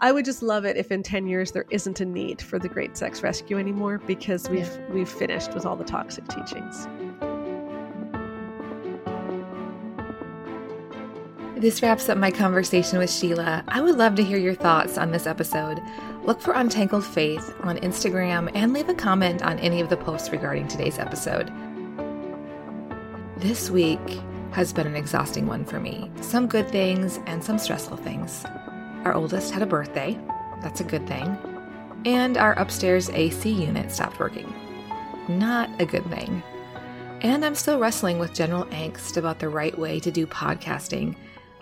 I 0.01 0.13
would 0.13 0.27
just 0.27 0.43
love 0.43 0.67
it 0.67 0.77
if 0.77 0.93
in 0.93 1.03
10 1.03 1.27
years 1.27 1.53
there 1.53 1.65
isn't 1.71 2.01
a 2.01 2.05
need 2.05 2.43
for 2.43 2.59
the 2.59 2.69
great 2.69 2.97
sex 2.97 3.23
rescue 3.23 3.59
anymore 3.59 3.99
because 4.07 4.49
we've 4.49 4.67
yeah. 4.67 4.91
we've 4.91 5.09
finished 5.09 5.55
with 5.55 5.65
all 5.65 5.77
the 5.77 5.85
toxic 5.85 6.29
teachings. 6.29 6.87
This 11.57 11.81
wraps 11.81 12.11
up 12.11 12.19
my 12.19 12.31
conversation 12.31 12.99
with 12.99 13.11
Sheila. 13.11 13.65
I 13.69 13.81
would 13.81 13.97
love 13.97 14.15
to 14.17 14.23
hear 14.23 14.37
your 14.37 14.55
thoughts 14.55 14.99
on 14.99 15.11
this 15.11 15.27
episode. 15.27 15.81
Look 16.27 16.41
for 16.41 16.55
Untangled 16.55 17.07
Faith 17.07 17.55
on 17.61 17.79
Instagram 17.79 18.51
and 18.53 18.73
leave 18.73 18.89
a 18.89 18.95
comment 18.95 19.43
on 19.43 19.61
any 19.61 19.81
of 19.81 19.89
the 19.89 19.97
posts 19.97 20.31
regarding 20.31 20.67
today's 20.67 20.99
episode. 20.99 21.53
This 23.37 23.71
week 23.71 24.01
has 24.51 24.73
been 24.73 24.89
an 24.89 24.97
exhausting 24.97 25.47
one 25.47 25.65
for 25.65 25.79
me. 25.79 26.11
Some 26.23 26.49
good 26.49 26.69
things 26.69 27.21
and 27.27 27.45
some 27.45 27.61
stressful 27.61 27.99
things. 27.99 28.45
Our 29.05 29.15
oldest 29.15 29.53
had 29.53 29.63
a 29.63 29.67
birthday, 29.67 30.19
that's 30.63 30.81
a 30.81 30.85
good 30.85 31.07
thing. 31.07 31.39
And 32.05 32.37
our 32.37 32.59
upstairs 32.59 33.09
AC 33.11 33.49
unit 33.49 33.93
stopped 33.93 34.19
working. 34.19 34.53
Not 35.29 35.71
a 35.81 35.87
good 35.87 36.07
thing. 36.07 36.43
And 37.21 37.45
I'm 37.45 37.55
still 37.55 37.79
wrestling 37.79 38.19
with 38.19 38.35
general 38.35 38.65
angst 38.67 39.17
about 39.17 39.39
the 39.39 39.49
right 39.49 39.79
way 39.79 40.01
to 40.01 40.11
do 40.11 40.27
podcasting 40.27 41.15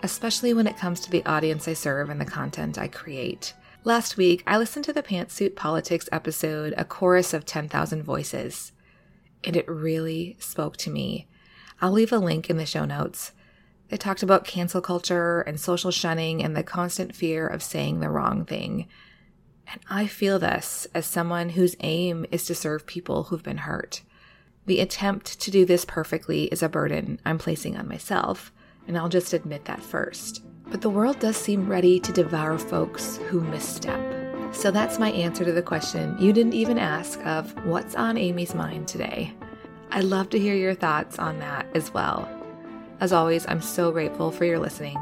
especially 0.05 0.53
when 0.53 0.67
it 0.67 0.77
comes 0.77 0.99
to 0.99 1.09
the 1.09 1.25
audience 1.25 1.67
I 1.67 1.73
serve 1.73 2.11
and 2.11 2.21
the 2.21 2.25
content 2.25 2.77
I 2.77 2.87
create. 2.87 3.53
Last 3.85 4.17
week, 4.17 4.41
I 4.47 4.57
listened 4.57 4.83
to 4.85 4.93
the 4.93 5.03
Pantsuit 5.03 5.55
Politics 5.55 6.09
episode, 6.11 6.73
A 6.75 6.83
Chorus 6.83 7.35
of 7.35 7.45
10,000 7.45 8.01
Voices, 8.01 8.71
and 9.43 9.55
it 9.55 9.69
really 9.69 10.37
spoke 10.39 10.75
to 10.77 10.89
me. 10.89 11.27
I'll 11.79 11.91
leave 11.91 12.11
a 12.11 12.17
link 12.17 12.49
in 12.49 12.57
the 12.57 12.65
show 12.65 12.85
notes. 12.85 13.33
They 13.89 13.97
talked 13.97 14.23
about 14.23 14.43
cancel 14.43 14.81
culture 14.81 15.41
and 15.41 15.59
social 15.59 15.91
shunning 15.91 16.43
and 16.43 16.57
the 16.57 16.63
constant 16.63 17.15
fear 17.15 17.45
of 17.45 17.61
saying 17.61 17.99
the 17.99 18.09
wrong 18.09 18.43
thing. 18.43 18.87
And 19.71 19.79
I 19.87 20.07
feel 20.07 20.39
this 20.39 20.87
as 20.95 21.05
someone 21.05 21.49
whose 21.49 21.75
aim 21.81 22.25
is 22.31 22.43
to 22.45 22.55
serve 22.55 22.87
people 22.87 23.25
who've 23.25 23.43
been 23.43 23.57
hurt. 23.57 24.01
The 24.65 24.79
attempt 24.79 25.39
to 25.41 25.51
do 25.51 25.63
this 25.63 25.85
perfectly 25.85 26.45
is 26.45 26.63
a 26.63 26.69
burden 26.69 27.19
I'm 27.23 27.37
placing 27.37 27.77
on 27.77 27.87
myself 27.87 28.51
and 28.87 28.97
I'll 28.97 29.09
just 29.09 29.31
admit 29.31 29.65
that 29.65 29.83
first. 29.83 30.41
But 30.71 30.81
the 30.81 30.89
world 30.89 31.19
does 31.19 31.37
seem 31.37 31.69
ready 31.69 31.99
to 31.99 32.11
devour 32.11 32.57
folks 32.57 33.17
who 33.29 33.41
misstep. 33.41 34.01
So 34.53 34.71
that's 34.71 34.99
my 34.99 35.11
answer 35.11 35.45
to 35.45 35.51
the 35.51 35.61
question 35.61 36.15
you 36.19 36.31
didn't 36.31 36.53
even 36.53 36.79
ask 36.79 37.19
of 37.25 37.53
what's 37.65 37.95
on 37.95 38.17
Amy's 38.17 38.55
mind 38.55 38.87
today. 38.87 39.33
I'd 39.91 40.05
love 40.05 40.29
to 40.31 40.39
hear 40.39 40.55
your 40.55 40.73
thoughts 40.73 41.19
on 41.19 41.39
that 41.39 41.67
as 41.75 41.93
well. 41.93 42.29
As 42.99 43.13
always, 43.13 43.45
I'm 43.47 43.61
so 43.61 43.91
grateful 43.91 44.31
for 44.31 44.45
your 44.45 44.59
listening. 44.59 44.97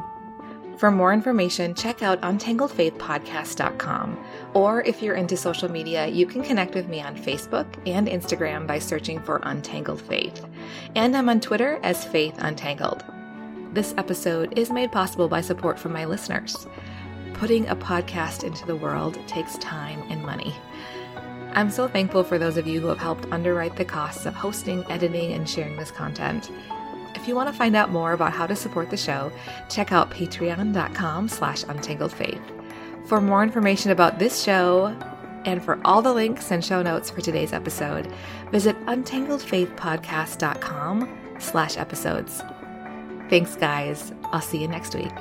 For 0.78 0.91
more 0.91 1.14
information, 1.14 1.76
check 1.76 2.01
out 2.01 2.20
untangledfaithpodcast.com. 2.22 4.26
Or 4.53 4.82
if 4.82 5.01
you're 5.01 5.16
into 5.16 5.38
social 5.38 5.70
media, 5.70 6.07
you 6.07 6.26
can 6.26 6.43
connect 6.43 6.76
with 6.76 6.89
me 6.89 7.01
on 7.01 7.16
Facebook 7.16 7.68
and 7.86 8.07
Instagram 8.07 8.68
by 8.68 8.80
searching 8.80 9.22
for 9.22 9.39
Untangled 9.43 10.01
Faith. 10.01 10.45
And 10.95 11.16
I'm 11.16 11.30
on 11.30 11.39
Twitter 11.39 11.80
as 11.84 12.03
Faith 12.03 12.36
Untangled. 12.39 13.05
This 13.74 13.93
episode 13.97 14.55
is 14.55 14.69
made 14.69 14.91
possible 14.91 15.28
by 15.28 15.41
support 15.41 15.80
from 15.80 15.93
my 15.93 16.05
listeners. 16.05 16.67
Putting 17.34 17.67
a 17.67 17.76
podcast 17.76 18.43
into 18.43 18.67
the 18.67 18.76
world 18.76 19.17
takes 19.26 19.57
time 19.57 20.03
and 20.11 20.21
money. 20.21 20.53
I'm 21.53 21.71
so 21.71 21.88
thankful 21.88 22.24
for 22.24 22.38
those 22.38 22.57
of 22.57 22.67
you 22.67 22.80
who 22.80 22.86
have 22.86 22.99
helped 22.99 23.26
underwrite 23.32 23.76
the 23.76 23.84
costs 23.84 24.28
of 24.28 24.36
hosting, 24.36 24.86
editing, 24.91 25.34
and 25.34 25.49
sharing 25.49 25.76
this 25.76 25.89
content. 25.89 26.51
If 27.15 27.28
you 27.28 27.34
want 27.34 27.49
to 27.49 27.57
find 27.57 27.76
out 27.76 27.89
more 27.89 28.13
about 28.13 28.32
how 28.32 28.45
to 28.45 28.55
support 28.55 28.91
the 28.91 28.97
show, 28.97 29.32
check 29.71 29.91
out 29.91 30.11
patreon.com 30.11 31.28
slash 31.28 31.63
untangledfaith. 31.63 33.07
For 33.07 33.21
more 33.21 33.41
information 33.41 33.89
about 33.89 34.19
this 34.19 34.43
show, 34.43 34.95
and 35.45 35.63
for 35.63 35.80
all 35.84 36.03
the 36.03 36.13
links 36.13 36.51
and 36.51 36.63
show 36.63 36.84
notes 36.84 37.09
for 37.09 37.21
today's 37.21 37.53
episode, 37.53 38.13
visit 38.51 38.78
untangledfaithpodcast.com 38.86 41.19
slash 41.39 41.78
episodes. 41.78 42.43
Thanks, 43.30 43.55
guys. 43.55 44.11
I'll 44.26 44.41
see 44.41 44.59
you 44.59 44.67
next 44.67 44.95
week. 44.95 45.11